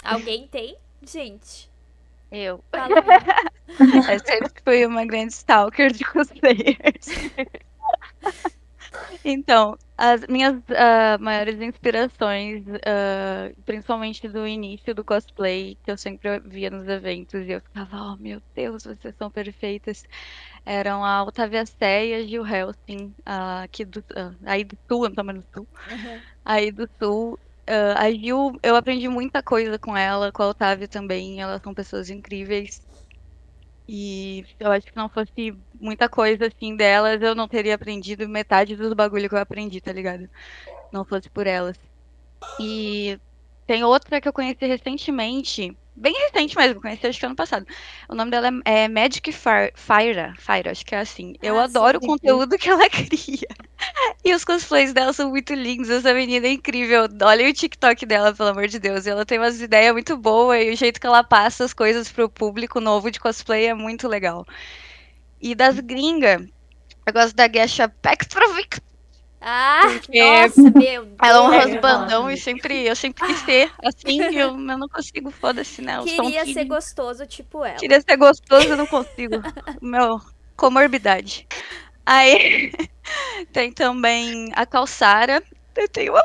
[0.03, 0.77] Alguém tem?
[1.01, 1.69] Gente,
[2.31, 2.63] Eu.
[2.71, 2.95] fala.
[4.13, 7.07] Eu sempre fui uma grande stalker de cosplayers.
[9.23, 16.39] Então, as minhas ah, maiores inspirações, ah, principalmente do início do cosplay, que eu sempre
[16.41, 20.03] via nos eventos e eu ficava, oh meu Deus, vocês são perfeitas,
[20.65, 24.03] eram a Otávia Sé e a Gil Helsing, ah, aqui do,
[24.45, 26.23] aí do Sul, eu não tô mais no Sul, Uhum.
[26.45, 27.39] aí do Sul.
[27.97, 32.09] A Gil, eu aprendi muita coisa com ela, com a Otávia também, elas são pessoas
[32.09, 32.81] incríveis.
[33.87, 38.75] E eu acho que não fosse muita coisa assim delas, eu não teria aprendido metade
[38.77, 40.29] dos bagulho que eu aprendi, tá ligado?
[40.91, 41.77] Não fosse por elas.
[42.59, 43.19] E
[43.67, 47.65] tem outra que eu conheci recentemente, bem recente mesmo, conheci acho que ano passado.
[48.09, 49.71] O nome dela é, é Magic Fire,
[50.37, 51.33] Fire, acho que é assim.
[51.41, 51.99] Eu Ah, adoro sim.
[51.99, 53.47] o conteúdo que ela cria.
[54.23, 57.03] E os cosplays dela são muito lindos, essa menina é incrível.
[57.21, 59.05] Olha o TikTok dela, pelo amor de Deus.
[59.07, 62.29] Ela tem umas ideias muito boas e o jeito que ela passa as coisas pro
[62.29, 64.45] público novo de cosplay é muito legal.
[65.41, 66.41] E das gringas,
[67.05, 68.79] eu gosto da Gesha Petrovic.
[69.45, 71.07] Ah, Porque nossa, meu Deus.
[71.21, 72.33] Ela é um rasbandão é.
[72.33, 75.97] e sempre, eu sempre quis ser assim, e eu, eu não consigo, foda-se, né?
[75.97, 77.77] Eu um Queria ser gostoso, tipo ela.
[77.77, 79.35] Queria ser gostoso, eu não consigo.
[79.81, 80.21] Meu,
[80.55, 81.45] comorbidade.
[82.05, 82.71] Aí
[83.51, 85.43] tem também a Calçara.
[85.75, 86.23] Eu tenho uma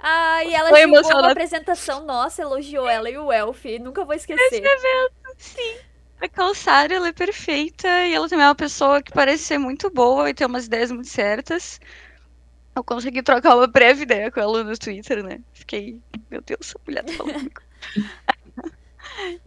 [0.00, 3.64] Ah, e ela Foi divulgou uma apresentação nossa, elogiou ela e o Elf.
[3.80, 4.64] Nunca vou esquecer.
[5.38, 5.76] Sim.
[6.20, 9.90] A Calçara, ela é perfeita e ela também é uma pessoa que parece ser muito
[9.90, 11.78] boa e tem umas ideias muito certas.
[12.76, 15.40] Eu consegui trocar uma breve ideia com ela no Twitter, né?
[15.54, 15.98] Fiquei,
[16.30, 17.50] meu Deus, essa mulher tá falando.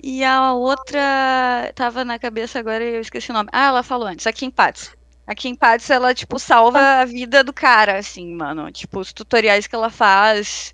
[0.01, 3.49] E a outra tava na cabeça agora e eu esqueci o nome.
[3.51, 4.95] Ah, ela falou antes, a Kim Patz.
[5.27, 8.71] A Kim Patz, ela, tipo, salva a vida do cara, assim, mano.
[8.71, 10.73] Tipo, os tutoriais que ela faz.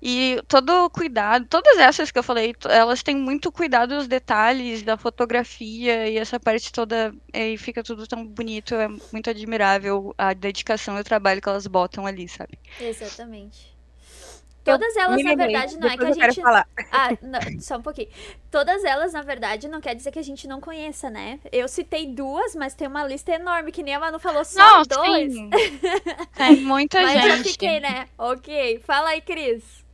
[0.00, 4.82] E todo o cuidado, todas essas que eu falei, elas têm muito cuidado dos detalhes
[4.82, 10.34] da fotografia e essa parte toda, e fica tudo tão bonito, é muito admirável a
[10.34, 12.58] dedicação e o trabalho que elas botam ali, sabe?
[12.78, 13.74] Exatamente.
[14.66, 16.40] Eu Todas elas, na verdade, não é que a eu gente.
[16.40, 16.68] falar.
[16.90, 18.08] Ah, não, só um pouquinho.
[18.50, 21.38] Todas elas, na verdade, não quer dizer que a gente não conheça, né?
[21.52, 24.82] Eu citei duas, mas tem uma lista enorme, que nem a Manu falou, só Não,
[24.84, 25.32] dois.
[25.32, 25.50] sim.
[26.34, 27.50] Tem muita Mas eu gente.
[27.52, 28.08] fiquei, né?
[28.18, 28.80] Ok.
[28.80, 29.85] Fala aí, Cris.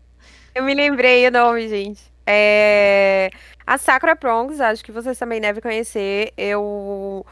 [0.55, 2.03] Eu me lembrei o nome, gente.
[2.27, 3.31] É...
[3.67, 6.33] A Sakura Prongs, acho que vocês também devem conhecer.
[6.37, 7.25] Eu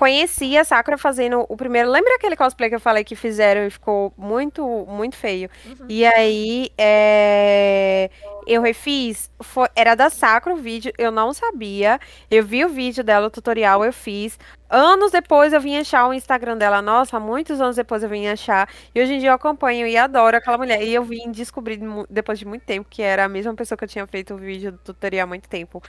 [0.00, 1.90] conheci a Sakura fazendo o primeiro.
[1.90, 5.50] Lembra aquele cosplay que eu falei que fizeram e ficou muito, muito feio?
[5.66, 5.86] Uhum.
[5.90, 8.08] E aí, é,
[8.46, 9.30] eu refiz.
[9.42, 9.68] Foi...
[9.76, 12.00] Era da Sakura o vídeo, eu não sabia.
[12.30, 14.38] Eu vi o vídeo dela, o tutorial, eu fiz.
[14.70, 16.80] Anos depois eu vim achar o Instagram dela.
[16.80, 18.70] Nossa, muitos anos depois eu vim achar.
[18.94, 20.82] E hoje em dia eu acompanho e adoro aquela mulher.
[20.82, 21.78] E eu vim descobrir
[22.08, 24.72] depois de muito tempo que era a mesma pessoa que eu tinha feito o vídeo
[24.72, 25.82] do tutorial há muito tempo.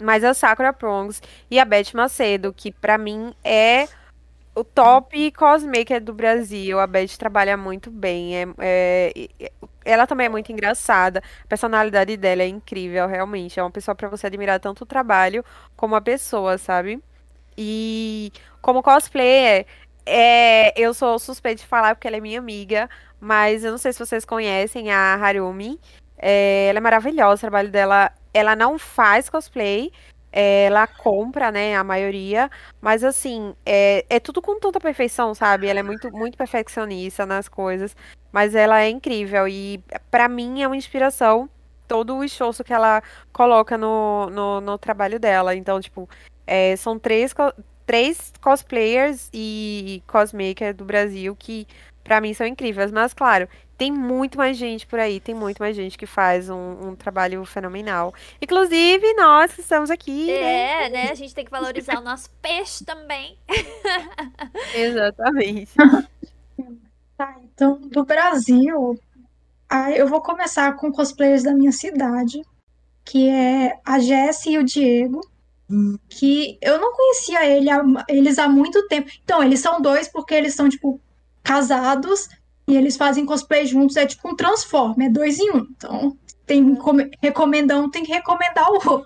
[0.00, 3.86] Mas a Sakura Prongs e a Beth Macedo, que pra mim é
[4.54, 6.78] o top cosmaker do Brasil.
[6.80, 8.36] A Beth trabalha muito bem.
[8.36, 9.52] É, é- é-
[9.84, 11.22] ela também é muito engraçada.
[11.44, 13.58] A personalidade dela é incrível, realmente.
[13.58, 15.44] É uma pessoa pra você admirar tanto o trabalho
[15.76, 17.02] como a pessoa, sabe?
[17.56, 19.66] E como cosplayer,
[20.06, 22.88] é, eu sou suspeita de falar porque ela é minha amiga,
[23.20, 25.78] mas eu não sei se vocês conhecem a Harumi.
[26.18, 28.12] É, ela é maravilhosa, o trabalho dela.
[28.32, 29.92] Ela não faz cosplay,
[30.32, 32.50] ela compra, né, a maioria,
[32.80, 35.66] mas assim, é, é tudo com tanta perfeição, sabe?
[35.66, 37.96] Ela é muito, muito perfeccionista nas coisas,
[38.32, 41.48] mas ela é incrível e pra mim é uma inspiração
[41.88, 43.02] todo o esforço que ela
[43.32, 45.56] coloca no, no, no trabalho dela.
[45.56, 46.08] Então, tipo,
[46.46, 47.34] é, são três,
[47.84, 51.66] três cosplayers e cosmaker do Brasil que
[52.04, 53.48] pra mim são incríveis, mas claro,
[53.80, 57.42] tem muito mais gente por aí, tem muito mais gente que faz um, um trabalho
[57.46, 58.12] fenomenal.
[58.38, 60.84] Inclusive, nós que estamos aqui, né?
[60.84, 61.10] É, né?
[61.10, 63.38] A gente tem que valorizar o nosso peixe também.
[64.76, 65.70] Exatamente.
[67.16, 69.00] Tá, então, do Brasil,
[69.96, 72.42] eu vou começar com cosplayers da minha cidade,
[73.02, 75.22] que é a Jessie e o Diego,
[76.06, 77.70] que eu não conhecia ele,
[78.10, 79.10] eles há muito tempo.
[79.24, 81.00] Então, eles são dois porque eles são, tipo,
[81.42, 82.28] casados
[82.70, 85.66] e eles fazem cosplay juntos, é tipo um transforme, é dois em um.
[85.76, 86.16] Então,
[86.46, 89.04] tem come- recomendar um, tem que recomendar o outro.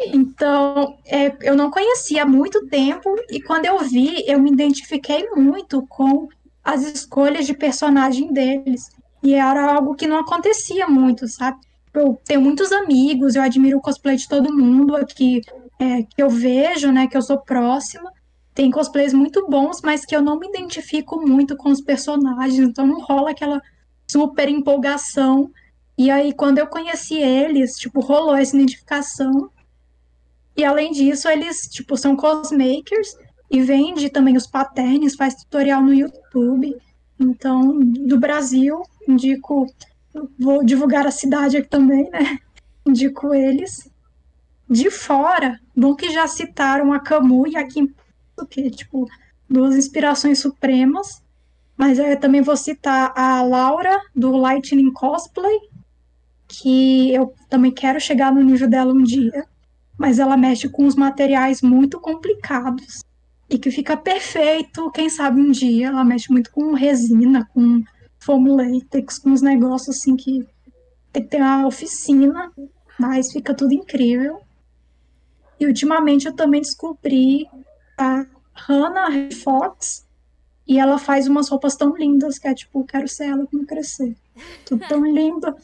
[0.00, 5.28] Então, é, eu não conhecia há muito tempo e quando eu vi, eu me identifiquei
[5.30, 6.28] muito com
[6.62, 8.90] as escolhas de personagem deles.
[9.22, 11.58] E era algo que não acontecia muito, sabe?
[11.94, 15.40] Eu tenho muitos amigos, eu admiro o cosplay de todo mundo aqui,
[15.78, 18.11] é, que eu vejo, né, que eu sou próxima.
[18.54, 22.86] Tem cosplays muito bons, mas que eu não me identifico muito com os personagens, então
[22.86, 23.62] não rola aquela
[24.10, 25.50] super empolgação.
[25.96, 29.50] E aí, quando eu conheci eles, tipo, rolou essa identificação.
[30.56, 33.16] E além disso, eles, tipo, são cosmakers
[33.50, 36.76] e vende também os patterns, faz tutorial no YouTube.
[37.18, 39.66] Então, do Brasil, indico,
[40.38, 42.38] vou divulgar a cidade aqui também, né?
[42.84, 43.88] Indico eles.
[44.68, 47.94] De fora, bom que já citaram a Camu e a Kim,
[48.46, 49.08] que tipo,
[49.48, 51.22] duas inspirações supremas.
[51.76, 55.58] Mas eu também vou citar a Laura, do Lightning Cosplay,
[56.46, 59.46] que eu também quero chegar no nível dela um dia.
[59.98, 63.00] Mas ela mexe com os materiais muito complicados
[63.48, 65.88] e que fica perfeito, quem sabe um dia.
[65.88, 67.82] Ela mexe muito com resina, com
[68.18, 70.46] foam latex, com uns negócios assim que
[71.12, 72.50] tem que ter uma oficina,
[72.98, 74.40] mas fica tudo incrível.
[75.60, 77.46] E ultimamente eu também descobri
[77.98, 80.06] a Hannah Fox
[80.66, 84.16] e ela faz umas roupas tão lindas que é tipo, quero ser ela quando crescer.
[84.64, 85.54] Tudo tão lindo.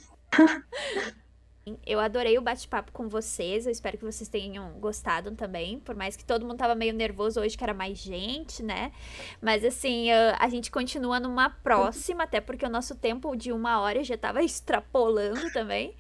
[1.86, 3.66] Eu adorei o bate-papo com vocês.
[3.66, 5.78] Eu espero que vocês tenham gostado também.
[5.81, 8.93] Por mais que todo mundo tava meio nervoso hoje, que era mais gente, né?
[9.40, 13.81] Mas assim, a, a gente continua numa próxima, até porque o nosso tempo de uma
[13.81, 15.94] hora já tava extrapolando também.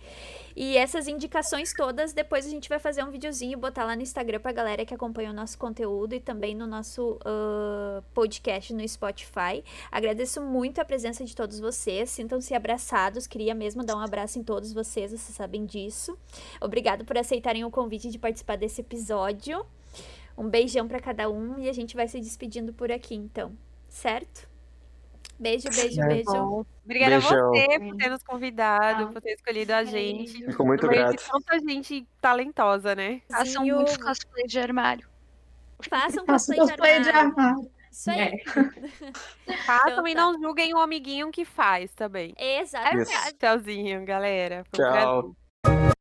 [0.60, 4.02] E essas indicações todas, depois a gente vai fazer um videozinho e botar lá no
[4.02, 8.86] Instagram pra galera que acompanha o nosso conteúdo e também no nosso uh, podcast no
[8.88, 9.62] Spotify.
[9.88, 12.10] Agradeço muito a presença de todos vocês.
[12.10, 13.28] Sintam-se abraçados.
[13.28, 16.18] Queria mesmo dar um abraço em todos vocês, vocês sabem disso.
[16.60, 19.64] Obrigado por aceitarem o convite de participar desse episódio.
[20.36, 23.56] Um beijão pra cada um e a gente vai se despedindo por aqui, então.
[23.88, 24.47] Certo?
[25.38, 26.06] Beijo, beijo, É.
[26.08, 26.66] beijo.
[26.84, 27.38] Obrigada Beijão.
[27.38, 29.12] a você por ter nos convidado, Tchau.
[29.12, 30.44] por ter escolhido a gente.
[30.44, 31.22] Fico muito No grato.
[31.30, 33.20] tanta gente talentosa, né?
[33.30, 35.08] Façam Zinho, muitos cosplays de armário.
[35.88, 37.34] Façam Faço cosplay de cosplay de armário.
[37.38, 37.70] armário.
[37.92, 38.20] Isso aí.
[38.20, 38.32] É.
[39.64, 40.20] Façam Então e tá.
[40.20, 42.34] não julguem o amiguinho que faz também.
[42.38, 43.10] Exatamente.
[43.38, 44.64] Tchauzinho, galera.
[44.74, 45.34] Foi Tchau.
[45.62, 45.97] prazer.